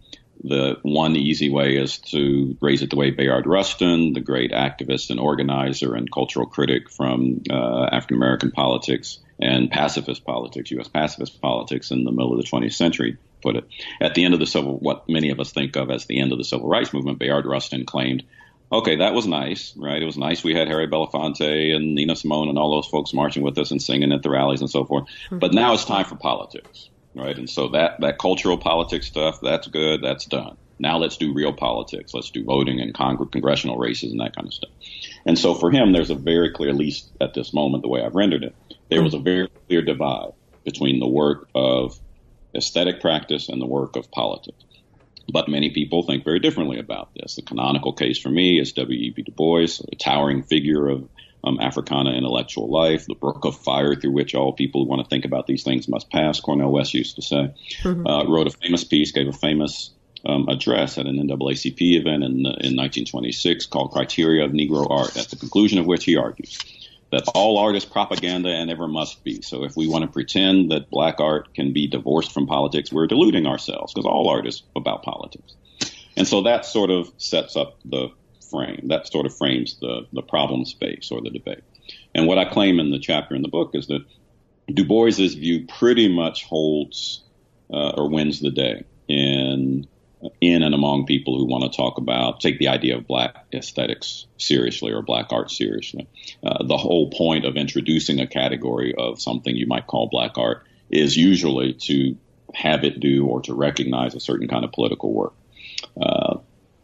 The 0.44 0.76
one 0.82 1.16
easy 1.16 1.50
way 1.50 1.76
is 1.76 1.98
to 2.12 2.56
raise 2.60 2.82
it 2.82 2.90
the 2.90 2.96
way 2.96 3.10
Bayard 3.10 3.46
Rustin, 3.46 4.12
the 4.12 4.20
great 4.20 4.52
activist 4.52 5.10
and 5.10 5.18
organizer 5.18 5.94
and 5.94 6.10
cultural 6.12 6.46
critic 6.46 6.90
from 6.90 7.42
uh, 7.50 7.86
African 7.90 8.18
American 8.18 8.52
politics 8.52 9.18
and 9.40 9.70
pacifist 9.70 10.24
politics, 10.24 10.70
U.S. 10.72 10.88
pacifist 10.88 11.40
politics 11.40 11.90
in 11.90 12.04
the 12.04 12.12
middle 12.12 12.32
of 12.32 12.38
the 12.38 12.48
20th 12.48 12.74
century, 12.74 13.16
put 13.40 13.56
it. 13.56 13.64
At 14.00 14.14
the 14.14 14.24
end 14.24 14.34
of 14.34 14.40
the 14.40 14.46
civil, 14.46 14.78
what 14.78 15.08
many 15.08 15.30
of 15.30 15.40
us 15.40 15.52
think 15.52 15.76
of 15.76 15.90
as 15.90 16.06
the 16.06 16.20
end 16.20 16.32
of 16.32 16.38
the 16.38 16.44
civil 16.44 16.68
rights 16.68 16.92
movement, 16.92 17.18
Bayard 17.18 17.46
Rustin 17.46 17.86
claimed, 17.86 18.24
okay, 18.70 18.96
that 18.96 19.14
was 19.14 19.26
nice, 19.26 19.74
right? 19.76 20.02
It 20.02 20.06
was 20.06 20.18
nice. 20.18 20.44
We 20.44 20.54
had 20.54 20.68
Harry 20.68 20.86
Belafonte 20.88 21.74
and 21.74 21.94
Nina 21.94 22.16
Simone 22.16 22.48
and 22.48 22.58
all 22.58 22.70
those 22.70 22.86
folks 22.86 23.14
marching 23.14 23.42
with 23.42 23.56
us 23.58 23.70
and 23.70 23.82
singing 23.82 24.12
at 24.12 24.22
the 24.22 24.30
rallies 24.30 24.60
and 24.60 24.70
so 24.70 24.84
forth. 24.84 25.04
Mm-hmm. 25.04 25.38
But 25.38 25.54
now 25.54 25.74
it's 25.74 25.84
time 25.84 26.04
for 26.04 26.16
politics, 26.16 26.90
right? 27.14 27.36
And 27.36 27.48
so 27.48 27.68
that 27.68 28.00
that 28.00 28.18
cultural 28.18 28.58
politics 28.58 29.06
stuff, 29.06 29.40
that's 29.40 29.66
good. 29.68 30.02
That's 30.02 30.26
done. 30.26 30.56
Now 30.78 30.98
let's 30.98 31.16
do 31.16 31.32
real 31.32 31.52
politics. 31.52 32.14
Let's 32.14 32.30
do 32.30 32.44
voting 32.44 32.80
and 32.80 32.94
cong- 32.94 33.28
congressional 33.30 33.78
races 33.78 34.12
and 34.12 34.20
that 34.20 34.36
kind 34.36 34.46
of 34.46 34.54
stuff. 34.54 34.70
And 35.26 35.38
so 35.38 35.54
for 35.54 35.70
him, 35.70 35.92
there's 35.92 36.10
a 36.10 36.14
very 36.14 36.52
clear, 36.52 36.68
at 36.70 36.76
least 36.76 37.10
at 37.20 37.34
this 37.34 37.52
moment, 37.52 37.82
the 37.82 37.88
way 37.88 38.02
I've 38.02 38.14
rendered 38.14 38.44
it, 38.44 38.54
there 38.88 39.02
was 39.02 39.14
a 39.14 39.18
very 39.18 39.48
clear 39.66 39.82
divide 39.82 40.32
between 40.64 41.00
the 41.00 41.08
work 41.08 41.48
of 41.54 41.98
aesthetic 42.58 43.00
practice 43.00 43.48
and 43.48 43.60
the 43.60 43.66
work 43.66 43.96
of 43.96 44.10
politics. 44.10 44.62
But 45.30 45.48
many 45.48 45.70
people 45.70 46.02
think 46.02 46.24
very 46.24 46.40
differently 46.40 46.78
about 46.78 47.10
this. 47.14 47.36
The 47.36 47.42
canonical 47.42 47.92
case 47.92 48.18
for 48.18 48.30
me 48.30 48.58
is 48.58 48.72
W.E.B. 48.72 49.22
Du 49.22 49.32
Bois, 49.32 49.80
a 49.90 49.96
towering 49.96 50.42
figure 50.42 50.88
of 50.88 51.08
um, 51.44 51.60
Africana 51.60 52.12
intellectual 52.12 52.70
life, 52.70 53.06
the 53.06 53.14
brook 53.14 53.44
of 53.44 53.56
fire 53.56 53.94
through 53.94 54.12
which 54.12 54.34
all 54.34 54.52
people 54.52 54.82
who 54.82 54.88
want 54.90 55.02
to 55.02 55.08
think 55.08 55.24
about 55.24 55.46
these 55.46 55.62
things 55.62 55.86
must 55.86 56.10
pass, 56.10 56.40
Cornel 56.40 56.72
West 56.72 56.94
used 56.94 57.16
to 57.16 57.22
say. 57.22 57.54
Mm-hmm. 57.82 58.06
Uh, 58.06 58.24
wrote 58.24 58.46
a 58.46 58.50
famous 58.50 58.84
piece, 58.84 59.12
gave 59.12 59.28
a 59.28 59.32
famous 59.32 59.90
um, 60.24 60.48
address 60.48 60.98
at 60.98 61.06
an 61.06 61.16
NAACP 61.16 62.00
event 62.00 62.24
in, 62.24 62.38
in 62.40 62.74
1926 62.76 63.66
called 63.66 63.92
Criteria 63.92 64.44
of 64.44 64.52
Negro 64.52 64.90
Art, 64.90 65.16
at 65.16 65.28
the 65.28 65.36
conclusion 65.36 65.78
of 65.78 65.86
which 65.86 66.04
he 66.04 66.16
argues 66.16 66.58
that 67.10 67.24
all 67.34 67.58
art 67.58 67.76
is 67.76 67.84
propaganda 67.84 68.50
and 68.50 68.70
ever 68.70 68.86
must 68.86 69.24
be. 69.24 69.40
So 69.42 69.64
if 69.64 69.76
we 69.76 69.88
want 69.88 70.02
to 70.02 70.10
pretend 70.10 70.70
that 70.70 70.90
black 70.90 71.20
art 71.20 71.54
can 71.54 71.72
be 71.72 71.86
divorced 71.86 72.32
from 72.32 72.46
politics, 72.46 72.92
we're 72.92 73.06
deluding 73.06 73.46
ourselves 73.46 73.92
because 73.92 74.06
all 74.06 74.28
art 74.28 74.46
is 74.46 74.62
about 74.76 75.02
politics. 75.02 75.54
And 76.16 76.26
so 76.26 76.42
that 76.42 76.66
sort 76.66 76.90
of 76.90 77.10
sets 77.16 77.56
up 77.56 77.78
the 77.84 78.08
frame. 78.50 78.88
That 78.88 79.10
sort 79.10 79.26
of 79.26 79.36
frames 79.36 79.78
the, 79.80 80.06
the 80.12 80.22
problem 80.22 80.64
space 80.64 81.10
or 81.10 81.20
the 81.20 81.30
debate. 81.30 81.62
And 82.14 82.26
what 82.26 82.38
I 82.38 82.44
claim 82.44 82.80
in 82.80 82.90
the 82.90 82.98
chapter 82.98 83.34
in 83.34 83.42
the 83.42 83.48
book 83.48 83.70
is 83.74 83.86
that 83.86 84.04
Du 84.72 84.84
Bois's 84.84 85.34
view 85.34 85.66
pretty 85.66 86.08
much 86.08 86.44
holds 86.44 87.22
uh, 87.72 87.90
or 87.90 88.10
wins 88.10 88.40
the 88.40 88.50
day 88.50 88.84
in 89.08 89.86
in 90.40 90.62
and 90.62 90.74
among 90.74 91.06
people 91.06 91.36
who 91.36 91.46
want 91.46 91.70
to 91.70 91.76
talk 91.76 91.98
about, 91.98 92.40
take 92.40 92.58
the 92.58 92.68
idea 92.68 92.96
of 92.96 93.06
black 93.06 93.36
aesthetics 93.52 94.26
seriously 94.36 94.92
or 94.92 95.02
black 95.02 95.32
art 95.32 95.50
seriously. 95.50 96.08
Uh, 96.42 96.64
the 96.64 96.76
whole 96.76 97.10
point 97.10 97.44
of 97.44 97.56
introducing 97.56 98.20
a 98.20 98.26
category 98.26 98.94
of 98.96 99.20
something 99.20 99.54
you 99.54 99.66
might 99.66 99.86
call 99.86 100.08
black 100.08 100.36
art 100.36 100.64
is 100.90 101.16
usually 101.16 101.74
to 101.74 102.16
have 102.54 102.84
it 102.84 102.98
do 102.98 103.26
or 103.26 103.42
to 103.42 103.54
recognize 103.54 104.14
a 104.14 104.20
certain 104.20 104.48
kind 104.48 104.64
of 104.64 104.72
political 104.72 105.12
work. 105.12 105.34
Uh, 106.00 106.38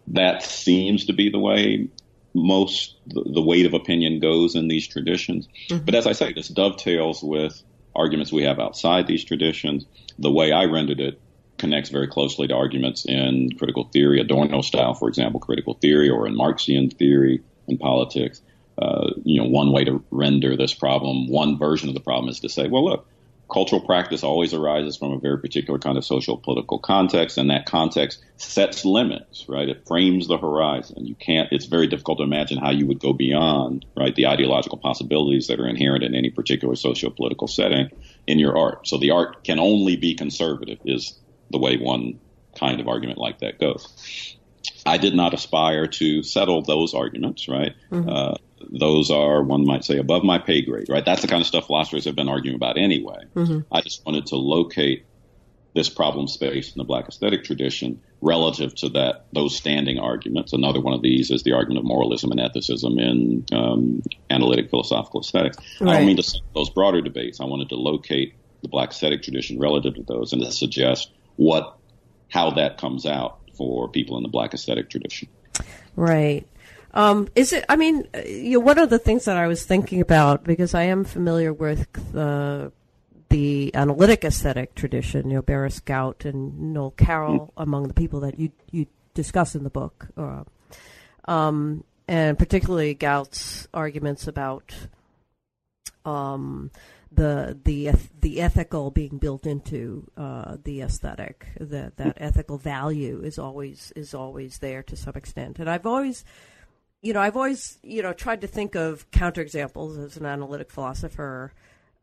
that 0.08 0.42
seems 0.42 1.06
to 1.06 1.12
be 1.12 1.30
the 1.30 1.38
way 1.38 1.88
most 2.34 2.96
the, 3.06 3.22
the, 3.32 3.42
weight 3.42 3.64
of 3.64 3.74
opinion 3.74 4.20
goes 4.20 4.54
in 4.54 4.68
these 4.68 4.86
traditions. 4.86 5.48
Mm-hmm. 5.68 5.84
But 5.84 5.94
as 5.94 6.06
I 6.06 6.12
say, 6.12 6.32
this 6.32 6.48
dovetails 6.48 7.22
with 7.22 7.62
arguments 7.94 8.32
we 8.32 8.42
have 8.42 8.58
outside 8.58 9.06
these 9.06 9.24
traditions. 9.24 9.86
The 10.18 10.30
way 10.30 10.52
I 10.52 10.64
rendered 10.64 11.00
it 11.00 11.20
connects 11.64 11.88
very 11.88 12.06
closely 12.06 12.46
to 12.46 12.54
arguments 12.54 13.06
in 13.06 13.48
critical 13.56 13.84
theory, 13.84 14.20
Adorno 14.20 14.60
style, 14.60 14.92
for 14.92 15.08
example, 15.08 15.40
critical 15.40 15.72
theory, 15.80 16.10
or 16.10 16.26
in 16.26 16.36
Marxian 16.36 16.90
theory 16.90 17.42
in 17.66 17.78
politics. 17.78 18.42
Uh, 18.76 19.12
you 19.24 19.40
know, 19.40 19.48
one 19.48 19.72
way 19.72 19.82
to 19.82 20.04
render 20.10 20.58
this 20.58 20.74
problem, 20.74 21.26
one 21.30 21.58
version 21.58 21.88
of 21.88 21.94
the 21.94 22.02
problem 22.02 22.28
is 22.28 22.40
to 22.40 22.50
say, 22.50 22.68
well, 22.68 22.84
look, 22.84 23.08
cultural 23.50 23.80
practice 23.80 24.22
always 24.22 24.52
arises 24.52 24.98
from 24.98 25.12
a 25.12 25.18
very 25.18 25.38
particular 25.38 25.78
kind 25.78 25.96
of 25.96 26.04
social 26.04 26.36
political 26.36 26.78
context, 26.78 27.38
and 27.38 27.48
that 27.48 27.64
context 27.64 28.22
sets 28.36 28.84
limits, 28.84 29.46
right? 29.48 29.70
It 29.70 29.86
frames 29.86 30.26
the 30.26 30.36
horizon. 30.36 31.06
You 31.06 31.14
can't, 31.14 31.48
it's 31.50 31.66
very 31.66 31.86
difficult 31.86 32.18
to 32.18 32.24
imagine 32.24 32.58
how 32.58 32.72
you 32.72 32.86
would 32.88 33.00
go 33.00 33.14
beyond, 33.14 33.86
right, 33.96 34.14
the 34.14 34.26
ideological 34.26 34.78
possibilities 34.78 35.46
that 35.46 35.60
are 35.60 35.68
inherent 35.68 36.04
in 36.04 36.14
any 36.14 36.28
particular 36.28 36.76
socio 36.76 37.08
political 37.08 37.48
setting 37.48 37.88
in 38.26 38.38
your 38.38 38.58
art. 38.58 38.86
So 38.86 38.98
the 38.98 39.12
art 39.12 39.44
can 39.44 39.58
only 39.58 39.96
be 39.96 40.14
conservative, 40.14 40.78
is 40.84 41.18
the 41.50 41.58
way 41.58 41.76
one 41.76 42.20
kind 42.58 42.80
of 42.80 42.88
argument 42.88 43.18
like 43.18 43.40
that 43.40 43.58
goes. 43.58 44.36
I 44.86 44.98
did 44.98 45.14
not 45.14 45.34
aspire 45.34 45.86
to 45.86 46.22
settle 46.22 46.62
those 46.62 46.94
arguments, 46.94 47.48
right? 47.48 47.74
Mm-hmm. 47.90 48.08
Uh, 48.08 48.34
those 48.70 49.10
are, 49.10 49.42
one 49.42 49.66
might 49.66 49.84
say, 49.84 49.98
above 49.98 50.24
my 50.24 50.38
pay 50.38 50.62
grade, 50.62 50.88
right? 50.88 51.04
That's 51.04 51.22
the 51.22 51.28
kind 51.28 51.40
of 51.40 51.46
stuff 51.46 51.66
philosophers 51.66 52.04
have 52.04 52.14
been 52.14 52.28
arguing 52.28 52.56
about 52.56 52.78
anyway. 52.78 53.24
Mm-hmm. 53.34 53.60
I 53.72 53.80
just 53.80 54.04
wanted 54.04 54.26
to 54.26 54.36
locate 54.36 55.04
this 55.74 55.88
problem 55.88 56.28
space 56.28 56.72
in 56.72 56.78
the 56.78 56.84
black 56.84 57.08
aesthetic 57.08 57.44
tradition 57.44 58.00
relative 58.20 58.74
to 58.76 58.88
that 58.90 59.26
those 59.32 59.56
standing 59.56 59.98
arguments. 59.98 60.52
Another 60.52 60.80
one 60.80 60.94
of 60.94 61.02
these 61.02 61.30
is 61.30 61.42
the 61.42 61.52
argument 61.52 61.78
of 61.80 61.84
moralism 61.84 62.30
and 62.30 62.40
ethicism 62.40 63.00
in 63.00 63.44
um, 63.52 64.02
analytic 64.30 64.70
philosophical 64.70 65.20
aesthetics. 65.20 65.58
Right. 65.80 65.90
I 65.90 65.98
don't 65.98 66.06
mean 66.06 66.16
to 66.18 66.40
those 66.54 66.70
broader 66.70 67.00
debates. 67.00 67.40
I 67.40 67.44
wanted 67.44 67.70
to 67.70 67.74
locate 67.74 68.34
the 68.62 68.68
black 68.68 68.90
aesthetic 68.90 69.22
tradition 69.22 69.58
relative 69.58 69.96
to 69.96 70.02
those 70.04 70.32
and 70.32 70.42
to 70.42 70.52
suggest 70.52 71.10
what 71.36 71.76
how 72.28 72.50
that 72.50 72.78
comes 72.78 73.06
out 73.06 73.38
for 73.56 73.88
people 73.88 74.16
in 74.16 74.22
the 74.22 74.28
black 74.28 74.54
aesthetic 74.54 74.90
tradition. 74.90 75.28
Right. 75.96 76.46
Um, 76.92 77.28
is 77.34 77.52
it? 77.52 77.64
I 77.68 77.76
mean, 77.76 78.06
you 78.24 78.52
know, 78.52 78.60
one 78.60 78.78
of 78.78 78.90
the 78.90 78.98
things 78.98 79.24
that 79.24 79.36
I 79.36 79.46
was 79.46 79.64
thinking 79.64 80.00
about 80.00 80.44
because 80.44 80.74
I 80.74 80.84
am 80.84 81.04
familiar 81.04 81.52
with 81.52 81.88
the 82.12 82.72
the 83.30 83.74
analytic 83.74 84.24
aesthetic 84.24 84.76
tradition. 84.76 85.28
You 85.28 85.36
know, 85.36 85.42
Berys 85.42 85.80
Gaut 85.80 86.24
and 86.24 86.72
Noel 86.72 86.92
Carroll 86.92 87.38
mm-hmm. 87.38 87.62
among 87.62 87.88
the 87.88 87.94
people 87.94 88.20
that 88.20 88.38
you 88.38 88.52
you 88.70 88.86
discuss 89.14 89.56
in 89.56 89.64
the 89.64 89.70
book, 89.70 90.08
uh, 90.16 90.44
um, 91.26 91.82
and 92.06 92.38
particularly 92.38 92.94
Gaut's 92.94 93.66
arguments 93.74 94.28
about 94.28 94.72
um, 96.04 96.70
the 97.14 97.58
the 97.64 97.92
the 98.20 98.40
ethical 98.40 98.90
being 98.90 99.18
built 99.18 99.46
into 99.46 100.10
uh, 100.16 100.56
the 100.64 100.80
aesthetic 100.80 101.46
that 101.60 101.96
that 101.96 102.16
ethical 102.18 102.58
value 102.58 103.20
is 103.22 103.38
always 103.38 103.92
is 103.94 104.14
always 104.14 104.58
there 104.58 104.82
to 104.82 104.96
some 104.96 105.14
extent. 105.14 105.58
And 105.58 105.68
I've 105.70 105.86
always 105.86 106.24
you 107.02 107.12
know 107.12 107.20
I've 107.20 107.36
always 107.36 107.78
you 107.82 108.02
know 108.02 108.12
tried 108.12 108.40
to 108.40 108.46
think 108.46 108.74
of 108.74 109.10
counterexamples 109.10 110.04
as 110.04 110.16
an 110.16 110.26
analytic 110.26 110.70
philosopher 110.70 111.52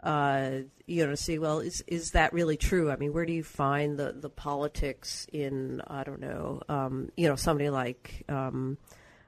uh, 0.04 0.52
you 0.88 1.06
know 1.06 1.16
see 1.16 1.38
well 1.40 1.60
is 1.60 1.84
is 1.88 2.12
that 2.12 2.34
really 2.34 2.58
true? 2.58 2.92
I 2.92 2.96
mean 2.96 3.14
where 3.14 3.26
do 3.26 3.34
you 3.34 3.44
find 3.44 3.98
the 3.98 4.14
the 4.14 4.30
politics 4.30 5.28
in 5.32 5.82
I 5.88 6.04
don't 6.04 6.22
know 6.22 6.62
um, 6.70 7.12
you 7.18 7.28
know 7.28 7.36
somebody 7.36 7.70
like 7.70 8.24
um, 8.30 8.78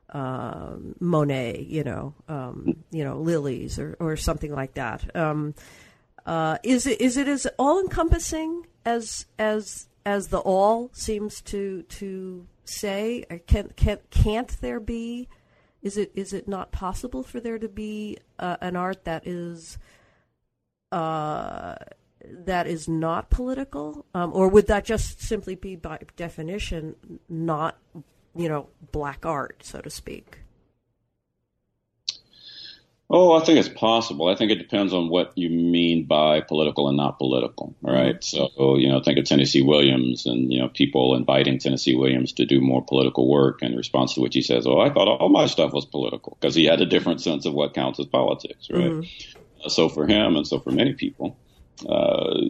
uh, 0.09 0.75
Monet, 0.99 1.65
you 1.67 1.83
know, 1.83 2.13
um, 2.27 2.83
you 2.91 3.03
know, 3.03 3.17
lilies 3.17 3.79
or, 3.79 3.95
or 3.99 4.15
something 4.15 4.53
like 4.53 4.75
that. 4.75 5.15
Um, 5.15 5.55
uh, 6.25 6.57
is 6.63 6.85
it 6.85 7.01
is 7.01 7.17
it 7.17 7.27
as 7.27 7.45
all 7.57 7.79
encompassing 7.79 8.65
as 8.85 9.25
as 9.37 9.87
as 10.05 10.27
the 10.27 10.39
all 10.39 10.89
seems 10.93 11.41
to 11.41 11.83
to 11.83 12.47
say? 12.63 13.25
Can 13.47 13.73
can 13.75 13.99
can't 14.09 14.61
there 14.61 14.79
be? 14.79 15.27
Is 15.81 15.97
it 15.97 16.11
is 16.15 16.31
it 16.31 16.47
not 16.47 16.71
possible 16.71 17.23
for 17.23 17.39
there 17.39 17.59
to 17.59 17.67
be 17.67 18.17
uh, 18.39 18.57
an 18.61 18.75
art 18.75 19.03
that 19.03 19.27
is 19.27 19.77
uh, 20.91 21.75
that 22.23 22.67
is 22.67 22.87
not 22.87 23.29
political, 23.29 24.05
um, 24.13 24.31
or 24.33 24.47
would 24.47 24.67
that 24.67 24.85
just 24.85 25.21
simply 25.21 25.55
be 25.55 25.75
by 25.75 25.99
definition 26.15 26.95
not 27.27 27.77
you 28.35 28.47
know 28.47 28.69
black 28.93 29.25
art, 29.25 29.57
so 29.65 29.81
to 29.81 29.89
speak? 29.89 30.37
Oh, 33.09 33.33
I 33.33 33.43
think 33.43 33.59
it's 33.59 33.69
possible. 33.69 34.27
I 34.27 34.35
think 34.35 34.49
it 34.49 34.55
depends 34.55 34.93
on 34.93 35.09
what 35.09 35.37
you 35.37 35.49
mean 35.49 36.05
by 36.05 36.41
political 36.41 36.87
and 36.87 36.97
not 36.97 37.19
political. 37.19 37.75
Right. 37.81 38.15
Mm-hmm. 38.15 38.55
So, 38.55 38.77
you 38.77 38.89
know, 38.89 39.01
think 39.01 39.19
of 39.19 39.25
Tennessee 39.25 39.61
Williams 39.61 40.25
and, 40.25 40.51
you 40.51 40.59
know, 40.59 40.69
people 40.69 41.15
inviting 41.15 41.59
Tennessee 41.59 41.93
Williams 41.93 42.31
to 42.33 42.45
do 42.45 42.61
more 42.61 42.83
political 42.83 43.29
work 43.29 43.61
in 43.61 43.75
response 43.75 44.15
to 44.15 44.21
which 44.21 44.33
he 44.33 44.41
says, 44.41 44.65
Oh, 44.65 44.79
I 44.79 44.89
thought 44.91 45.07
all 45.07 45.29
my 45.29 45.45
stuff 45.45 45.73
was 45.73 45.85
political 45.85 46.37
because 46.39 46.55
he 46.55 46.65
had 46.65 46.81
a 46.81 46.87
different 46.87 47.21
sense 47.21 47.45
of 47.45 47.53
what 47.53 47.75
counts 47.75 47.99
as 47.99 48.07
politics. 48.07 48.67
Right. 48.71 48.89
Mm-hmm. 48.89 49.69
So 49.69 49.89
for 49.89 50.07
him 50.07 50.35
and 50.35 50.47
so 50.47 50.59
for 50.59 50.71
many 50.71 50.93
people, 50.93 51.37
uh, 51.87 52.45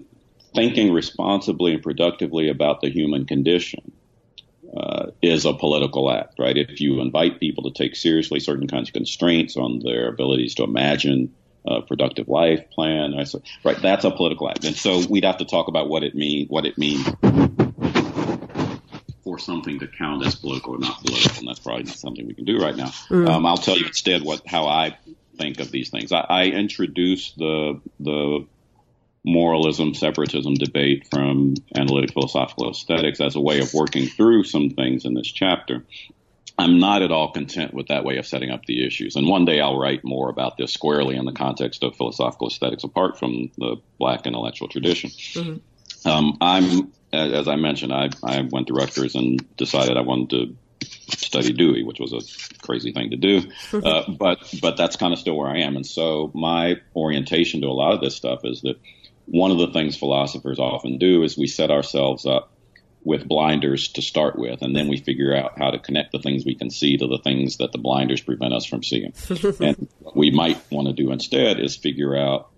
thinking 0.56 0.94
responsibly 0.94 1.74
and 1.74 1.84
productively 1.84 2.48
about 2.48 2.80
the 2.80 2.90
human 2.90 3.26
condition 3.26 3.92
uh, 4.76 5.12
is 5.22 5.46
a 5.46 5.54
political 5.54 6.12
act, 6.12 6.40
right? 6.40 6.58
If 6.58 6.82
you 6.82 7.00
invite 7.02 7.40
people 7.40 7.64
to 7.64 7.72
take 7.72 7.96
seriously 7.96 8.40
certain 8.40 8.68
kinds 8.68 8.90
of 8.90 8.94
constraints 8.94 9.56
on 9.56 9.80
their 9.80 10.10
abilities 10.10 10.56
to 10.56 10.64
imagine 10.64 11.36
a 11.66 11.82
productive 11.82 12.28
life 12.28 12.70
plan, 12.72 13.14
right? 13.64 13.82
That's 13.82 14.04
a 14.04 14.12
political 14.12 14.50
act, 14.50 14.66
and 14.66 14.76
so 14.76 15.06
we'd 15.08 15.26
have 15.26 15.38
to 15.38 15.46
talk 15.46 15.68
about 15.68 15.90
what 15.90 16.04
it 16.04 16.16
mean, 16.16 16.48
what 16.48 16.66
it 16.66 16.78
means 16.78 17.08
for 19.24 19.40
something 19.40 19.80
to 19.80 19.88
count 19.88 20.26
as 20.26 20.36
political 20.36 20.76
or 20.76 20.80
not 20.80 21.00
political, 21.04 21.40
and 21.40 21.48
that's 21.48 21.60
probably 21.60 21.84
not 21.84 21.96
something 21.96 22.28
we 22.28 22.34
can 22.34 22.46
do 22.46 22.58
right 22.58 22.76
now. 22.76 22.90
Mm. 23.10 23.30
Um, 23.30 23.46
I'll 23.46 23.58
tell 23.58 23.78
you 23.78 23.86
instead 23.86 24.22
what 24.22 24.42
how 24.46 24.68
I 24.68 24.98
think 25.38 25.60
of 25.60 25.72
these 25.72 25.90
things. 25.90 26.12
I, 26.12 26.26
I 26.30 26.44
introduced 26.46 27.38
the 27.38 27.80
the 28.00 28.46
moralism 29.26 29.94
separatism 29.94 30.54
debate 30.56 31.08
from 31.10 31.56
analytic 31.76 32.12
philosophical 32.14 32.70
aesthetics 32.70 33.22
as 33.22 33.36
a 33.36 33.40
way 33.40 33.60
of 33.60 33.74
working 33.74 34.08
through 34.08 34.44
some 34.44 34.70
things 34.70 35.06
in 35.06 35.14
this 35.14 35.32
chapter. 35.32 35.84
I'm 36.58 36.78
not 36.78 37.02
at 37.02 37.12
all 37.12 37.32
content 37.32 37.74
with 37.74 37.88
that 37.88 38.04
way 38.04 38.18
of 38.18 38.28
setting 38.28 38.52
up 38.52 38.66
the 38.66 38.86
issues. 38.86 39.16
And 39.16 39.28
one 39.28 39.46
day 39.46 39.60
I'll 39.60 39.80
write 39.80 40.04
more 40.04 40.30
about 40.30 40.58
this 40.58 40.72
squarely 40.72 41.16
in 41.16 41.26
the 41.26 41.32
context 41.32 41.84
of 41.84 41.96
philosophical 41.96 42.48
aesthetics 42.48 42.84
apart 42.84 43.18
from 43.18 43.50
the 43.58 43.78
black 43.98 44.28
intellectual 44.28 44.68
tradition. 44.68 45.10
Mm-hmm. 45.10 46.08
Um, 46.08 46.38
I'm, 46.42 46.92
as 47.12 47.48
I 47.48 47.56
mentioned, 47.56 47.94
I, 47.94 48.10
I 48.24 48.42
went 48.42 48.68
to 48.68 48.74
Rutgers 48.74 49.16
and 49.16 49.56
decided 49.56 49.98
I 49.98 50.02
wanted 50.02 50.30
to 50.32 50.56
study 51.16 51.54
Dewey, 51.54 51.84
which 51.84 52.00
was 52.00 52.14
a 52.14 52.62
crazy 52.62 52.92
thing 52.92 53.12
to 53.12 53.18
do. 53.18 53.42
Uh, 53.72 54.04
but 54.12 54.54
but 54.62 54.78
that's 54.78 54.96
kind 54.96 55.14
of 55.14 55.20
still 55.20 55.36
where 55.36 55.50
I 55.50 55.60
am. 55.60 55.76
And 55.76 55.86
so 55.86 56.30
my 56.34 56.82
orientation 56.96 57.62
to 57.62 57.68
a 57.68 57.70
lot 57.70 57.94
of 57.94 58.02
this 58.02 58.16
stuff 58.16 58.42
is 58.44 58.62
that 58.62 58.80
one 59.26 59.52
of 59.52 59.58
the 59.58 59.72
things 59.72 59.98
philosophers 59.98 60.60
often 60.60 60.98
do 60.98 61.24
is 61.24 61.38
we 61.38 61.48
set 61.48 61.72
ourselves 61.72 62.26
up 62.26 62.52
with 63.04 63.28
blinders 63.28 63.90
to 63.90 64.02
start 64.02 64.38
with, 64.38 64.62
and 64.62 64.76
then 64.76 64.88
we 64.88 64.98
figure 64.98 65.36
out 65.36 65.58
how 65.58 65.72
to 65.72 65.80
connect 65.80 66.12
the 66.12 66.20
things 66.20 66.46
we 66.46 66.56
can 66.56 66.70
see 66.70 66.98
to 66.98 67.08
the 67.08 67.18
things 67.18 67.58
that 67.58 67.72
the 67.72 67.78
blinders 67.78 68.22
prevent 68.22 68.54
us 68.54 68.66
from 68.66 68.82
seeing. 68.82 69.14
and 69.60 69.88
what 70.00 70.16
we 70.16 70.32
might 70.32 70.60
want 70.72 70.88
to 70.88 70.94
do 70.94 71.12
instead 71.12 71.60
is 71.60 71.76
figure 71.76 72.16
out 72.16 72.50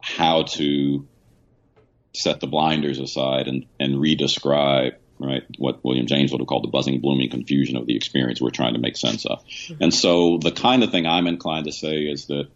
how 0.00 0.44
to 0.44 1.06
set 2.14 2.40
the 2.40 2.46
blinders 2.46 2.98
aside 2.98 3.48
and, 3.48 3.66
and 3.78 3.96
redescribe 3.96 4.94
right 5.18 5.44
what 5.58 5.82
William 5.84 6.06
James 6.06 6.30
would 6.30 6.40
have 6.40 6.46
called 6.46 6.64
the 6.64 6.68
buzzing, 6.68 7.00
blooming 7.00 7.30
confusion 7.30 7.76
of 7.76 7.86
the 7.86 7.96
experience 7.96 8.40
we're 8.40 8.50
trying 8.50 8.74
to 8.74 8.80
make 8.80 8.96
sense 8.96 9.24
of. 9.24 9.44
Mm-hmm. 9.44 9.82
And 9.84 9.94
so 9.94 10.38
the 10.38 10.52
kind 10.52 10.82
of 10.82 10.90
thing 10.90 11.06
I'm 11.06 11.26
inclined 11.26 11.66
to 11.66 11.72
say 11.72 12.02
is 12.02 12.26
that 12.26 12.48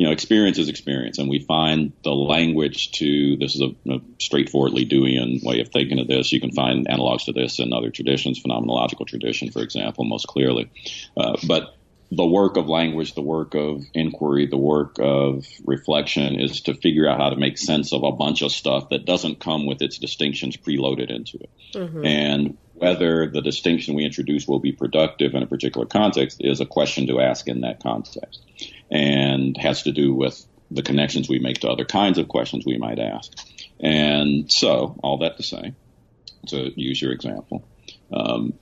you 0.00 0.06
know, 0.06 0.12
experience 0.12 0.56
is 0.56 0.70
experience, 0.70 1.18
and 1.18 1.28
we 1.28 1.40
find 1.40 1.92
the 2.04 2.14
language 2.14 2.90
to 2.92 3.36
this 3.36 3.54
is 3.54 3.60
a, 3.60 3.92
a, 3.92 4.00
straightforwardly 4.18 4.86
Deweyan 4.86 5.44
way 5.44 5.60
of 5.60 5.68
thinking 5.68 5.98
of 5.98 6.08
this. 6.08 6.32
You 6.32 6.40
can 6.40 6.52
find 6.52 6.88
analogs 6.88 7.26
to 7.26 7.34
this 7.34 7.58
in 7.58 7.74
other 7.74 7.90
traditions, 7.90 8.42
phenomenological 8.42 9.06
tradition, 9.06 9.50
for 9.50 9.60
example, 9.60 10.06
most 10.06 10.26
clearly. 10.26 10.70
Uh, 11.14 11.36
but 11.46 11.76
the 12.10 12.24
work 12.24 12.56
of 12.56 12.66
language, 12.66 13.12
the 13.12 13.20
work 13.20 13.54
of 13.54 13.82
inquiry, 13.92 14.46
the 14.46 14.56
work 14.56 14.96
of 14.98 15.46
reflection 15.66 16.40
is 16.40 16.62
to 16.62 16.72
figure 16.72 17.06
out 17.06 17.18
how 17.18 17.28
to 17.28 17.36
make 17.36 17.58
sense 17.58 17.92
of 17.92 18.02
a 18.02 18.10
bunch 18.10 18.40
of 18.40 18.52
stuff 18.52 18.88
that 18.88 19.04
doesn't 19.04 19.38
come 19.38 19.66
with 19.66 19.82
its 19.82 19.98
distinctions 19.98 20.56
preloaded 20.56 21.14
into 21.14 21.36
it. 21.36 21.50
Mm-hmm. 21.74 22.06
And 22.06 22.58
whether 22.72 23.26
the 23.26 23.42
distinction 23.42 23.92
we 23.92 24.06
introduce 24.06 24.48
will 24.48 24.60
be 24.60 24.72
productive 24.72 25.34
in 25.34 25.42
a 25.42 25.46
particular 25.46 25.86
context 25.86 26.38
is 26.40 26.62
a 26.62 26.66
question 26.66 27.06
to 27.08 27.20
ask 27.20 27.46
in 27.48 27.60
that 27.60 27.82
context 27.82 28.40
and 28.90 29.56
has 29.56 29.84
to 29.84 29.92
do 29.92 30.14
with 30.14 30.44
the 30.70 30.82
connections 30.82 31.28
we 31.28 31.38
make 31.38 31.60
to 31.60 31.68
other 31.68 31.84
kinds 31.84 32.18
of 32.18 32.28
questions 32.28 32.64
we 32.64 32.78
might 32.78 32.98
ask. 32.98 33.32
And 33.80 34.50
so, 34.50 34.96
all 35.02 35.18
that 35.18 35.36
to 35.38 35.42
say, 35.42 35.74
to 36.48 36.80
use 36.80 37.00
your 37.00 37.12
example, 37.12 37.64
um, 38.12 38.54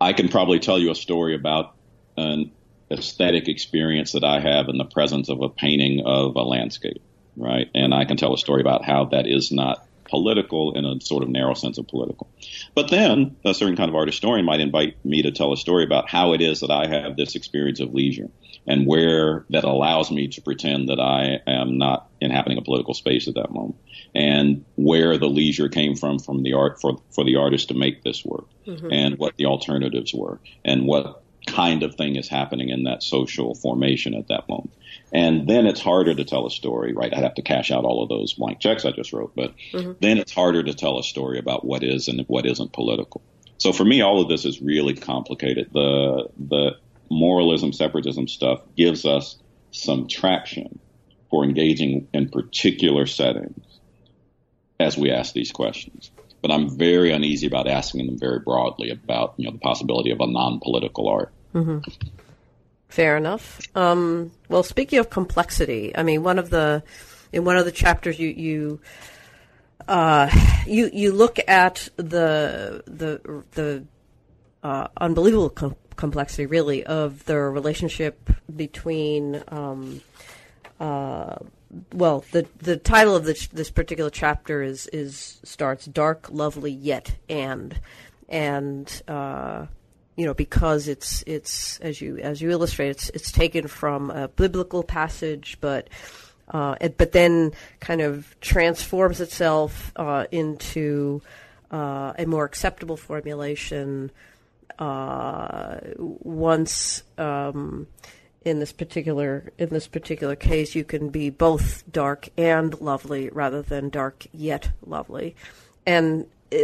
I 0.00 0.12
can 0.12 0.28
probably 0.28 0.58
tell 0.58 0.78
you 0.78 0.90
a 0.90 0.94
story 0.94 1.34
about 1.34 1.74
an 2.16 2.52
aesthetic 2.90 3.48
experience 3.48 4.12
that 4.12 4.24
I 4.24 4.40
have 4.40 4.68
in 4.68 4.78
the 4.78 4.84
presence 4.84 5.28
of 5.28 5.42
a 5.42 5.48
painting 5.48 6.02
of 6.04 6.36
a 6.36 6.42
landscape, 6.42 7.02
right? 7.36 7.68
And 7.74 7.94
I 7.94 8.04
can 8.04 8.16
tell 8.16 8.34
a 8.34 8.38
story 8.38 8.60
about 8.60 8.84
how 8.84 9.06
that 9.06 9.26
is 9.26 9.50
not 9.50 9.86
political 10.08 10.74
in 10.74 10.84
a 10.84 11.00
sort 11.00 11.22
of 11.22 11.28
narrow 11.28 11.54
sense 11.54 11.78
of 11.78 11.88
political. 11.88 12.30
But 12.74 12.90
then 12.90 13.36
a 13.44 13.54
certain 13.54 13.76
kind 13.76 13.88
of 13.88 13.96
art 13.96 14.08
historian 14.08 14.44
might 14.44 14.60
invite 14.60 15.04
me 15.04 15.22
to 15.22 15.32
tell 15.32 15.52
a 15.52 15.56
story 15.56 15.84
about 15.84 16.08
how 16.08 16.32
it 16.32 16.40
is 16.40 16.60
that 16.60 16.70
I 16.70 16.86
have 16.86 17.16
this 17.16 17.34
experience 17.34 17.80
of 17.80 17.92
leisure 17.92 18.28
and 18.66 18.86
where 18.86 19.44
that 19.50 19.64
allows 19.64 20.10
me 20.10 20.28
to 20.28 20.42
pretend 20.42 20.88
that 20.88 21.00
I 21.00 21.40
am 21.46 21.78
not 21.78 22.08
inhabiting 22.20 22.58
a 22.58 22.62
political 22.62 22.94
space 22.94 23.28
at 23.28 23.34
that 23.34 23.52
moment 23.52 23.76
and 24.14 24.64
where 24.76 25.18
the 25.18 25.28
leisure 25.28 25.68
came 25.68 25.94
from 25.94 26.18
from 26.18 26.42
the 26.42 26.54
art 26.54 26.80
for, 26.80 27.00
for 27.10 27.24
the 27.24 27.36
artist 27.36 27.68
to 27.68 27.74
make 27.74 28.02
this 28.02 28.24
work 28.24 28.46
mm-hmm. 28.66 28.88
and 28.90 29.18
what 29.18 29.36
the 29.36 29.46
alternatives 29.46 30.12
were 30.14 30.40
and 30.64 30.86
what 30.86 31.22
kind 31.46 31.82
of 31.82 31.94
thing 31.94 32.16
is 32.16 32.28
happening 32.28 32.70
in 32.70 32.84
that 32.84 33.02
social 33.02 33.54
formation 33.54 34.14
at 34.14 34.28
that 34.28 34.48
moment. 34.48 34.72
And 35.12 35.48
then 35.48 35.66
it's 35.66 35.80
harder 35.80 36.14
to 36.14 36.24
tell 36.24 36.46
a 36.46 36.50
story, 36.50 36.92
right? 36.92 37.12
I'd 37.14 37.22
have 37.22 37.34
to 37.34 37.42
cash 37.42 37.70
out 37.70 37.84
all 37.84 38.02
of 38.02 38.08
those 38.08 38.34
blank 38.34 38.58
checks 38.58 38.84
I 38.84 38.90
just 38.90 39.12
wrote, 39.12 39.32
but 39.36 39.54
mm-hmm. 39.72 39.92
then 40.00 40.18
it's 40.18 40.32
harder 40.32 40.62
to 40.64 40.74
tell 40.74 40.98
a 40.98 41.04
story 41.04 41.38
about 41.38 41.64
what 41.64 41.84
is 41.84 42.08
and 42.08 42.24
what 42.26 42.46
isn't 42.46 42.72
political. 42.72 43.22
So 43.58 43.72
for 43.72 43.84
me, 43.84 44.02
all 44.02 44.20
of 44.20 44.28
this 44.28 44.44
is 44.44 44.60
really 44.60 44.94
complicated. 44.94 45.70
The 45.72 46.28
the 46.36 46.72
moralism, 47.10 47.72
separatism 47.72 48.28
stuff 48.28 48.60
gives 48.76 49.04
us 49.04 49.36
some 49.70 50.08
traction 50.08 50.78
for 51.30 51.44
engaging 51.44 52.08
in 52.12 52.28
particular 52.28 53.06
settings 53.06 53.64
as 54.78 54.96
we 54.96 55.10
ask 55.10 55.32
these 55.32 55.52
questions. 55.52 56.10
But 56.42 56.50
I'm 56.50 56.78
very 56.78 57.12
uneasy 57.12 57.46
about 57.46 57.66
asking 57.66 58.06
them 58.06 58.18
very 58.18 58.38
broadly 58.38 58.90
about 58.90 59.34
you 59.36 59.46
know 59.46 59.52
the 59.52 59.58
possibility 59.58 60.10
of 60.10 60.20
a 60.20 60.26
non-political 60.26 61.08
art. 61.08 61.32
Mm-hmm. 61.54 61.78
Fair 62.88 63.16
enough. 63.16 63.60
Um, 63.74 64.30
well, 64.48 64.62
speaking 64.62 64.98
of 64.98 65.10
complexity, 65.10 65.96
I 65.96 66.02
mean, 66.02 66.22
one 66.22 66.38
of 66.38 66.50
the 66.50 66.82
in 67.32 67.44
one 67.44 67.56
of 67.56 67.64
the 67.64 67.72
chapters 67.72 68.18
you 68.18 68.28
you 68.28 68.80
uh, 69.88 70.30
you 70.66 70.90
you 70.92 71.12
look 71.12 71.38
at 71.48 71.88
the 71.96 72.82
the 72.86 73.44
the 73.52 73.84
uh, 74.62 74.88
unbelievable 74.96 75.50
com- 75.50 75.76
complexity, 75.96 76.46
really, 76.46 76.84
of 76.84 77.24
the 77.24 77.38
relationship 77.38 78.30
between. 78.54 79.42
Um, 79.48 80.00
uh, 80.78 81.36
well, 81.92 82.24
the 82.32 82.46
the 82.58 82.76
title 82.76 83.16
of 83.16 83.24
this 83.24 83.48
this 83.48 83.70
particular 83.70 84.10
chapter 84.10 84.62
is 84.62 84.86
is 84.88 85.40
starts 85.42 85.86
dark, 85.86 86.28
lovely, 86.30 86.70
yet 86.70 87.16
and 87.28 87.78
and 88.28 89.02
uh, 89.08 89.66
you 90.16 90.24
know, 90.24 90.34
because 90.34 90.88
it's 90.88 91.22
it's 91.26 91.78
as 91.80 92.00
you 92.00 92.18
as 92.18 92.40
you 92.40 92.50
illustrate, 92.50 92.88
it's 92.88 93.10
it's 93.10 93.30
taken 93.30 93.68
from 93.68 94.10
a 94.10 94.28
biblical 94.28 94.82
passage, 94.82 95.58
but 95.60 95.88
uh, 96.48 96.76
it, 96.80 96.96
but 96.96 97.12
then 97.12 97.52
kind 97.80 98.00
of 98.00 98.34
transforms 98.40 99.20
itself 99.20 99.92
uh, 99.96 100.26
into 100.30 101.20
uh, 101.70 102.14
a 102.18 102.24
more 102.24 102.44
acceptable 102.44 102.96
formulation 102.96 104.10
uh, 104.78 105.78
once. 105.98 107.02
Um, 107.18 107.86
in 108.44 108.60
this 108.60 108.72
particular 108.72 109.52
in 109.58 109.70
this 109.70 109.88
particular 109.88 110.36
case, 110.36 110.76
you 110.76 110.84
can 110.84 111.08
be 111.08 111.30
both 111.30 111.82
dark 111.90 112.28
and 112.38 112.80
lovely 112.80 113.28
rather 113.30 113.60
than 113.60 113.88
dark 113.90 114.24
yet 114.32 114.70
lovely, 114.86 115.34
and 115.84 116.26
uh, 116.52 116.58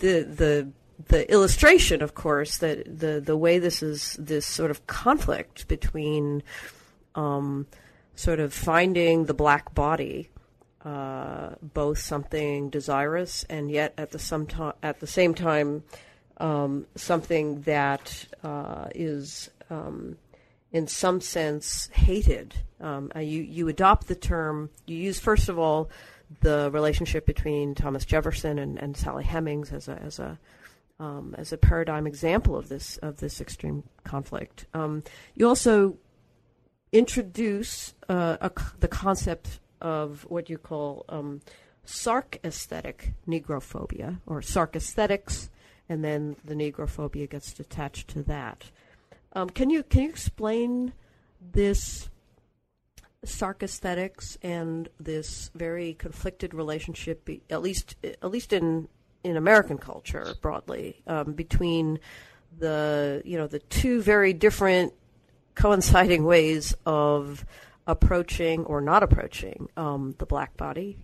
the 0.00 0.22
the 0.28 0.68
the 1.08 1.30
illustration, 1.32 2.02
of 2.02 2.14
course, 2.14 2.58
that 2.58 2.84
the 2.98 3.18
the 3.18 3.36
way 3.36 3.58
this 3.58 3.82
is 3.82 4.14
this 4.18 4.44
sort 4.44 4.70
of 4.70 4.86
conflict 4.86 5.66
between 5.68 6.42
um, 7.14 7.66
sort 8.14 8.40
of 8.40 8.52
finding 8.52 9.24
the 9.24 9.34
black 9.34 9.74
body, 9.74 10.28
uh, 10.84 11.50
both 11.62 11.98
something 11.98 12.68
desirous 12.68 13.44
and 13.44 13.70
yet 13.70 13.94
at 13.96 14.10
the 14.10 14.18
some 14.18 14.46
at 14.82 15.00
the 15.00 15.06
same 15.06 15.34
time 15.34 15.82
um, 16.40 16.86
something 16.96 17.62
that 17.62 18.26
uh, 18.42 18.88
is 18.94 19.50
um, 19.68 20.16
in 20.72 20.86
some 20.86 21.20
sense 21.20 21.88
hated. 21.92 22.54
Um, 22.80 23.12
uh, 23.14 23.20
you 23.20 23.42
you 23.42 23.68
adopt 23.68 24.08
the 24.08 24.14
term. 24.14 24.70
You 24.86 24.96
use 24.96 25.20
first 25.20 25.48
of 25.48 25.58
all 25.58 25.90
the 26.40 26.70
relationship 26.72 27.26
between 27.26 27.74
Thomas 27.74 28.04
Jefferson 28.04 28.58
and, 28.58 28.78
and 28.78 28.96
Sally 28.96 29.24
Hemings 29.24 29.72
as 29.72 29.88
a 29.88 30.00
as 30.00 30.18
a 30.18 30.38
um, 30.98 31.34
as 31.38 31.52
a 31.52 31.56
paradigm 31.56 32.06
example 32.06 32.56
of 32.56 32.68
this 32.68 32.96
of 32.98 33.18
this 33.18 33.40
extreme 33.40 33.84
conflict. 34.04 34.66
Um, 34.74 35.02
you 35.34 35.48
also 35.48 35.96
introduce 36.92 37.94
uh, 38.08 38.36
a, 38.40 38.50
the 38.80 38.88
concept 38.88 39.60
of 39.80 40.26
what 40.28 40.50
you 40.50 40.58
call 40.58 41.04
um, 41.08 41.40
sark 41.84 42.38
aesthetic 42.44 43.12
negrophobia 43.26 44.18
or 44.26 44.42
sark 44.42 44.76
aesthetics, 44.76 45.50
and 45.90 46.04
then 46.04 46.36
the 46.44 46.54
negrophobia 46.54 47.28
gets 47.28 47.58
attached 47.58 48.08
to 48.08 48.22
that. 48.22 48.70
Um, 49.34 49.50
can 49.50 49.68
you 49.68 49.82
can 49.82 50.02
you 50.02 50.08
explain 50.08 50.92
this 51.52 52.08
sark 53.24 53.62
and 54.42 54.88
this 54.98 55.50
very 55.54 55.94
conflicted 55.94 56.54
relationship, 56.54 57.28
at 57.50 57.60
least 57.60 57.96
at 58.04 58.30
least 58.30 58.52
in 58.52 58.88
in 59.24 59.36
American 59.36 59.76
culture 59.78 60.34
broadly, 60.40 61.02
um, 61.06 61.32
between 61.32 61.98
the 62.56 63.20
you 63.24 63.36
know 63.36 63.48
the 63.48 63.58
two 63.58 64.00
very 64.00 64.32
different 64.32 64.94
coinciding 65.56 66.24
ways 66.24 66.72
of 66.86 67.44
approaching 67.86 68.64
or 68.64 68.80
not 68.80 69.02
approaching 69.02 69.68
um, 69.76 70.14
the 70.18 70.26
black 70.26 70.56
body? 70.56 70.96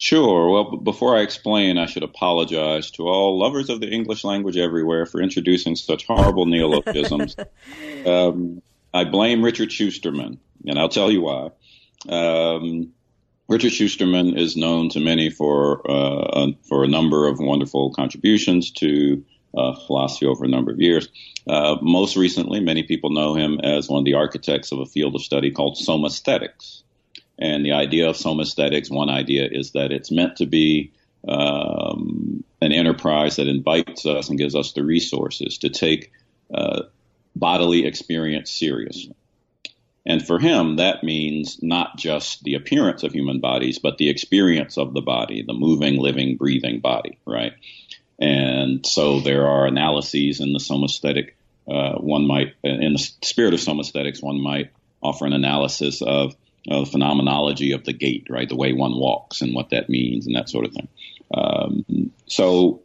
Sure. 0.00 0.48
Well, 0.48 0.78
before 0.78 1.14
I 1.14 1.20
explain, 1.20 1.76
I 1.76 1.84
should 1.84 2.02
apologize 2.02 2.90
to 2.92 3.06
all 3.06 3.38
lovers 3.38 3.68
of 3.68 3.80
the 3.80 3.90
English 3.90 4.24
language 4.24 4.56
everywhere 4.56 5.04
for 5.04 5.20
introducing 5.20 5.76
such 5.76 6.06
horrible 6.06 6.46
neologisms. 6.46 7.36
um, 8.06 8.62
I 8.94 9.04
blame 9.04 9.44
Richard 9.44 9.68
Shusterman, 9.68 10.38
and 10.66 10.78
I'll 10.78 10.88
tell 10.88 11.10
you 11.10 11.20
why. 11.20 11.50
Um, 12.08 12.94
Richard 13.46 13.72
Shusterman 13.72 14.38
is 14.38 14.56
known 14.56 14.88
to 14.88 15.00
many 15.00 15.28
for 15.28 15.82
uh, 15.88 16.46
for 16.66 16.82
a 16.82 16.88
number 16.88 17.28
of 17.28 17.38
wonderful 17.38 17.92
contributions 17.92 18.70
to 18.70 19.22
uh, 19.54 19.74
philosophy 19.86 20.24
over 20.24 20.46
a 20.46 20.48
number 20.48 20.72
of 20.72 20.80
years. 20.80 21.10
Uh, 21.46 21.76
most 21.82 22.16
recently, 22.16 22.60
many 22.60 22.84
people 22.84 23.10
know 23.10 23.34
him 23.34 23.60
as 23.60 23.90
one 23.90 23.98
of 23.98 24.06
the 24.06 24.14
architects 24.14 24.72
of 24.72 24.78
a 24.78 24.86
field 24.86 25.14
of 25.14 25.20
study 25.20 25.50
called 25.50 25.76
somaesthetics. 25.76 26.84
And 27.40 27.64
the 27.64 27.72
idea 27.72 28.08
of 28.08 28.16
somaesthetics, 28.16 28.90
one 28.90 29.08
idea 29.08 29.48
is 29.50 29.72
that 29.72 29.92
it's 29.92 30.10
meant 30.10 30.36
to 30.36 30.46
be 30.46 30.92
um, 31.26 32.44
an 32.60 32.72
enterprise 32.72 33.36
that 33.36 33.48
invites 33.48 34.04
us 34.04 34.28
and 34.28 34.38
gives 34.38 34.54
us 34.54 34.72
the 34.72 34.84
resources 34.84 35.58
to 35.58 35.70
take 35.70 36.12
uh, 36.52 36.82
bodily 37.34 37.86
experience 37.86 38.50
seriously. 38.50 39.14
And 40.06 40.26
for 40.26 40.38
him, 40.38 40.76
that 40.76 41.04
means 41.04 41.62
not 41.62 41.96
just 41.96 42.42
the 42.42 42.54
appearance 42.54 43.02
of 43.02 43.12
human 43.12 43.40
bodies, 43.40 43.78
but 43.78 43.98
the 43.98 44.08
experience 44.08 44.78
of 44.78 44.94
the 44.94 45.02
body, 45.02 45.42
the 45.46 45.54
moving, 45.54 45.98
living, 45.98 46.36
breathing 46.36 46.80
body, 46.80 47.18
right? 47.26 47.52
And 48.18 48.84
so 48.86 49.20
there 49.20 49.46
are 49.46 49.66
analyses 49.66 50.40
in 50.40 50.52
the 50.52 50.58
somaesthetic. 50.58 51.30
Uh, 51.70 51.94
one 51.98 52.26
might, 52.26 52.54
in 52.64 52.94
the 52.94 53.10
spirit 53.22 53.54
of 53.54 53.60
somaesthetics, 53.60 54.22
one 54.22 54.40
might 54.40 54.72
offer 55.02 55.26
an 55.26 55.32
analysis 55.32 56.02
of 56.02 56.34
uh, 56.68 56.80
the 56.80 56.86
phenomenology 56.86 57.72
of 57.72 57.84
the 57.84 57.92
gait, 57.92 58.26
right? 58.28 58.48
The 58.48 58.56
way 58.56 58.72
one 58.72 58.98
walks 58.98 59.40
and 59.40 59.54
what 59.54 59.70
that 59.70 59.88
means 59.88 60.26
and 60.26 60.36
that 60.36 60.48
sort 60.48 60.66
of 60.66 60.72
thing. 60.72 60.88
Um, 61.32 62.12
so 62.26 62.82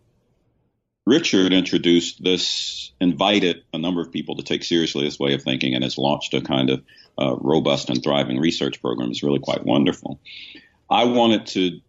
Richard 1.05 1.53
introduced 1.53 2.23
this, 2.23 2.91
invited 2.99 3.63
a 3.73 3.77
number 3.77 4.01
of 4.01 4.11
people 4.11 4.37
to 4.37 4.43
take 4.43 4.63
seriously 4.63 5.05
this 5.05 5.19
way 5.19 5.33
of 5.33 5.43
thinking 5.43 5.75
and 5.75 5.83
has 5.83 5.97
launched 5.97 6.33
a 6.33 6.41
kind 6.41 6.69
of 6.69 6.83
uh, 7.19 7.35
robust 7.35 7.89
and 7.89 8.01
thriving 8.01 8.39
research 8.39 8.81
program. 8.81 9.11
It's 9.11 9.23
really 9.23 9.39
quite 9.39 9.65
wonderful. 9.65 10.19
I 10.89 11.05
wanted 11.05 11.47
to 11.47 11.79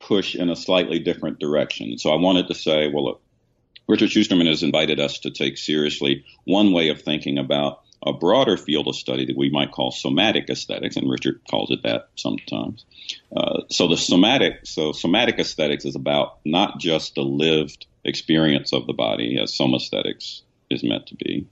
push 0.00 0.34
in 0.34 0.50
a 0.50 0.56
slightly 0.56 0.98
different 0.98 1.38
direction. 1.40 1.98
So 1.98 2.10
I 2.10 2.16
wanted 2.16 2.48
to 2.48 2.54
say, 2.54 2.88
well, 2.88 3.04
look, 3.04 3.22
Richard 3.88 4.10
Shusterman 4.10 4.46
has 4.46 4.62
invited 4.62 5.00
us 5.00 5.20
to 5.20 5.30
take 5.30 5.58
seriously 5.58 6.24
one 6.44 6.72
way 6.72 6.90
of 6.90 7.02
thinking 7.02 7.38
about 7.38 7.82
a 8.04 8.12
broader 8.12 8.56
field 8.56 8.88
of 8.88 8.96
study 8.96 9.26
that 9.26 9.36
we 9.36 9.50
might 9.50 9.72
call 9.72 9.90
somatic 9.90 10.48
aesthetics, 10.48 10.96
and 10.96 11.10
Richard 11.10 11.40
calls 11.50 11.70
it 11.70 11.82
that 11.82 12.08
sometimes. 12.16 12.84
Uh, 13.34 13.62
so 13.70 13.88
the 13.88 13.96
somatic, 13.96 14.60
so 14.64 14.92
somatic 14.92 15.38
aesthetics 15.38 15.84
is 15.84 15.96
about 15.96 16.38
not 16.44 16.78
just 16.78 17.14
the 17.14 17.22
lived 17.22 17.86
experience 18.04 18.72
of 18.72 18.86
the 18.86 18.92
body, 18.92 19.38
as 19.42 19.54
somaesthetics 19.54 20.42
is 20.70 20.84
meant 20.84 21.06
to 21.08 21.16
be, 21.16 21.46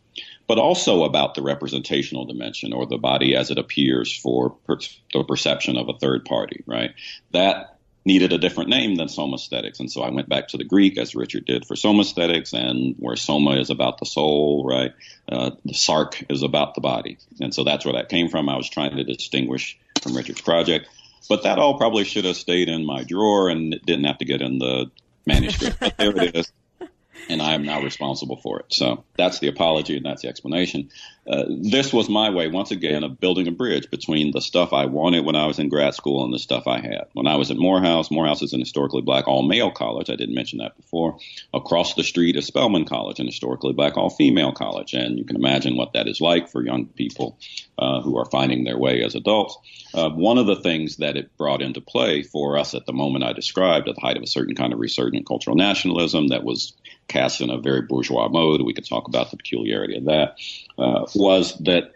but 0.47 0.59
also 0.59 1.05
about 1.05 1.35
the 1.35 1.43
representational 1.43 2.27
dimension 2.27 2.73
or 2.73 2.87
the 2.87 2.99
body 2.99 3.35
as 3.35 3.51
it 3.51 3.59
appears 3.59 4.17
for 4.17 4.51
per- 4.51 4.79
the 5.13 5.25
perception 5.25 5.77
of 5.77 5.89
a 5.89 5.99
third 5.99 6.25
party, 6.25 6.63
right? 6.67 6.93
That 7.33 7.76
needed 8.07 8.33
a 8.33 8.39
different 8.39 8.71
name 8.71 8.95
than 8.95 9.09
somaesthetics. 9.09 9.81
And 9.81 9.91
so 9.91 10.01
I 10.01 10.11
went 10.11 10.29
back 10.29 10.49
to 10.49 10.57
the 10.57 10.65
Greek, 10.65 10.97
as 10.97 11.15
Richard 11.15 11.45
did 11.45 11.67
for 11.67 11.75
somaesthetics, 11.75 12.53
and 12.53 12.95
where 12.99 13.17
soma 13.17 13.57
is 13.57 13.69
about 13.69 13.99
the 13.99 14.07
soul, 14.07 14.65
right? 14.65 14.93
Uh, 15.29 15.51
the 15.65 15.75
sark 15.75 16.25
is 16.31 16.43
about 16.43 16.75
the 16.77 16.81
body. 16.81 17.19
And 17.41 17.53
so 17.53 17.65
that's 17.65 17.85
where 17.85 17.95
that 17.95 18.09
came 18.09 18.29
from. 18.29 18.49
I 18.49 18.57
was 18.57 18.71
trying 18.71 18.97
to 18.97 19.05
distinguish 19.05 19.77
from 20.01 20.17
Richard's 20.17 20.41
project. 20.41 20.89
But 21.29 21.43
that 21.43 21.59
all 21.59 21.77
probably 21.77 22.05
should 22.05 22.25
have 22.25 22.37
stayed 22.37 22.69
in 22.69 22.87
my 22.87 23.03
drawer 23.03 23.49
and 23.49 23.75
it 23.75 23.85
didn't 23.85 24.05
have 24.05 24.19
to 24.19 24.25
get 24.25 24.41
in 24.41 24.61
the 24.61 24.91
manuscript. 25.27 25.81
but 25.81 25.97
there 25.99 26.17
it 26.17 26.37
is 26.37 26.53
and 27.29 27.43
I 27.43 27.55
am 27.55 27.65
now 27.65 27.83
responsible 27.83 28.37
for 28.37 28.61
it. 28.61 28.67
So 28.71 29.05
that's 29.17 29.39
the 29.39 29.49
apology 29.49 29.97
and 29.97 30.07
that's 30.07 30.23
the 30.23 30.29
explanation. 30.29 30.91
Uh, 31.29 31.45
this 31.49 31.93
was 31.93 32.09
my 32.09 32.31
way, 32.31 32.49
once 32.49 32.71
again, 32.71 33.03
of 33.03 33.19
building 33.19 33.49
a 33.49 33.51
bridge 33.51 33.91
between 33.91 34.31
the 34.31 34.41
stuff 34.41 34.73
I 34.73 34.87
wanted 34.87 35.25
when 35.25 35.35
I 35.35 35.47
was 35.47 35.59
in 35.59 35.69
grad 35.69 35.95
school 35.95 36.25
and 36.25 36.33
the 36.33 36.39
stuff 36.39 36.69
I 36.69 36.81
had. 36.81 37.07
When 37.15 37.27
I 37.27 37.37
was 37.37 37.51
at 37.51 37.57
Morehouse, 37.57 38.11
Morehouse 38.11 38.43
is 38.43 38.53
an 38.53 38.61
historically 38.61 39.03
black 39.03 39.27
all 39.27 39.43
male 39.43 39.73
college. 39.73 40.09
I 40.09 40.17
didn't 40.17 40.37
mention 40.37 40.61
that 40.61 40.77
before. 40.77 41.19
Across 41.53 41.95
the 41.95 42.05
street 42.05 42.37
is 42.37 42.47
Spelman 42.47 42.85
College, 42.85 43.19
an 43.19 43.27
historically 43.27 43.73
black 43.73 43.97
all 43.97 44.11
female 44.11 44.53
college. 44.53 44.95
And 44.95 45.19
you 45.19 45.25
can 45.25 45.37
imagine 45.37 45.77
what 45.77 45.95
that 45.95 46.07
is 46.07 46.21
like 46.21 46.49
for 46.49 46.65
young 46.65 46.87
people 46.87 47.39
uh, 47.79 48.01
who 48.03 48.17
are 48.19 48.27
finding 48.27 48.63
their 48.63 48.79
way 48.79 49.03
as 49.03 49.17
adults. 49.17 49.59
Uh, 49.95 50.11
one 50.11 50.39
of 50.39 50.47
the 50.47 50.57
things 50.57 50.97
that 50.99 51.17
it 51.17 51.37
brought 51.37 51.63
into 51.63 51.81
play 51.81 52.23
for 52.23 52.57
us 52.57 52.75
at 52.75 52.87
the 52.87 52.93
moment 52.93 53.25
I 53.25 53.33
described, 53.33 53.89
at 53.89 53.97
the 53.97 54.01
height 54.01 54.17
of 54.17 54.23
a 54.23 54.29
certain 54.29 54.55
kind 54.55 54.73
of 54.73 54.79
resurgent 54.79 55.27
cultural 55.27 55.57
nationalism 55.57 56.29
that 56.29 56.45
was 56.45 56.75
cast 57.09 57.41
in 57.41 57.51
a 57.51 57.59
very 57.59 57.83
bourgeois 57.83 58.29
mode. 58.29 58.63
We 58.63 58.75
could 58.75 58.87
talk 58.87 59.09
about 59.09 59.31
the 59.31 59.37
peculiarity 59.37 59.97
of 59.97 60.05
that. 60.07 60.39
Uh, 60.79 61.07
was 61.15 61.57
that 61.59 61.93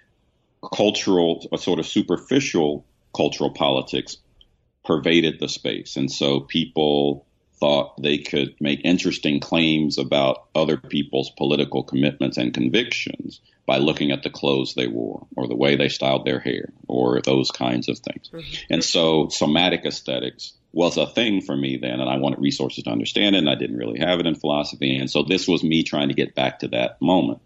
cultural, 0.75 1.47
a 1.53 1.59
sort 1.59 1.79
of 1.79 1.87
superficial 1.87 2.85
cultural 3.15 3.51
politics 3.51 4.17
pervaded 4.85 5.39
the 5.39 5.49
space, 5.49 5.97
and 5.97 6.11
so 6.11 6.41
people 6.41 7.27
thought 7.61 8.01
they 8.01 8.19
could 8.19 8.55
make 8.59 8.81
interesting 8.85 9.39
claims 9.39 9.99
about 9.99 10.47
other 10.55 10.79
people's 10.79 11.31
political 11.31 11.83
commitments 11.83 12.39
and 12.39 12.55
convictions 12.55 13.41
by 13.67 13.77
looking 13.77 14.11
at 14.11 14.23
the 14.23 14.31
clothes 14.31 14.75
they 14.75 14.89
wore 14.89 15.27
or 15.37 15.47
the 15.47 15.55
way 15.55 15.77
they 15.77 15.89
styled 15.89 16.25
their 16.25 16.41
hair 16.41 16.73
or 16.89 17.21
those 17.21 17.51
kinds 17.51 17.89
of 17.89 17.99
things. 17.99 18.31
Mm-hmm. 18.31 18.73
And 18.73 18.83
so 18.83 19.29
somatic 19.29 19.85
aesthetics 19.85 20.55
was 20.73 20.97
a 20.97 21.07
thing 21.07 21.43
for 21.43 21.57
me 21.57 21.77
then, 21.77 22.01
and 22.01 22.09
I 22.09 22.17
wanted 22.17 22.41
resources 22.41 22.85
to 22.85 22.91
understand 22.91 23.37
it, 23.37 23.41
and 23.41 23.51
I 23.51 23.57
didn't 23.57 23.77
really 23.77 24.01
have 24.01 24.21
it 24.21 24.27
in 24.27 24.35
philosophy. 24.35 24.97
And 24.97 25.11
so 25.11 25.23
this 25.23 25.47
was 25.47 25.63
me 25.63 25.83
trying 25.83 26.09
to 26.09 26.15
get 26.15 26.35
back 26.35 26.61
to 26.61 26.69
that 26.69 27.01
moment 27.03 27.41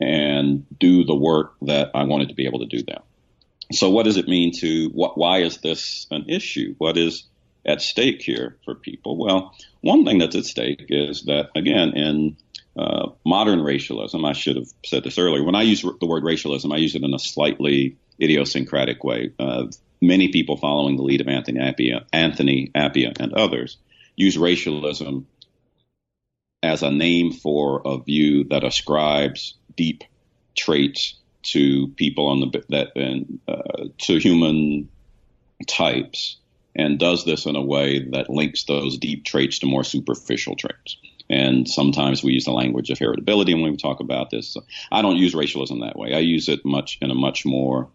and 0.00 0.66
do 0.78 1.04
the 1.04 1.14
work 1.14 1.54
that 1.62 1.90
I 1.94 2.04
wanted 2.04 2.28
to 2.30 2.34
be 2.34 2.46
able 2.46 2.60
to 2.60 2.66
do 2.66 2.82
that. 2.84 3.04
So 3.72 3.90
what 3.90 4.04
does 4.04 4.16
it 4.16 4.28
mean 4.28 4.52
to 4.58 4.88
what? 4.88 5.16
Why 5.16 5.38
is 5.38 5.58
this 5.58 6.06
an 6.10 6.28
issue? 6.28 6.74
What 6.78 6.96
is 6.96 7.24
at 7.64 7.80
stake 7.80 8.20
here 8.20 8.56
for 8.64 8.74
people? 8.74 9.16
Well, 9.16 9.54
one 9.80 10.04
thing 10.04 10.18
that's 10.18 10.36
at 10.36 10.44
stake 10.44 10.86
is 10.88 11.24
that 11.24 11.50
again 11.54 11.92
in 11.96 12.36
uh, 12.76 13.10
modern 13.24 13.60
racialism, 13.60 14.24
I 14.24 14.32
should 14.32 14.56
have 14.56 14.68
said 14.84 15.04
this 15.04 15.18
earlier. 15.18 15.44
When 15.44 15.54
I 15.54 15.62
use 15.62 15.82
the 15.82 16.06
word 16.06 16.24
racialism, 16.24 16.72
I 16.72 16.78
use 16.78 16.94
it 16.94 17.02
in 17.02 17.14
a 17.14 17.18
slightly 17.18 17.96
idiosyncratic 18.20 19.04
way. 19.04 19.32
Uh, 19.38 19.66
many 20.00 20.28
people 20.28 20.56
following 20.56 20.96
the 20.96 21.02
lead 21.02 21.20
of 21.20 21.28
Anthony 21.28 21.60
Appiah, 21.60 22.04
Anthony 22.12 22.70
Appiah 22.74 23.18
and 23.20 23.34
others 23.34 23.78
use 24.16 24.36
racialism 24.36 25.26
as 26.62 26.82
a 26.82 26.90
name 26.90 27.32
for 27.32 27.82
a 27.84 27.98
view 27.98 28.44
that 28.44 28.64
ascribes 28.64 29.54
deep 29.76 30.04
traits 30.56 31.14
to 31.42 31.88
people 31.96 32.26
on 32.26 32.40
the 32.40 32.64
that 32.68 32.92
and 32.96 33.40
uh, 33.48 33.88
to 33.98 34.18
human 34.18 34.88
types 35.66 36.38
and 36.74 36.98
does 36.98 37.24
this 37.24 37.46
in 37.46 37.56
a 37.56 37.62
way 37.62 38.08
that 38.10 38.30
links 38.30 38.64
those 38.64 38.98
deep 38.98 39.24
traits 39.24 39.58
to 39.58 39.66
more 39.66 39.84
superficial 39.84 40.56
traits. 40.56 40.96
And 41.28 41.68
sometimes 41.68 42.22
we 42.22 42.32
use 42.32 42.44
the 42.44 42.52
language 42.52 42.90
of 42.90 42.98
heritability 42.98 43.54
when 43.54 43.70
we 43.70 43.76
talk 43.76 44.00
about 44.00 44.30
this. 44.30 44.56
I 44.90 45.02
don't 45.02 45.16
use 45.16 45.34
racialism 45.34 45.80
that 45.80 45.96
way. 45.96 46.14
I 46.14 46.18
use 46.18 46.48
it 46.48 46.64
much 46.64 46.98
in 47.00 47.10
a 47.10 47.14
much 47.14 47.44
more 47.44 47.88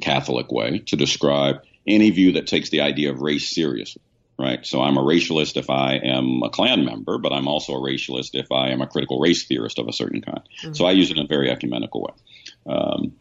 Catholic 0.00 0.50
way 0.50 0.78
to 0.86 0.96
describe 0.96 1.62
any 1.86 2.10
view 2.10 2.32
that 2.32 2.46
takes 2.46 2.70
the 2.70 2.80
idea 2.80 3.10
of 3.10 3.20
race 3.20 3.54
seriously. 3.54 4.02
Right. 4.40 4.64
So 4.64 4.80
I'm 4.80 4.96
a 4.96 5.02
racialist 5.02 5.58
if 5.58 5.68
I 5.68 5.96
am 5.96 6.42
a 6.42 6.48
Klan 6.48 6.86
member, 6.86 7.18
but 7.18 7.30
I'm 7.30 7.46
also 7.46 7.74
a 7.74 7.80
racialist 7.80 8.30
if 8.32 8.50
I 8.50 8.70
am 8.70 8.80
a 8.80 8.86
critical 8.86 9.20
race 9.20 9.44
theorist 9.44 9.78
of 9.78 9.86
a 9.86 9.92
certain 9.92 10.22
kind. 10.22 10.40
Mm-hmm. 10.62 10.72
So 10.72 10.86
I 10.86 10.92
use 10.92 11.10
it 11.10 11.18
in 11.18 11.24
a 11.24 11.28
very 11.28 11.50
ecumenical 11.50 12.00
way. 12.00 12.72
Um, 12.72 13.12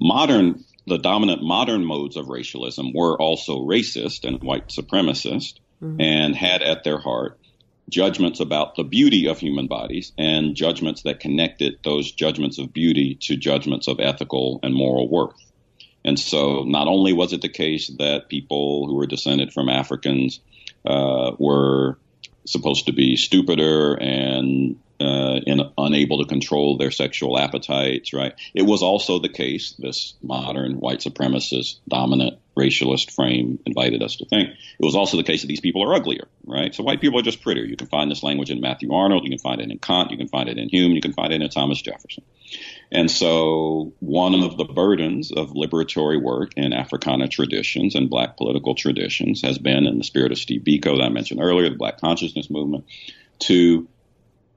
modern 0.00 0.64
the 0.86 0.98
dominant 0.98 1.42
modern 1.42 1.84
modes 1.84 2.16
of 2.16 2.28
racialism 2.28 2.92
were 2.92 3.16
also 3.16 3.60
racist 3.60 4.24
and 4.26 4.42
white 4.42 4.68
supremacist 4.68 5.60
mm-hmm. 5.80 6.00
and 6.00 6.34
had 6.34 6.60
at 6.62 6.82
their 6.82 6.98
heart 6.98 7.38
judgments 7.88 8.40
about 8.40 8.74
the 8.74 8.82
beauty 8.84 9.28
of 9.28 9.38
human 9.38 9.68
bodies 9.68 10.12
and 10.18 10.56
judgments 10.56 11.02
that 11.02 11.20
connected 11.20 11.78
those 11.84 12.10
judgments 12.10 12.58
of 12.58 12.72
beauty 12.72 13.16
to 13.20 13.36
judgments 13.36 13.86
of 13.86 14.00
ethical 14.00 14.58
and 14.64 14.74
moral 14.74 15.08
worth. 15.08 15.36
And 16.04 16.18
so 16.18 16.64
not 16.64 16.88
only 16.88 17.12
was 17.12 17.32
it 17.32 17.42
the 17.42 17.48
case 17.48 17.90
that 17.98 18.28
people 18.28 18.86
who 18.86 18.96
were 18.96 19.06
descended 19.06 19.52
from 19.52 19.68
Africans 19.68 20.40
uh, 20.84 21.32
were 21.38 21.98
supposed 22.46 22.86
to 22.86 22.92
be 22.92 23.16
stupider 23.16 23.94
and 23.94 24.76
uh, 25.00 25.40
and 25.46 25.60
unable 25.76 26.22
to 26.22 26.28
control 26.28 26.76
their 26.76 26.90
sexual 26.90 27.38
appetites, 27.38 28.12
right? 28.12 28.34
It 28.54 28.62
was 28.62 28.82
also 28.82 29.18
the 29.18 29.28
case, 29.28 29.74
this 29.78 30.14
modern 30.22 30.74
white 30.74 31.00
supremacist 31.00 31.78
dominant 31.88 32.38
racialist 32.56 33.10
frame 33.10 33.58
invited 33.66 34.02
us 34.02 34.16
to 34.16 34.24
think. 34.24 34.50
It 34.50 34.84
was 34.84 34.94
also 34.94 35.16
the 35.16 35.24
case 35.24 35.40
that 35.42 35.48
these 35.48 35.60
people 35.60 35.82
are 35.82 35.94
uglier, 35.94 36.28
right? 36.46 36.72
So 36.74 36.84
white 36.84 37.00
people 37.00 37.18
are 37.18 37.22
just 37.22 37.42
prettier. 37.42 37.64
You 37.64 37.76
can 37.76 37.88
find 37.88 38.10
this 38.10 38.22
language 38.22 38.50
in 38.50 38.60
Matthew 38.60 38.92
Arnold, 38.92 39.24
you 39.24 39.30
can 39.30 39.40
find 39.40 39.60
it 39.60 39.70
in 39.70 39.78
Kant, 39.78 40.12
you 40.12 40.16
can 40.16 40.28
find 40.28 40.48
it 40.48 40.58
in 40.58 40.68
Hume, 40.68 40.92
you 40.92 41.00
can 41.00 41.12
find 41.12 41.32
it 41.32 41.42
in 41.42 41.48
Thomas 41.50 41.82
Jefferson. 41.82 42.22
And 42.94 43.10
so 43.10 43.92
one 43.98 44.34
of 44.34 44.56
the 44.56 44.64
burdens 44.64 45.32
of 45.32 45.50
liberatory 45.50 46.22
work 46.22 46.52
in 46.56 46.72
Africana 46.72 47.26
traditions 47.26 47.96
and 47.96 48.08
black 48.08 48.36
political 48.36 48.76
traditions 48.76 49.42
has 49.42 49.58
been 49.58 49.84
in 49.84 49.98
the 49.98 50.04
spirit 50.04 50.30
of 50.30 50.38
Steve 50.38 50.62
Biko 50.62 50.96
that 50.96 51.02
I 51.02 51.08
mentioned 51.08 51.40
earlier, 51.42 51.68
the 51.68 51.74
black 51.74 52.00
consciousness 52.00 52.48
movement, 52.48 52.84
to 53.40 53.88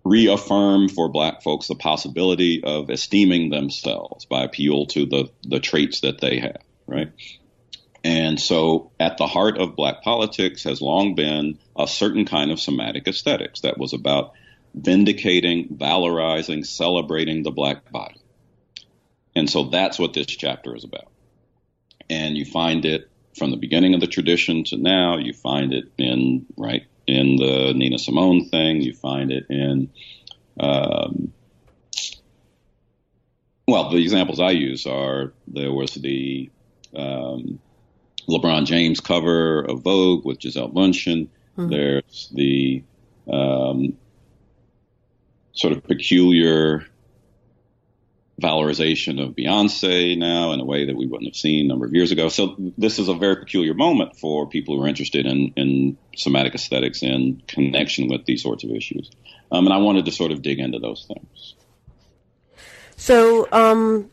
reaffirm 0.03 0.88
for 0.88 1.09
black 1.09 1.41
folks 1.41 1.67
the 1.67 1.73
possibility 1.73 2.63
of 2.63 2.91
esteeming 2.91 3.49
themselves 3.49 4.25
by 4.25 4.43
appeal 4.43 4.85
to 4.85 5.07
the, 5.07 5.31
the 5.43 5.59
traits 5.59 6.01
that 6.01 6.21
they 6.21 6.38
have, 6.38 6.61
right? 6.85 7.11
And 8.03 8.39
so 8.39 8.91
at 8.99 9.17
the 9.17 9.25
heart 9.25 9.57
of 9.57 9.75
black 9.75 10.03
politics 10.03 10.63
has 10.65 10.79
long 10.79 11.15
been 11.15 11.57
a 11.75 11.88
certain 11.88 12.25
kind 12.25 12.51
of 12.51 12.59
somatic 12.59 13.07
aesthetics 13.07 13.61
that 13.61 13.79
was 13.79 13.93
about 13.93 14.33
vindicating, 14.75 15.69
valorizing, 15.69 16.63
celebrating 16.63 17.41
the 17.41 17.51
black 17.51 17.91
body. 17.91 18.16
And 19.38 19.47
so 19.47 19.65
that's 19.65 19.99
what 19.99 20.13
this 20.13 20.25
chapter 20.25 20.75
is 20.75 20.83
about. 20.83 21.11
And 22.09 22.35
you 22.35 22.43
find 22.43 22.85
it 22.85 23.11
from 23.38 23.51
the 23.51 23.57
beginning 23.57 23.93
of 23.93 23.99
the 24.01 24.07
tradition 24.07 24.63
to 24.65 24.77
now. 24.77 25.17
You 25.17 25.31
find 25.31 25.73
it 25.73 25.91
in, 25.99 26.47
right, 26.57 26.88
in 27.05 27.35
the 27.35 27.73
Nina 27.75 27.99
Simone 27.99 28.45
thing. 28.49 28.81
You 28.81 28.95
find 28.95 29.31
it 29.31 29.45
in, 29.51 29.91
um, 30.59 31.33
well, 33.67 33.91
the 33.91 33.97
examples 33.97 34.39
I 34.39 34.51
use 34.51 34.88
are 34.88 35.33
there 35.45 35.71
was 35.71 35.93
the 35.93 36.49
um, 36.95 37.59
LeBron 38.27 38.65
James 38.65 38.99
cover 38.99 39.61
of 39.61 39.83
Vogue 39.83 40.25
with 40.25 40.39
Gisele 40.39 40.71
Bündchen. 40.71 41.27
Mm-hmm. 41.55 41.69
There's 41.69 42.31
the 42.33 42.83
um, 43.31 43.97
sort 45.53 45.73
of 45.73 45.83
peculiar 45.83 46.88
valorization 48.41 49.23
of 49.23 49.35
Beyonce 49.35 50.17
now 50.17 50.51
in 50.51 50.59
a 50.59 50.65
way 50.65 50.85
that 50.85 50.95
we 50.95 51.07
wouldn't 51.07 51.27
have 51.27 51.35
seen 51.35 51.65
a 51.65 51.67
number 51.67 51.85
of 51.85 51.93
years 51.93 52.11
ago. 52.11 52.29
So 52.29 52.55
this 52.77 52.99
is 52.99 53.07
a 53.07 53.15
very 53.15 53.38
peculiar 53.38 53.73
moment 53.73 54.15
for 54.15 54.47
people 54.47 54.75
who 54.75 54.83
are 54.83 54.88
interested 54.88 55.25
in, 55.25 55.53
in 55.55 55.97
somatic 56.15 56.53
aesthetics 56.53 57.01
in 57.01 57.41
connection 57.47 58.07
with 58.09 58.25
these 58.25 58.43
sorts 58.43 58.63
of 58.63 58.69
issues. 58.69 59.09
Um, 59.51 59.65
and 59.65 59.73
I 59.73 59.77
wanted 59.77 60.05
to 60.05 60.11
sort 60.11 60.31
of 60.31 60.41
dig 60.41 60.59
into 60.59 60.77
those 60.77 61.05
things. 61.07 61.55
So, 62.95 63.47
um, 63.51 64.11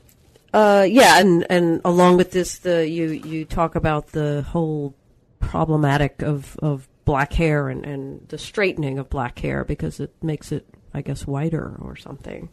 uh, 0.55 0.87
yeah, 0.89 1.20
and, 1.20 1.47
and 1.51 1.81
along 1.85 2.16
with 2.16 2.31
this, 2.31 2.59
the 2.59 2.89
you 2.89 3.11
you 3.11 3.45
talk 3.45 3.75
about 3.75 4.09
the 4.09 4.43
whole 4.43 4.95
problematic 5.41 6.22
of, 6.22 6.57
of 6.59 6.89
black 7.05 7.33
hair 7.33 7.68
and, 7.68 7.85
and 7.85 8.29
the 8.29 8.39
straightening 8.39 8.99
of 8.99 9.11
black 9.11 9.39
hair 9.39 9.64
because 9.64 10.01
it 10.01 10.14
makes 10.22 10.53
it, 10.53 10.66
I 10.93 11.03
guess, 11.03 11.27
whiter 11.27 11.77
or 11.81 11.97
something. 11.97 12.51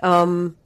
Um, 0.00 0.56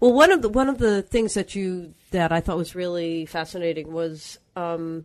well, 0.00 0.12
one 0.12 0.30
of 0.30 0.42
the 0.42 0.48
one 0.48 0.68
of 0.68 0.78
the 0.78 1.02
things 1.02 1.34
that 1.34 1.54
you 1.54 1.94
that 2.10 2.32
I 2.32 2.40
thought 2.40 2.56
was 2.56 2.74
really 2.74 3.26
fascinating 3.26 3.92
was, 3.92 4.38
um, 4.56 5.04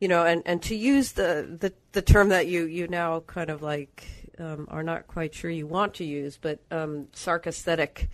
you 0.00 0.08
know, 0.08 0.24
and, 0.24 0.42
and 0.46 0.60
to 0.62 0.74
use 0.74 1.12
the, 1.12 1.56
the, 1.60 1.72
the 1.92 2.02
term 2.02 2.30
that 2.30 2.46
you 2.46 2.64
you 2.64 2.88
now 2.88 3.20
kind 3.20 3.50
of 3.50 3.62
like 3.62 4.06
um, 4.38 4.66
are 4.70 4.82
not 4.82 5.06
quite 5.06 5.34
sure 5.34 5.50
you 5.50 5.66
want 5.66 5.94
to 5.94 6.04
use, 6.04 6.38
but 6.40 6.60
um, 6.70 7.06
sarcasthetic 7.12 8.08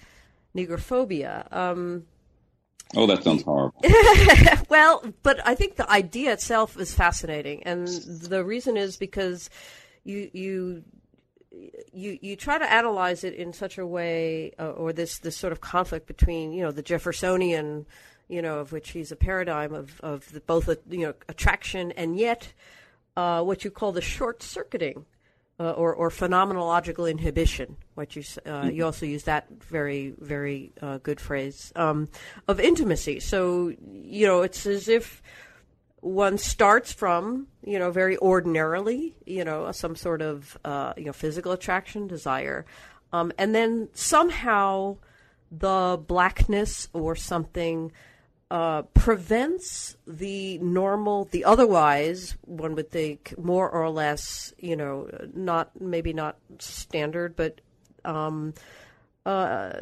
negrophobia. 0.55 1.53
Um, 1.53 2.05
oh, 2.94 3.07
that 3.07 3.22
sounds 3.22 3.42
horrible. 3.42 3.80
well, 4.68 5.03
but 5.22 5.47
I 5.47 5.55
think 5.55 5.76
the 5.76 5.90
idea 5.90 6.32
itself 6.32 6.78
is 6.78 6.94
fascinating, 6.94 7.62
and 7.62 7.86
the 7.86 8.44
reason 8.44 8.76
is 8.76 8.97
because 8.97 9.49
you 10.05 10.30
you 10.32 10.84
you 11.92 12.18
you 12.20 12.36
try 12.36 12.59
to 12.59 12.72
analyze 12.72 13.24
it 13.24 13.34
in 13.34 13.52
such 13.52 13.78
a 13.78 13.86
way, 13.86 14.52
uh, 14.59 14.70
or 14.70 14.92
this 14.92 15.18
this 15.18 15.36
sort 15.36 15.52
of 15.52 15.61
conflict 15.61 16.07
between 16.07 16.52
you 16.52 16.62
know 16.62 16.70
the 16.70 16.82
Jeffersonian, 16.82 17.86
you 18.28 18.42
know, 18.42 18.59
of 18.59 18.72
which 18.72 18.90
he's 18.90 19.12
a 19.12 19.16
paradigm 19.16 19.74
of 19.74 20.00
of 20.00 20.30
the, 20.32 20.40
both 20.40 20.68
a, 20.68 20.78
you 20.88 21.07
know 21.07 21.14
attraction 21.28 21.92
and 21.92 22.18
yet 22.18 22.52
uh, 23.16 23.42
what 23.42 23.64
you 23.64 23.70
call 23.70 23.92
the 23.92 24.02
short 24.02 24.42
circuiting. 24.42 25.07
Uh, 25.59 25.70
or, 25.70 25.94
or 25.94 26.11
phenomenological 26.11 27.11
inhibition, 27.11 27.78
what 27.94 28.14
you 28.14 28.22
uh, 28.44 28.68
you 28.70 28.84
also 28.84 29.07
use 29.07 29.22
that 29.22 29.48
very 29.62 30.12
very 30.20 30.70
uh, 30.82 30.98
good 30.98 31.18
phrase 31.18 31.72
um, 31.76 32.11
of 32.46 32.61
intimacy. 32.61 33.20
So 33.20 33.72
you 33.90 34.26
know 34.26 34.42
it's 34.42 34.66
as 34.66 34.86
if 34.86 35.22
one 36.01 36.38
starts 36.38 36.92
from 36.92 37.49
you 37.64 37.78
know 37.78 37.90
very 37.90 38.16
ordinarily 38.18 39.16
you 39.24 39.44
know 39.44 39.70
some 39.72 39.97
sort 39.97 40.22
of 40.22 40.59
uh, 40.64 40.92
you 40.97 41.05
know 41.05 41.12
physical 41.12 41.53
attraction 41.53 42.07
desire. 42.07 42.64
Um, 43.12 43.32
and 43.38 43.55
then 43.55 43.88
somehow 43.94 44.99
the 45.51 46.01
blackness 46.07 46.88
or 46.92 47.14
something 47.14 47.92
uh, 48.51 48.82
prevents 48.94 49.97
the 50.07 50.59
normal 50.59 51.24
the 51.26 51.44
otherwise 51.44 52.36
one 52.42 52.74
would 52.74 52.90
think 52.90 53.34
more 53.38 53.68
or 53.68 53.90
less 53.90 54.53
you 54.59 54.76
know 54.76 55.09
not 55.34 55.70
maybe 55.80 56.12
not 56.12 56.36
standard 56.59 57.34
but 57.34 57.61
um, 58.05 58.55
uh, 59.24 59.72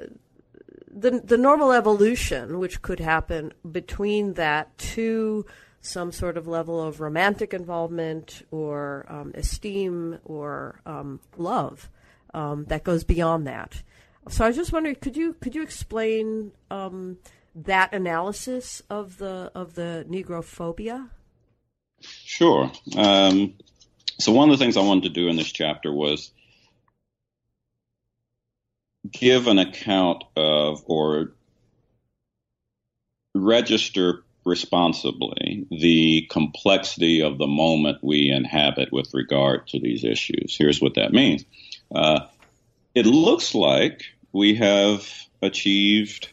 the 0.88 1.20
the 1.22 1.36
normal 1.36 1.72
evolution 1.72 2.58
which 2.58 2.80
could 2.80 3.00
happen 3.00 3.52
between 3.70 4.34
that 4.34 4.76
two 4.78 5.44
some 5.84 6.10
sort 6.10 6.38
of 6.38 6.48
level 6.48 6.82
of 6.82 6.98
romantic 6.98 7.52
involvement 7.52 8.42
or 8.50 9.04
um, 9.08 9.32
esteem 9.34 10.18
or 10.24 10.80
um, 10.86 11.20
love 11.36 11.90
um, 12.32 12.64
that 12.64 12.84
goes 12.84 13.04
beyond 13.04 13.46
that. 13.46 13.82
So 14.28 14.44
I 14.44 14.48
was 14.48 14.56
just 14.56 14.72
wondering, 14.72 14.96
could 14.96 15.16
you 15.16 15.34
could 15.34 15.54
you 15.54 15.62
explain 15.62 16.52
um, 16.70 17.18
that 17.54 17.92
analysis 17.92 18.82
of 18.88 19.18
the 19.18 19.52
of 19.54 19.74
the 19.74 20.06
negrophobia? 20.08 21.10
Sure. 22.00 22.72
Um, 22.96 23.54
so 24.18 24.32
one 24.32 24.48
of 24.50 24.58
the 24.58 24.64
things 24.64 24.78
I 24.78 24.82
wanted 24.82 25.04
to 25.04 25.08
do 25.10 25.28
in 25.28 25.36
this 25.36 25.52
chapter 25.52 25.92
was 25.92 26.30
give 29.10 29.48
an 29.48 29.58
account 29.58 30.24
of 30.34 30.82
or 30.86 31.34
register 33.34 34.23
responsibly 34.44 35.66
the 35.70 36.26
complexity 36.30 37.22
of 37.22 37.38
the 37.38 37.46
moment 37.46 37.98
we 38.02 38.30
inhabit 38.30 38.92
with 38.92 39.12
regard 39.14 39.66
to 39.68 39.80
these 39.80 40.04
issues. 40.04 40.54
Here's 40.56 40.80
what 40.80 40.94
that 40.94 41.12
means. 41.12 41.44
Uh, 41.94 42.20
it 42.94 43.06
looks 43.06 43.54
like 43.54 44.02
we 44.32 44.54
have 44.56 45.08
achieved, 45.42 46.28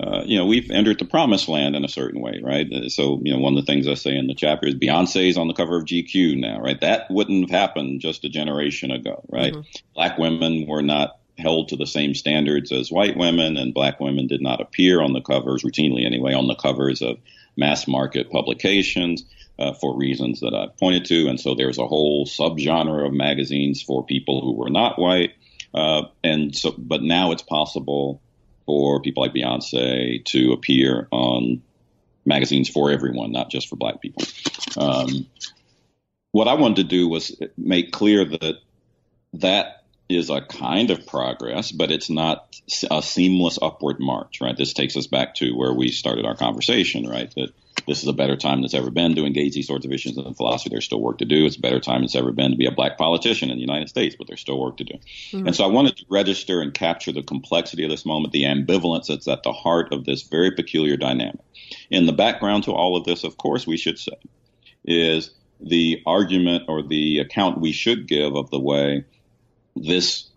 uh, 0.00 0.22
you 0.24 0.38
know, 0.38 0.46
we've 0.46 0.70
entered 0.70 0.98
the 0.98 1.04
promised 1.04 1.48
land 1.48 1.76
in 1.76 1.84
a 1.84 1.88
certain 1.88 2.20
way, 2.20 2.40
right? 2.42 2.66
So, 2.88 3.20
you 3.22 3.32
know, 3.32 3.38
one 3.38 3.56
of 3.56 3.64
the 3.64 3.70
things 3.70 3.86
I 3.86 3.94
say 3.94 4.16
in 4.16 4.26
the 4.26 4.34
chapter 4.34 4.66
is 4.66 4.74
Beyonce's 4.74 5.36
on 5.36 5.48
the 5.48 5.54
cover 5.54 5.76
of 5.76 5.84
GQ 5.84 6.38
now, 6.40 6.60
right? 6.60 6.80
That 6.80 7.10
wouldn't 7.10 7.50
have 7.50 7.58
happened 7.58 8.00
just 8.00 8.24
a 8.24 8.28
generation 8.28 8.90
ago, 8.90 9.22
right? 9.28 9.52
Mm-hmm. 9.52 9.78
Black 9.94 10.18
women 10.18 10.66
were 10.66 10.82
not 10.82 11.18
held 11.38 11.68
to 11.68 11.76
the 11.76 11.86
same 11.86 12.14
standards 12.14 12.72
as 12.72 12.90
white 12.90 13.16
women, 13.16 13.56
and 13.56 13.74
black 13.74 14.00
women 14.00 14.26
did 14.26 14.42
not 14.42 14.60
appear 14.60 15.00
on 15.00 15.12
the 15.12 15.20
covers, 15.20 15.62
routinely 15.62 16.04
anyway, 16.04 16.34
on 16.34 16.46
the 16.46 16.54
covers 16.54 17.02
of 17.02 17.18
mass 17.56 17.86
market 17.86 18.30
publications. 18.30 19.24
uh, 19.58 19.72
for 19.74 19.96
reasons 19.96 20.40
that 20.40 20.54
I've 20.54 20.76
pointed 20.78 21.04
to. 21.06 21.28
And 21.28 21.38
so 21.38 21.54
there's 21.54 21.78
a 21.78 21.86
whole 21.86 22.26
subgenre 22.26 23.06
of 23.06 23.12
magazines 23.12 23.82
for 23.82 24.04
people 24.04 24.40
who 24.40 24.52
were 24.52 24.70
not 24.70 24.98
white. 24.98 25.32
Uh, 25.74 26.04
and 26.24 26.54
so, 26.54 26.74
but 26.76 27.02
now 27.02 27.32
it's 27.32 27.42
possible 27.42 28.20
for 28.66 29.00
people 29.00 29.22
like 29.22 29.34
Beyonce 29.34 30.24
to 30.26 30.52
appear 30.52 31.08
on 31.10 31.62
magazines 32.24 32.68
for 32.68 32.90
everyone, 32.90 33.32
not 33.32 33.50
just 33.50 33.68
for 33.68 33.76
black 33.76 34.00
people. 34.00 34.22
Um, 34.76 35.26
what 36.30 36.48
I 36.48 36.54
wanted 36.54 36.76
to 36.76 36.84
do 36.84 37.08
was 37.08 37.36
make 37.56 37.92
clear 37.92 38.24
that 38.24 38.56
that 39.34 39.81
is 40.16 40.30
a 40.30 40.40
kind 40.40 40.90
of 40.90 41.06
progress, 41.06 41.72
but 41.72 41.90
it's 41.90 42.10
not 42.10 42.56
a 42.90 43.02
seamless 43.02 43.58
upward 43.60 43.98
march, 44.00 44.40
right? 44.40 44.56
This 44.56 44.72
takes 44.72 44.96
us 44.96 45.06
back 45.06 45.34
to 45.36 45.52
where 45.52 45.72
we 45.72 45.88
started 45.90 46.24
our 46.24 46.36
conversation, 46.36 47.08
right? 47.08 47.32
That 47.36 47.52
this 47.86 48.02
is 48.02 48.08
a 48.08 48.12
better 48.12 48.36
time 48.36 48.58
than 48.58 48.66
it's 48.66 48.74
ever 48.74 48.90
been 48.90 49.16
to 49.16 49.24
engage 49.24 49.54
these 49.54 49.66
sorts 49.66 49.84
of 49.84 49.92
issues 49.92 50.16
in 50.16 50.34
philosophy. 50.34 50.70
There's 50.70 50.84
still 50.84 51.00
work 51.00 51.18
to 51.18 51.24
do. 51.24 51.46
It's 51.46 51.56
a 51.56 51.60
better 51.60 51.80
time 51.80 51.96
than 51.96 52.04
it's 52.04 52.14
ever 52.14 52.32
been 52.32 52.52
to 52.52 52.56
be 52.56 52.66
a 52.66 52.72
black 52.72 52.98
politician 52.98 53.50
in 53.50 53.56
the 53.56 53.62
United 53.62 53.88
States, 53.88 54.14
but 54.16 54.26
there's 54.28 54.40
still 54.40 54.60
work 54.60 54.76
to 54.76 54.84
do. 54.84 54.94
Mm-hmm. 54.94 55.48
And 55.48 55.56
so 55.56 55.64
I 55.64 55.68
wanted 55.68 55.96
to 55.96 56.04
register 56.08 56.60
and 56.60 56.72
capture 56.72 57.12
the 57.12 57.22
complexity 57.22 57.84
of 57.84 57.90
this 57.90 58.06
moment, 58.06 58.32
the 58.32 58.44
ambivalence 58.44 59.06
that's 59.08 59.28
at 59.28 59.42
the 59.42 59.52
heart 59.52 59.92
of 59.92 60.04
this 60.04 60.22
very 60.22 60.52
peculiar 60.52 60.96
dynamic. 60.96 61.40
In 61.90 62.06
the 62.06 62.12
background 62.12 62.64
to 62.64 62.72
all 62.72 62.96
of 62.96 63.04
this, 63.04 63.24
of 63.24 63.36
course, 63.36 63.66
we 63.66 63.76
should 63.76 63.98
say, 63.98 64.12
is 64.84 65.30
the 65.60 66.02
argument 66.06 66.64
or 66.68 66.82
the 66.82 67.18
account 67.18 67.60
we 67.60 67.72
should 67.72 68.06
give 68.06 68.34
of 68.34 68.50
the 68.50 68.60
way 68.60 69.04
this 69.76 70.28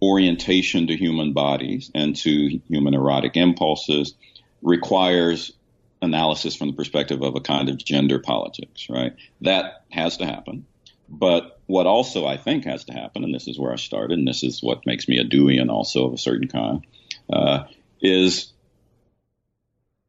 orientation 0.00 0.88
to 0.88 0.96
human 0.96 1.32
bodies 1.32 1.90
and 1.94 2.16
to 2.16 2.60
human 2.68 2.94
erotic 2.94 3.36
impulses 3.36 4.14
requires 4.60 5.52
analysis 6.00 6.56
from 6.56 6.68
the 6.68 6.74
perspective 6.74 7.22
of 7.22 7.36
a 7.36 7.40
kind 7.40 7.68
of 7.68 7.78
gender 7.78 8.18
politics, 8.18 8.88
right? 8.90 9.14
That 9.42 9.84
has 9.90 10.16
to 10.16 10.26
happen. 10.26 10.66
But 11.08 11.60
what 11.66 11.86
also 11.86 12.26
I 12.26 12.36
think 12.36 12.64
has 12.64 12.84
to 12.84 12.92
happen, 12.92 13.22
and 13.22 13.34
this 13.34 13.46
is 13.46 13.58
where 13.58 13.72
I 13.72 13.76
started, 13.76 14.18
and 14.18 14.26
this 14.26 14.42
is 14.42 14.62
what 14.62 14.86
makes 14.86 15.08
me 15.08 15.18
a 15.18 15.24
Deweyan 15.24 15.70
also 15.70 16.06
of 16.06 16.14
a 16.14 16.18
certain 16.18 16.48
kind, 16.48 16.84
uh, 17.32 17.64
is 18.00 18.52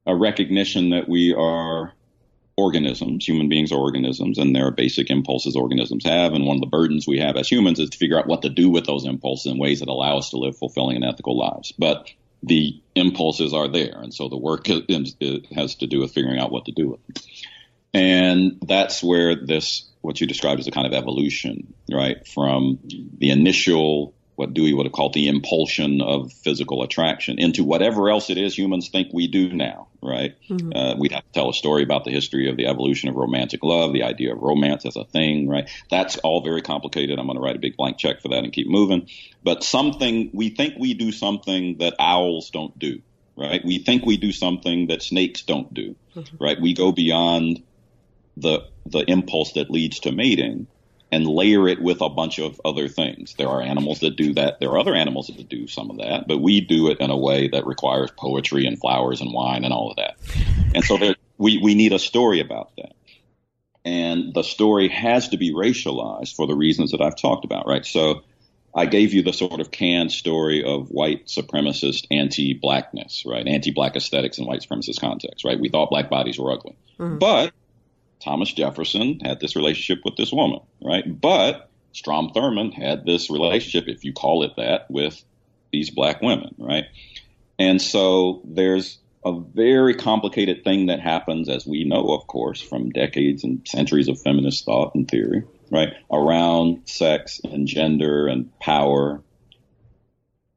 a 0.07 0.15
recognition 0.15 0.89
that 0.91 1.07
we 1.07 1.33
are 1.33 1.93
organisms, 2.55 3.27
human 3.27 3.49
beings 3.49 3.71
are 3.71 3.79
organisms, 3.79 4.37
and 4.37 4.55
there 4.55 4.67
are 4.67 4.71
basic 4.71 5.09
impulses 5.09 5.55
organisms 5.55 6.05
have. 6.05 6.33
And 6.33 6.45
one 6.45 6.57
of 6.57 6.61
the 6.61 6.67
burdens 6.67 7.07
we 7.07 7.19
have 7.19 7.35
as 7.35 7.51
humans 7.51 7.79
is 7.79 7.89
to 7.89 7.97
figure 7.97 8.17
out 8.17 8.27
what 8.27 8.43
to 8.43 8.49
do 8.49 8.69
with 8.69 8.85
those 8.85 9.05
impulses 9.05 9.51
in 9.51 9.57
ways 9.57 9.79
that 9.79 9.89
allow 9.89 10.17
us 10.17 10.29
to 10.29 10.37
live 10.37 10.57
fulfilling 10.57 10.95
and 10.95 11.05
ethical 11.05 11.37
lives. 11.37 11.71
But 11.71 12.09
the 12.43 12.79
impulses 12.95 13.53
are 13.53 13.67
there, 13.67 13.99
and 14.01 14.13
so 14.13 14.29
the 14.29 14.37
work 14.37 14.67
has 14.67 15.75
to 15.75 15.87
do 15.87 15.99
with 15.99 16.13
figuring 16.13 16.39
out 16.39 16.51
what 16.51 16.65
to 16.65 16.71
do 16.71 16.89
with 16.89 17.07
them. 17.07 17.23
And 17.93 18.59
that's 18.67 19.03
where 19.03 19.35
this, 19.35 19.87
what 20.01 20.19
you 20.19 20.27
described 20.27 20.59
as 20.59 20.67
a 20.67 20.71
kind 20.71 20.87
of 20.87 20.93
evolution, 20.93 21.73
right, 21.91 22.27
from 22.27 22.79
the 23.17 23.29
initial 23.29 24.13
what 24.35 24.53
Dewey 24.53 24.73
would 24.73 24.85
have 24.85 24.93
called 24.93 25.13
the 25.13 25.27
impulsion 25.27 26.01
of 26.01 26.31
physical 26.33 26.81
attraction 26.81 27.39
into 27.39 27.63
whatever 27.63 28.09
else 28.09 28.29
it 28.29 28.37
is 28.37 28.57
humans 28.57 28.89
think 28.89 29.09
we 29.13 29.27
do 29.27 29.53
now, 29.53 29.87
right? 30.01 30.35
Mm-hmm. 30.49 30.71
Uh, 30.75 30.95
we'd 30.97 31.11
have 31.11 31.23
to 31.23 31.31
tell 31.31 31.49
a 31.49 31.53
story 31.53 31.83
about 31.83 32.03
the 32.03 32.11
history 32.11 32.49
of 32.49 32.57
the 32.57 32.65
evolution 32.65 33.09
of 33.09 33.15
romantic 33.15 33.63
love, 33.63 33.93
the 33.93 34.03
idea 34.03 34.33
of 34.33 34.41
romance 34.41 34.85
as 34.85 34.95
a 34.95 35.05
thing, 35.05 35.47
right? 35.47 35.69
That's 35.91 36.17
all 36.17 36.41
very 36.41 36.61
complicated. 36.61 37.19
I'm 37.19 37.27
going 37.27 37.37
to 37.37 37.43
write 37.43 37.55
a 37.55 37.59
big 37.59 37.77
blank 37.77 37.97
check 37.97 38.21
for 38.21 38.29
that 38.29 38.43
and 38.43 38.51
keep 38.51 38.67
moving. 38.67 39.07
But 39.43 39.63
something, 39.63 40.31
we 40.33 40.49
think 40.49 40.75
we 40.79 40.95
do 40.95 41.11
something 41.11 41.77
that 41.77 41.95
owls 41.99 42.49
don't 42.49 42.77
do, 42.79 43.01
right? 43.37 43.63
We 43.63 43.79
think 43.79 44.03
we 44.05 44.17
do 44.17 44.31
something 44.31 44.87
that 44.87 45.03
snakes 45.03 45.43
don't 45.43 45.71
do, 45.73 45.95
mm-hmm. 46.15 46.43
right? 46.43 46.59
We 46.59 46.73
go 46.73 46.91
beyond 46.91 47.61
the 48.35 48.61
the 48.85 48.99
impulse 49.07 49.53
that 49.53 49.69
leads 49.69 49.99
to 50.01 50.11
mating 50.11 50.67
and 51.13 51.27
layer 51.27 51.67
it 51.67 51.79
with 51.79 52.01
a 52.01 52.09
bunch 52.09 52.39
of 52.39 52.59
other 52.65 52.87
things. 52.87 53.35
There 53.37 53.47
are 53.47 53.61
animals 53.61 53.99
that 53.99 54.15
do 54.15 54.33
that. 54.33 54.59
There 54.59 54.69
are 54.69 54.79
other 54.79 54.95
animals 54.95 55.27
that 55.27 55.47
do 55.47 55.67
some 55.67 55.91
of 55.91 55.97
that, 55.97 56.27
but 56.27 56.39
we 56.39 56.59
do 56.59 56.89
it 56.89 56.99
in 56.99 57.11
a 57.11 57.17
way 57.17 57.49
that 57.49 57.67
requires 57.67 58.09
poetry 58.17 58.65
and 58.65 58.79
flowers 58.79 59.21
and 59.21 59.31
wine 59.31 59.63
and 59.63 59.71
all 59.71 59.91
of 59.91 59.97
that. 59.97 60.17
And 60.73 60.83
so 60.83 60.97
there, 60.97 61.15
we, 61.37 61.59
we 61.59 61.75
need 61.75 61.93
a 61.93 61.99
story 61.99 62.39
about 62.39 62.71
that. 62.77 62.93
And 63.85 64.33
the 64.33 64.43
story 64.43 64.87
has 64.87 65.29
to 65.29 65.37
be 65.37 65.53
racialized 65.53 66.35
for 66.35 66.47
the 66.47 66.55
reasons 66.55 66.91
that 66.91 67.01
I've 67.01 67.15
talked 67.15 67.45
about, 67.45 67.67
right? 67.67 67.85
So 67.85 68.23
I 68.73 68.87
gave 68.87 69.13
you 69.13 69.21
the 69.21 69.33
sort 69.33 69.61
of 69.61 69.69
canned 69.69 70.11
story 70.11 70.63
of 70.63 70.89
white 70.89 71.27
supremacist 71.27 72.07
anti-blackness, 72.09 73.23
right? 73.27 73.45
Anti-black 73.45 73.95
aesthetics 73.95 74.39
in 74.39 74.47
white 74.47 74.61
supremacist 74.61 74.99
context, 74.99 75.45
right? 75.45 75.59
We 75.59 75.69
thought 75.69 75.91
black 75.91 76.09
bodies 76.09 76.39
were 76.39 76.51
ugly. 76.51 76.75
Mm-hmm. 76.97 77.19
But 77.19 77.53
Thomas 78.23 78.53
Jefferson 78.53 79.19
had 79.19 79.39
this 79.39 79.55
relationship 79.55 80.03
with 80.05 80.15
this 80.15 80.31
woman, 80.31 80.61
right? 80.81 81.03
But 81.19 81.69
Strom 81.91 82.29
Thurmond 82.29 82.73
had 82.73 83.05
this 83.05 83.29
relationship, 83.29 83.87
if 83.87 84.03
you 84.03 84.13
call 84.13 84.43
it 84.43 84.53
that, 84.57 84.89
with 84.89 85.23
these 85.71 85.89
black 85.89 86.21
women, 86.21 86.55
right? 86.57 86.85
And 87.59 87.81
so 87.81 88.41
there's 88.45 88.97
a 89.25 89.39
very 89.39 89.95
complicated 89.95 90.63
thing 90.63 90.87
that 90.87 90.99
happens, 90.99 91.49
as 91.49 91.65
we 91.65 91.83
know, 91.83 92.13
of 92.13 92.27
course, 92.27 92.61
from 92.61 92.89
decades 92.89 93.43
and 93.43 93.65
centuries 93.67 94.07
of 94.07 94.21
feminist 94.21 94.65
thought 94.65 94.95
and 94.95 95.07
theory, 95.07 95.43
right, 95.69 95.93
around 96.11 96.87
sex 96.87 97.41
and 97.43 97.67
gender 97.67 98.27
and 98.27 98.57
power. 98.59 99.21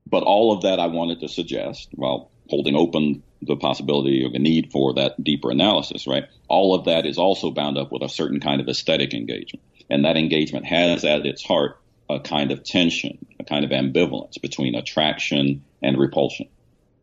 But 0.06 0.22
all 0.22 0.52
of 0.52 0.62
that 0.62 0.80
I 0.80 0.86
wanted 0.86 1.20
to 1.20 1.28
suggest, 1.28 1.88
while 1.92 2.30
holding 2.48 2.76
open 2.76 3.22
the 3.42 3.56
possibility 3.56 4.24
of 4.24 4.34
a 4.34 4.38
need 4.38 4.70
for 4.72 4.94
that 4.94 5.22
deeper 5.22 5.50
analysis, 5.50 6.06
right? 6.06 6.24
All 6.48 6.74
of 6.74 6.84
that 6.86 7.06
is 7.06 7.18
also 7.18 7.50
bound 7.50 7.78
up 7.78 7.92
with 7.92 8.02
a 8.02 8.08
certain 8.08 8.40
kind 8.40 8.60
of 8.60 8.68
aesthetic 8.68 9.14
engagement. 9.14 9.64
And 9.90 10.04
that 10.04 10.16
engagement 10.16 10.66
has 10.66 11.04
at 11.04 11.26
its 11.26 11.44
heart 11.44 11.78
a 12.08 12.20
kind 12.20 12.50
of 12.50 12.64
tension, 12.64 13.24
a 13.38 13.44
kind 13.44 13.64
of 13.64 13.70
ambivalence 13.70 14.40
between 14.40 14.74
attraction 14.74 15.64
and 15.82 15.98
repulsion. 15.98 16.48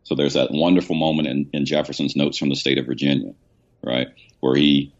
So 0.04 0.16
there's 0.16 0.34
that 0.34 0.52
wonderful 0.52 0.96
moment 0.96 1.28
in, 1.28 1.50
in 1.54 1.66
Jefferson's 1.66 2.16
notes 2.16 2.38
from 2.38 2.50
the 2.50 2.56
state 2.56 2.78
of 2.78 2.86
Virginia, 2.86 3.34
right, 3.84 4.08
where 4.42 4.56
he 4.56 4.94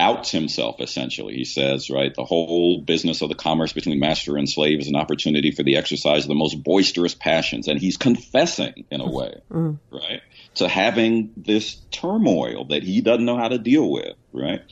outs 0.00 0.30
himself 0.30 0.80
essentially. 0.80 1.34
He 1.34 1.44
says, 1.44 1.90
right, 1.90 2.14
the 2.14 2.24
whole 2.24 2.80
business 2.80 3.22
of 3.22 3.28
the 3.28 3.34
commerce 3.34 3.72
between 3.72 3.98
master 3.98 4.36
and 4.36 4.48
slave 4.48 4.80
is 4.80 4.88
an 4.88 4.96
opportunity 4.96 5.50
for 5.50 5.62
the 5.62 5.76
exercise 5.76 6.24
of 6.24 6.28
the 6.28 6.34
most 6.34 6.62
boisterous 6.62 7.14
passions. 7.14 7.68
And 7.68 7.80
he's 7.80 7.96
confessing 7.96 8.84
in 8.90 9.00
a 9.00 9.10
way, 9.10 9.40
mm. 9.50 9.78
right, 9.90 10.20
to 10.56 10.68
having 10.68 11.32
this 11.36 11.76
turmoil 11.90 12.66
that 12.66 12.82
he 12.82 13.00
doesn't 13.00 13.24
know 13.24 13.36
how 13.36 13.48
to 13.48 13.58
deal 13.58 13.90
with, 13.90 14.14
right? 14.32 14.62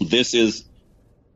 This 0.00 0.34
is 0.34 0.64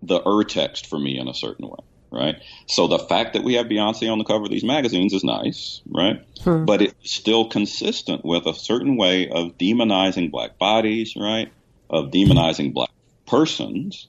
the 0.03 0.21
ur 0.27 0.45
text 0.45 0.87
for 0.87 0.99
me 0.99 1.19
in 1.19 1.29
a 1.29 1.35
certain 1.35 1.69
way. 1.69 1.79
Right. 2.11 2.43
So 2.67 2.89
the 2.89 2.99
fact 2.99 3.33
that 3.33 3.43
we 3.43 3.55
have 3.55 3.69
Beyonce 3.69 4.13
on 4.13 4.19
the 4.19 4.25
cover 4.25 4.45
of 4.45 4.51
these 4.51 4.65
magazines 4.65 5.15
is 5.15 5.25
nice, 5.25 5.81
right? 5.87 6.23
Hmm. 6.45 6.67
But 6.67 6.83
it's 6.83 7.11
still 7.11 7.49
consistent 7.49 8.23
with 8.23 8.45
a 8.45 8.53
certain 8.53 8.99
way 8.99 9.31
of 9.31 9.57
demonizing 9.57 10.31
black 10.31 10.59
bodies, 10.59 11.15
right? 11.17 11.51
Of 11.89 12.11
demonizing 12.11 12.75
black 12.75 12.91
persons, 13.33 14.09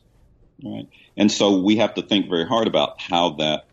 right? 0.63 0.87
And 1.15 1.31
so 1.31 1.61
we 1.61 1.77
have 1.77 1.93
to 1.93 2.01
think 2.01 2.29
very 2.29 2.45
hard 2.45 2.67
about 2.67 2.99
how 2.99 3.37
that 3.37 3.63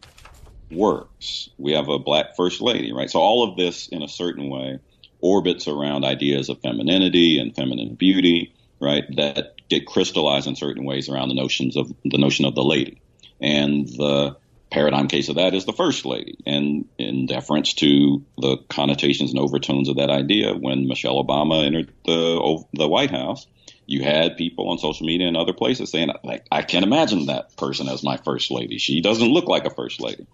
works. 0.71 1.49
We 1.59 1.73
have 1.73 1.89
a 1.89 1.99
black 1.99 2.37
first 2.37 2.61
lady, 2.61 2.93
right? 2.93 3.11
So 3.11 3.19
all 3.19 3.51
of 3.51 3.57
this, 3.57 3.89
in 3.89 4.03
a 4.03 4.09
certain 4.09 4.49
way, 4.49 4.79
orbits 5.21 5.67
around 5.67 6.05
ideas 6.05 6.49
of 6.49 6.61
femininity 6.61 7.41
and 7.41 7.55
feminine 7.55 7.97
beauty, 7.97 8.55
right? 8.81 9.05
That 9.17 9.55
get 9.69 9.87
crystallized 9.87 10.47
in 10.47 10.55
certain 10.55 10.85
ways 10.85 11.09
around 11.09 11.29
the 11.29 11.35
notions 11.35 11.77
of 11.77 11.93
the 12.05 12.19
notion 12.19 12.45
of 12.45 12.55
the 12.55 12.63
lady. 12.63 13.03
And 13.41 13.89
the 13.89 14.37
paradigm 14.71 15.09
case 15.09 15.29
of 15.29 15.35
that 15.35 15.55
is 15.55 15.65
the 15.65 15.73
first 15.73 16.07
lady. 16.07 16.39
And 16.47 16.85
in 16.97 17.27
deference 17.27 17.75
to 17.75 18.25
the 18.39 18.59
connotations 18.69 19.31
and 19.31 19.41
overtones 19.41 19.89
of 19.89 19.97
that 19.97 20.11
idea, 20.11 20.55
when 20.55 20.87
Michelle 20.87 21.23
Obama 21.23 21.67
entered 21.67 21.93
the 22.07 22.65
the 22.73 22.89
White 22.89 23.11
House, 23.11 23.47
you 23.91 24.05
had 24.05 24.37
people 24.37 24.69
on 24.71 24.79
social 24.79 25.05
media 25.05 25.27
and 25.27 25.37
other 25.37 25.53
places 25.53 25.91
saying, 25.91 26.11
like, 26.23 26.47
I 26.53 26.63
can't 26.63 26.85
imagine 26.85 27.27
that 27.27 27.57
person 27.57 27.89
as 27.89 28.05
my 28.05 28.19
first 28.19 28.53
lady. 28.53 28.79
She 28.79 29.01
doesn't 29.01 29.29
look 29.29 29.49
like 29.49 29.65
a 29.65 29.75
first 29.75 30.01
lady. 30.01 30.29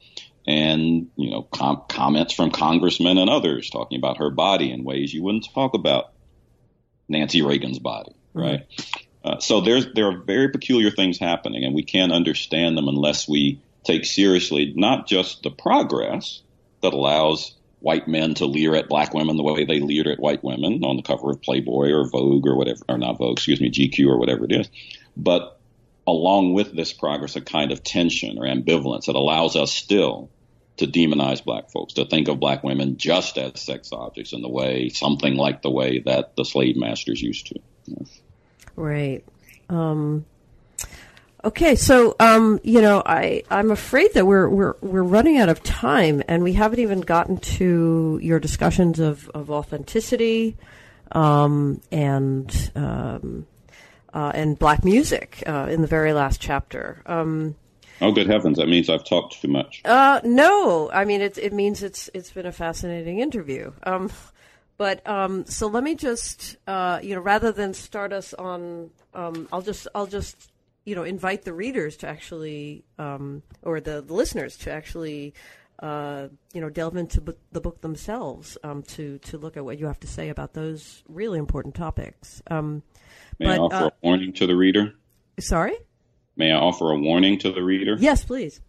And, 0.46 1.08
you 1.16 1.30
know, 1.30 1.40
com- 1.42 1.84
comments 1.88 2.34
from 2.34 2.50
congressmen 2.50 3.16
and 3.16 3.30
others 3.30 3.70
talking 3.70 3.96
about 3.96 4.18
her 4.18 4.28
body 4.28 4.70
in 4.70 4.84
ways 4.84 5.12
you 5.14 5.22
wouldn't 5.22 5.48
talk 5.54 5.72
about 5.72 6.12
Nancy 7.08 7.40
Reagan's 7.40 7.78
body, 7.78 8.14
right? 8.34 8.68
Mm-hmm. 8.68 9.28
Uh, 9.30 9.40
so 9.40 9.62
there's, 9.62 9.90
there 9.94 10.08
are 10.08 10.18
very 10.18 10.50
peculiar 10.50 10.90
things 10.90 11.18
happening 11.18 11.64
and 11.64 11.74
we 11.74 11.82
can't 11.82 12.12
understand 12.12 12.76
them 12.76 12.88
unless 12.88 13.26
we 13.26 13.62
take 13.84 14.04
seriously 14.04 14.74
not 14.76 15.08
just 15.08 15.42
the 15.42 15.50
progress 15.50 16.42
that 16.82 16.92
allows 16.92 17.55
white 17.86 18.08
men 18.08 18.34
to 18.34 18.46
leer 18.46 18.74
at 18.74 18.88
black 18.88 19.14
women 19.14 19.36
the 19.36 19.44
way 19.44 19.64
they 19.64 19.78
leered 19.78 20.08
at 20.08 20.18
white 20.18 20.42
women 20.42 20.82
on 20.82 20.96
the 20.96 21.04
cover 21.04 21.30
of 21.30 21.40
Playboy 21.40 21.92
or 21.92 22.08
Vogue 22.08 22.44
or 22.44 22.56
whatever, 22.56 22.80
or 22.88 22.98
not 22.98 23.16
Vogue, 23.16 23.36
excuse 23.36 23.60
me, 23.60 23.70
GQ 23.70 24.08
or 24.08 24.18
whatever 24.18 24.44
it 24.44 24.50
is. 24.50 24.68
But 25.16 25.60
along 26.04 26.54
with 26.54 26.74
this 26.74 26.92
progress, 26.92 27.36
a 27.36 27.40
kind 27.40 27.70
of 27.70 27.84
tension 27.84 28.38
or 28.38 28.44
ambivalence 28.44 29.06
that 29.06 29.14
allows 29.14 29.54
us 29.54 29.70
still 29.70 30.30
to 30.78 30.88
demonize 30.88 31.44
black 31.44 31.70
folks, 31.70 31.94
to 31.94 32.04
think 32.04 32.26
of 32.26 32.40
black 32.40 32.64
women 32.64 32.96
just 32.96 33.38
as 33.38 33.60
sex 33.60 33.90
objects 33.92 34.32
in 34.32 34.42
the 34.42 34.48
way, 34.48 34.88
something 34.88 35.36
like 35.36 35.62
the 35.62 35.70
way 35.70 36.00
that 36.00 36.34
the 36.34 36.44
slave 36.44 36.76
masters 36.76 37.22
used 37.22 37.46
to. 37.46 37.60
Right. 38.74 39.24
Um, 39.68 40.26
Okay, 41.44 41.74
so 41.74 42.16
um, 42.18 42.58
you 42.64 42.80
know, 42.80 43.02
I 43.04 43.42
I'm 43.50 43.70
afraid 43.70 44.14
that 44.14 44.26
we're 44.26 44.48
we're 44.48 44.74
we're 44.80 45.02
running 45.02 45.36
out 45.36 45.48
of 45.48 45.62
time, 45.62 46.22
and 46.28 46.42
we 46.42 46.54
haven't 46.54 46.80
even 46.80 47.02
gotten 47.02 47.38
to 47.38 48.18
your 48.22 48.40
discussions 48.40 48.98
of 48.98 49.28
of 49.30 49.50
authenticity, 49.50 50.56
um, 51.12 51.80
and 51.92 52.70
um, 52.74 53.46
uh, 54.14 54.32
and 54.34 54.58
black 54.58 54.82
music 54.82 55.42
uh, 55.46 55.68
in 55.70 55.82
the 55.82 55.86
very 55.86 56.14
last 56.14 56.40
chapter. 56.40 57.02
Um, 57.04 57.54
oh, 58.00 58.12
good 58.12 58.28
heavens! 58.28 58.56
That 58.56 58.68
means 58.68 58.88
I've 58.88 59.04
talked 59.04 59.40
too 59.40 59.48
much. 59.48 59.82
Uh, 59.84 60.20
no, 60.24 60.90
I 60.90 61.04
mean 61.04 61.20
it. 61.20 61.36
It 61.36 61.52
means 61.52 61.82
it's 61.82 62.08
it's 62.14 62.30
been 62.30 62.46
a 62.46 62.52
fascinating 62.52 63.20
interview. 63.20 63.72
Um, 63.82 64.10
but 64.78 65.06
um, 65.06 65.44
so 65.46 65.66
let 65.66 65.84
me 65.84 65.94
just 65.94 66.56
uh, 66.66 66.98
you 67.02 67.14
know, 67.14 67.20
rather 67.20 67.52
than 67.52 67.74
start 67.74 68.12
us 68.12 68.32
on, 68.34 68.90
um, 69.14 69.48
I'll 69.52 69.62
just 69.62 69.86
I'll 69.94 70.06
just 70.06 70.50
you 70.86 70.94
know 70.94 71.02
invite 71.02 71.42
the 71.42 71.52
readers 71.52 71.98
to 71.98 72.08
actually 72.08 72.84
um, 72.98 73.42
or 73.62 73.80
the, 73.80 74.00
the, 74.00 74.14
listeners 74.14 74.56
to 74.56 74.72
actually 74.72 75.34
uh, 75.80 76.28
you 76.54 76.60
know 76.62 76.70
delve 76.70 76.96
into 76.96 77.20
b- 77.20 77.34
the 77.52 77.60
book 77.60 77.82
themselves 77.82 78.56
um, 78.64 78.82
to 78.84 79.18
to 79.18 79.36
look 79.36 79.58
at 79.58 79.64
what 79.64 79.78
you 79.78 79.86
have 79.86 80.00
to 80.00 80.06
say 80.06 80.30
about 80.30 80.54
those 80.54 81.02
really 81.08 81.38
important 81.38 81.74
topics. 81.74 82.40
Um, 82.50 82.82
May 83.38 83.46
but, 83.46 83.54
I 83.54 83.58
offer 83.58 83.74
uh, 83.74 83.86
a 83.88 83.92
warning 84.02 84.32
to 84.34 84.46
the 84.46 84.56
reader? 84.56 84.94
Sorry. 85.38 85.74
May 86.36 86.52
I 86.52 86.56
offer 86.56 86.90
a 86.90 86.98
warning 86.98 87.38
to 87.40 87.52
the 87.52 87.62
reader? 87.62 87.96
Yes, 87.98 88.24
please. 88.24 88.60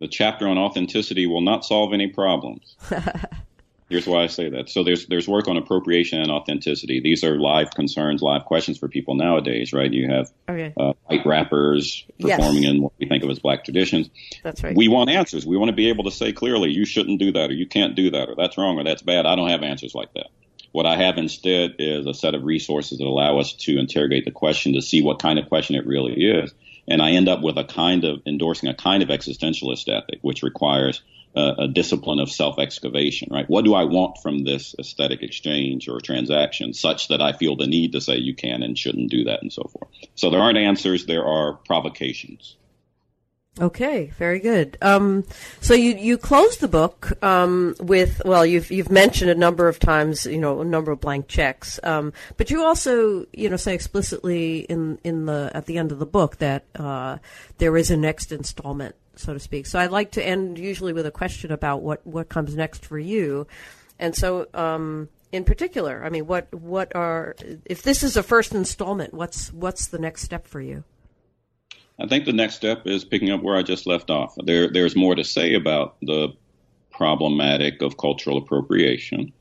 The 0.00 0.08
chapter 0.08 0.46
on 0.46 0.58
authenticity 0.58 1.26
will 1.26 1.40
not 1.40 1.64
solve 1.64 1.94
any 1.94 2.08
problems. 2.08 2.76
Here's 3.88 4.06
why 4.06 4.24
I 4.24 4.26
say 4.26 4.50
that. 4.50 4.68
So 4.68 4.82
there's 4.82 5.06
there's 5.06 5.28
work 5.28 5.46
on 5.46 5.56
appropriation 5.56 6.20
and 6.20 6.28
authenticity. 6.30 7.00
These 7.00 7.22
are 7.22 7.38
live 7.38 7.70
concerns, 7.70 8.20
live 8.20 8.44
questions 8.44 8.78
for 8.78 8.88
people 8.88 9.14
nowadays, 9.14 9.72
right? 9.72 9.92
You 9.92 10.08
have 10.10 10.32
okay. 10.48 10.72
uh, 10.76 10.94
white 11.04 11.24
rappers 11.24 12.04
performing 12.18 12.64
yes. 12.64 12.72
in 12.72 12.82
what 12.82 12.92
we 12.98 13.06
think 13.06 13.22
of 13.22 13.30
as 13.30 13.38
black 13.38 13.64
traditions. 13.64 14.10
That's 14.42 14.64
right. 14.64 14.76
We 14.76 14.88
want 14.88 15.10
answers. 15.10 15.46
We 15.46 15.56
want 15.56 15.68
to 15.68 15.76
be 15.76 15.88
able 15.88 16.02
to 16.04 16.10
say 16.10 16.32
clearly, 16.32 16.70
you 16.70 16.84
shouldn't 16.84 17.20
do 17.20 17.30
that, 17.32 17.50
or 17.50 17.54
you 17.54 17.66
can't 17.66 17.94
do 17.94 18.10
that, 18.10 18.28
or 18.28 18.34
that's 18.34 18.58
wrong, 18.58 18.76
or 18.76 18.82
that's 18.82 19.02
bad. 19.02 19.24
I 19.24 19.36
don't 19.36 19.50
have 19.50 19.62
answers 19.62 19.94
like 19.94 20.12
that. 20.14 20.30
What 20.72 20.84
I 20.84 20.96
have 20.96 21.16
instead 21.16 21.76
is 21.78 22.06
a 22.06 22.12
set 22.12 22.34
of 22.34 22.42
resources 22.42 22.98
that 22.98 23.06
allow 23.06 23.38
us 23.38 23.52
to 23.52 23.78
interrogate 23.78 24.24
the 24.24 24.32
question 24.32 24.74
to 24.74 24.82
see 24.82 25.00
what 25.00 25.22
kind 25.22 25.38
of 25.38 25.48
question 25.48 25.76
it 25.76 25.86
really 25.86 26.14
is. 26.14 26.52
And 26.88 27.00
I 27.00 27.12
end 27.12 27.28
up 27.28 27.40
with 27.40 27.56
a 27.56 27.64
kind 27.64 28.04
of 28.04 28.20
endorsing 28.26 28.68
a 28.68 28.74
kind 28.74 29.02
of 29.02 29.08
existentialist 29.08 29.88
ethic, 29.88 30.18
which 30.22 30.42
requires 30.42 31.02
a 31.36 31.68
discipline 31.68 32.18
of 32.18 32.30
self 32.30 32.58
excavation, 32.58 33.28
right? 33.30 33.48
What 33.48 33.64
do 33.64 33.74
I 33.74 33.84
want 33.84 34.18
from 34.22 34.44
this 34.44 34.74
aesthetic 34.78 35.22
exchange 35.22 35.88
or 35.88 36.00
transaction 36.00 36.72
such 36.72 37.08
that 37.08 37.20
I 37.20 37.32
feel 37.32 37.56
the 37.56 37.66
need 37.66 37.92
to 37.92 38.00
say 38.00 38.16
you 38.16 38.34
can 38.34 38.62
and 38.62 38.78
shouldn't 38.78 39.10
do 39.10 39.24
that 39.24 39.42
and 39.42 39.52
so 39.52 39.62
forth? 39.64 39.90
So 40.14 40.30
there 40.30 40.40
aren't 40.40 40.58
answers, 40.58 41.06
there 41.06 41.26
are 41.26 41.54
provocations. 41.54 42.56
Okay, 43.58 44.12
very 44.18 44.38
good. 44.38 44.76
Um, 44.82 45.24
so 45.62 45.72
you 45.72 45.96
you 45.96 46.18
close 46.18 46.58
the 46.58 46.68
book 46.68 47.12
um, 47.24 47.74
with 47.80 48.20
well, 48.22 48.44
you've 48.44 48.70
you've 48.70 48.90
mentioned 48.90 49.30
a 49.30 49.34
number 49.34 49.66
of 49.66 49.78
times, 49.78 50.26
you 50.26 50.36
know, 50.36 50.60
a 50.60 50.64
number 50.64 50.92
of 50.92 51.00
blank 51.00 51.26
checks, 51.26 51.80
um, 51.82 52.12
but 52.36 52.50
you 52.50 52.62
also 52.62 53.24
you 53.32 53.48
know 53.48 53.56
say 53.56 53.74
explicitly 53.74 54.58
in 54.58 54.98
in 55.04 55.24
the 55.24 55.50
at 55.54 55.64
the 55.64 55.78
end 55.78 55.90
of 55.90 55.98
the 55.98 56.04
book 56.04 56.36
that 56.36 56.66
uh, 56.74 57.16
there 57.56 57.78
is 57.78 57.90
a 57.90 57.96
next 57.96 58.30
installment 58.30 58.94
so 59.16 59.32
to 59.32 59.38
speak. 59.38 59.66
So 59.66 59.78
I'd 59.78 59.90
like 59.90 60.12
to 60.12 60.24
end 60.24 60.58
usually 60.58 60.92
with 60.92 61.06
a 61.06 61.10
question 61.10 61.52
about 61.52 61.82
what, 61.82 62.06
what 62.06 62.28
comes 62.28 62.54
next 62.54 62.84
for 62.84 62.98
you. 62.98 63.46
And 63.98 64.14
so, 64.14 64.46
um, 64.54 65.08
in 65.32 65.44
particular, 65.44 66.04
I 66.04 66.10
mean, 66.10 66.26
what 66.26 66.52
what 66.54 66.94
are 66.94 67.34
if 67.64 67.82
this 67.82 68.02
is 68.02 68.16
a 68.16 68.22
first 68.22 68.54
installment? 68.54 69.12
What's 69.12 69.52
what's 69.52 69.88
the 69.88 69.98
next 69.98 70.22
step 70.22 70.46
for 70.46 70.60
you? 70.60 70.84
I 71.98 72.06
think 72.06 72.26
the 72.26 72.32
next 72.32 72.54
step 72.54 72.86
is 72.86 73.04
picking 73.04 73.30
up 73.30 73.42
where 73.42 73.56
I 73.56 73.62
just 73.62 73.86
left 73.86 74.10
off. 74.10 74.34
There 74.44 74.68
there's 74.70 74.94
more 74.94 75.14
to 75.14 75.24
say 75.24 75.54
about 75.54 75.96
the 76.02 76.28
problematic 76.90 77.82
of 77.82 77.96
cultural 77.96 78.38
appropriation. 78.38 79.32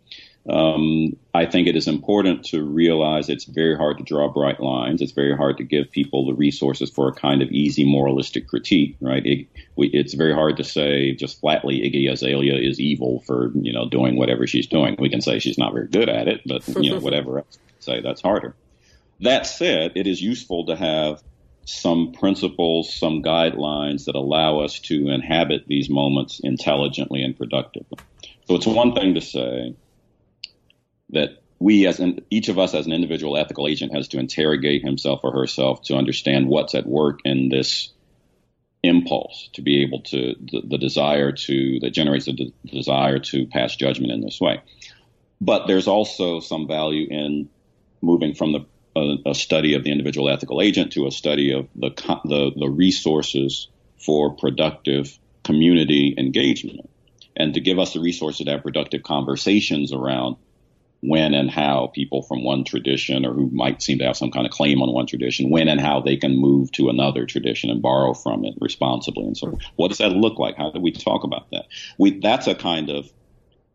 Um, 0.47 1.15
I 1.33 1.47
think 1.47 1.67
it 1.67 1.75
is 1.75 1.87
important 1.87 2.45
to 2.45 2.63
realize 2.63 3.29
it's 3.29 3.45
very 3.45 3.75
hard 3.75 3.97
to 3.97 4.03
draw 4.03 4.31
bright 4.31 4.59
lines. 4.59 5.01
It's 5.01 5.11
very 5.11 5.35
hard 5.35 5.57
to 5.57 5.63
give 5.63 5.91
people 5.91 6.25
the 6.25 6.35
resources 6.35 6.91
for 6.91 7.07
a 7.07 7.13
kind 7.13 7.41
of 7.41 7.49
easy 7.49 7.83
moralistic 7.83 8.47
critique, 8.47 8.95
right? 9.01 9.25
It, 9.25 9.47
we, 9.75 9.87
it's 9.87 10.13
very 10.13 10.33
hard 10.33 10.57
to 10.57 10.63
say 10.63 11.13
just 11.15 11.39
flatly 11.39 11.79
Iggy 11.81 12.11
Azalea 12.11 12.55
is 12.57 12.79
evil 12.79 13.23
for 13.25 13.51
you 13.55 13.73
know 13.73 13.89
doing 13.89 14.17
whatever 14.17 14.45
she's 14.45 14.67
doing. 14.67 14.95
We 14.99 15.09
can 15.09 15.21
say 15.21 15.39
she's 15.39 15.57
not 15.57 15.73
very 15.73 15.87
good 15.87 16.09
at 16.09 16.27
it, 16.27 16.41
but 16.45 16.67
you 16.83 16.91
know 16.91 16.99
whatever 17.01 17.39
else 17.39 17.57
say 17.79 18.01
that's 18.01 18.21
harder. 18.21 18.55
That 19.21 19.47
said, 19.47 19.93
it 19.95 20.07
is 20.07 20.21
useful 20.21 20.65
to 20.67 20.75
have 20.75 21.23
some 21.65 22.11
principles, 22.11 22.93
some 22.93 23.23
guidelines 23.23 24.05
that 24.05 24.15
allow 24.15 24.59
us 24.59 24.79
to 24.81 25.09
inhabit 25.09 25.63
these 25.67 25.89
moments 25.89 26.39
intelligently 26.43 27.23
and 27.23 27.35
productively. 27.35 27.97
So 28.47 28.55
it's 28.55 28.67
one 28.67 28.93
thing 28.93 29.15
to 29.15 29.21
say 29.21 29.75
that 31.09 31.41
we 31.59 31.87
as 31.87 31.99
an, 31.99 32.19
each 32.29 32.49
of 32.49 32.59
us 32.59 32.73
as 32.73 32.85
an 32.85 32.91
individual 32.91 33.37
ethical 33.37 33.67
agent 33.67 33.93
has 33.95 34.07
to 34.09 34.19
interrogate 34.19 34.83
himself 34.83 35.21
or 35.23 35.31
herself 35.31 35.81
to 35.83 35.95
understand 35.95 36.47
what's 36.47 36.75
at 36.75 36.85
work 36.85 37.19
in 37.23 37.49
this 37.49 37.91
impulse 38.83 39.49
to 39.53 39.61
be 39.61 39.81
able 39.81 40.01
to 40.01 40.35
the, 40.51 40.61
the 40.63 40.77
desire 40.77 41.31
to 41.31 41.79
that 41.79 41.91
generates 41.91 42.25
the 42.25 42.33
de- 42.33 42.53
desire 42.67 43.19
to 43.19 43.47
pass 43.47 43.75
judgment 43.75 44.11
in 44.11 44.21
this 44.21 44.39
way. 44.39 44.61
But 45.41 45.67
there's 45.67 45.87
also 45.87 46.39
some 46.39 46.67
value 46.67 47.07
in 47.09 47.49
moving 48.01 48.35
from 48.35 48.51
the 48.51 48.65
a, 48.95 49.31
a 49.31 49.35
study 49.35 49.73
of 49.73 49.83
the 49.83 49.91
individual 49.91 50.29
ethical 50.29 50.61
agent 50.61 50.93
to 50.93 51.07
a 51.07 51.11
study 51.11 51.51
of 51.51 51.67
the, 51.75 51.89
the 52.25 52.51
the 52.55 52.69
resources 52.69 53.67
for 53.97 54.35
productive 54.35 55.17
community 55.43 56.13
engagement. 56.17 56.89
And 57.37 57.53
to 57.53 57.59
give 57.59 57.79
us 57.79 57.93
the 57.93 57.99
resources 57.99 58.45
to 58.45 58.51
have 58.51 58.63
productive 58.63 59.03
conversations 59.03 59.91
around 59.91 60.37
when 61.07 61.33
and 61.33 61.49
how 61.49 61.91
people 61.93 62.21
from 62.21 62.43
one 62.43 62.63
tradition 62.63 63.25
or 63.25 63.33
who 63.33 63.49
might 63.51 63.81
seem 63.81 63.99
to 63.99 64.05
have 64.05 64.17
some 64.17 64.31
kind 64.31 64.45
of 64.45 64.51
claim 64.51 64.81
on 64.81 64.93
one 64.93 65.07
tradition, 65.07 65.49
when 65.49 65.67
and 65.67 65.81
how 65.81 65.99
they 65.99 66.17
can 66.17 66.37
move 66.37 66.71
to 66.73 66.89
another 66.89 67.25
tradition 67.25 67.69
and 67.69 67.81
borrow 67.81 68.13
from 68.13 68.45
it 68.45 68.53
responsibly. 68.59 69.25
And 69.25 69.37
so, 69.37 69.57
what 69.75 69.89
does 69.89 69.99
that 69.99 70.11
look 70.11 70.39
like? 70.39 70.57
How 70.57 70.71
do 70.71 70.79
we 70.79 70.91
talk 70.91 71.23
about 71.23 71.49
that? 71.51 71.65
We, 71.97 72.19
that's 72.19 72.47
a 72.47 72.55
kind 72.55 72.89
of 72.89 73.09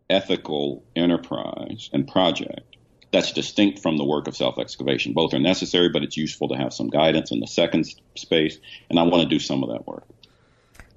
ethical 0.09 0.85
enterprise 0.97 1.89
and 1.93 2.07
project 2.07 2.77
that's 3.13 3.33
distinct 3.33 3.81
from 3.81 3.97
the 3.97 4.05
work 4.05 4.29
of 4.29 4.37
self 4.37 4.59
excavation. 4.59 5.13
Both 5.13 5.35
are 5.35 5.39
necessary, 5.39 5.89
but 5.89 6.03
it's 6.03 6.17
useful 6.17 6.49
to 6.49 6.57
have 6.57 6.73
some 6.73 6.89
guidance 6.89 7.31
in 7.31 7.41
the 7.41 7.47
second 7.47 7.87
space, 8.17 8.59
and 8.89 8.99
I 8.99 9.03
want 9.03 9.23
to 9.23 9.29
do 9.29 9.39
some 9.39 9.63
of 9.63 9.71
that 9.71 9.87
work. 9.87 10.05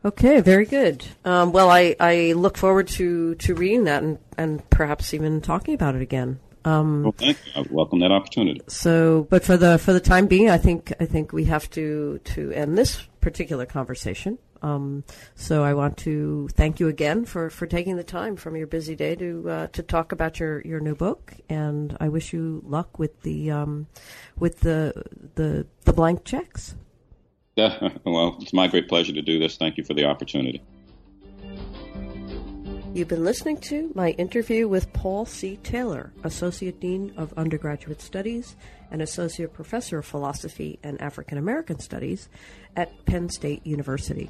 Okay, 0.05 0.41
very 0.41 0.65
good. 0.65 1.05
Um, 1.23 1.53
well, 1.53 1.69
I, 1.69 1.95
I 1.99 2.33
look 2.33 2.57
forward 2.57 2.87
to, 2.89 3.35
to 3.35 3.55
reading 3.55 3.85
that 3.85 4.03
and, 4.03 4.19
and 4.37 4.69
perhaps 4.69 5.13
even 5.13 5.39
talking 5.39 5.73
about 5.73 5.95
it 5.95 6.01
again. 6.01 6.39
Um, 6.65 7.03
well, 7.03 7.15
thank 7.17 7.37
you. 7.45 7.51
I 7.55 7.65
welcome 7.69 7.99
that 7.99 8.11
opportunity. 8.11 8.61
So, 8.67 9.27
but 9.29 9.43
for 9.43 9.57
the 9.57 9.77
for 9.77 9.91
the 9.91 9.99
time 9.99 10.27
being, 10.27 10.49
I 10.49 10.57
think 10.57 10.93
I 10.99 11.05
think 11.05 11.33
we 11.33 11.45
have 11.45 11.69
to 11.71 12.19
to 12.23 12.51
end 12.51 12.77
this 12.77 13.01
particular 13.19 13.65
conversation. 13.65 14.37
Um, 14.61 15.03
so 15.35 15.63
I 15.63 15.73
want 15.73 15.97
to 15.97 16.47
thank 16.53 16.79
you 16.79 16.87
again 16.87 17.25
for, 17.25 17.49
for 17.49 17.67
taking 17.67 17.97
the 17.97 18.03
time 18.03 18.37
from 18.37 18.55
your 18.55 18.65
busy 18.65 18.95
day 18.95 19.13
to 19.15 19.49
uh, 19.49 19.67
to 19.67 19.83
talk 19.83 20.13
about 20.13 20.39
your, 20.39 20.61
your 20.61 20.79
new 20.79 20.95
book, 20.95 21.33
and 21.49 21.97
I 21.99 22.07
wish 22.07 22.31
you 22.31 22.63
luck 22.65 22.97
with 22.97 23.21
the 23.23 23.51
um, 23.51 23.87
with 24.39 24.61
the 24.61 25.03
the 25.35 25.67
the 25.83 25.93
blank 25.93 26.23
checks. 26.23 26.75
Yeah, 27.55 27.89
well, 28.05 28.37
it's 28.41 28.53
my 28.53 28.67
great 28.67 28.87
pleasure 28.87 29.13
to 29.13 29.21
do 29.21 29.39
this. 29.39 29.57
Thank 29.57 29.77
you 29.77 29.83
for 29.83 29.93
the 29.93 30.05
opportunity. 30.05 30.61
You've 32.93 33.07
been 33.07 33.23
listening 33.23 33.57
to 33.61 33.91
my 33.95 34.11
interview 34.11 34.67
with 34.67 34.93
Paul 34.93 35.25
C. 35.25 35.57
Taylor, 35.63 36.13
Associate 36.23 36.79
Dean 36.79 37.11
of 37.17 37.33
Undergraduate 37.33 38.01
Studies 38.01 38.55
and 38.91 39.01
Associate 39.01 39.51
Professor 39.51 39.97
of 39.97 40.05
Philosophy 40.05 40.77
and 40.83 41.01
African 41.01 41.39
American 41.39 41.79
Studies 41.79 42.29
at 42.75 43.05
Penn 43.05 43.29
State 43.29 43.65
University. 43.65 44.29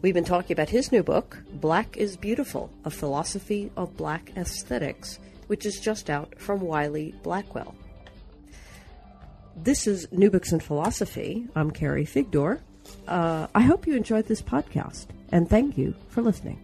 We've 0.00 0.14
been 0.14 0.24
talking 0.24 0.54
about 0.54 0.70
his 0.70 0.90
new 0.90 1.02
book, 1.02 1.42
Black 1.52 1.98
is 1.98 2.16
Beautiful 2.16 2.70
A 2.86 2.90
Philosophy 2.90 3.70
of 3.76 3.96
Black 3.96 4.32
Aesthetics, 4.36 5.18
which 5.46 5.66
is 5.66 5.78
just 5.78 6.08
out 6.08 6.38
from 6.38 6.60
Wiley 6.60 7.14
Blackwell. 7.22 7.74
This 9.56 9.86
is 9.86 10.06
New 10.12 10.30
Books 10.30 10.52
in 10.52 10.60
Philosophy. 10.60 11.46
I'm 11.54 11.70
Carrie 11.70 12.04
Figdor. 12.04 12.60
Uh, 13.08 13.46
I 13.54 13.62
hope 13.62 13.86
you 13.86 13.96
enjoyed 13.96 14.26
this 14.26 14.42
podcast, 14.42 15.06
and 15.32 15.48
thank 15.48 15.78
you 15.78 15.94
for 16.08 16.22
listening. 16.22 16.60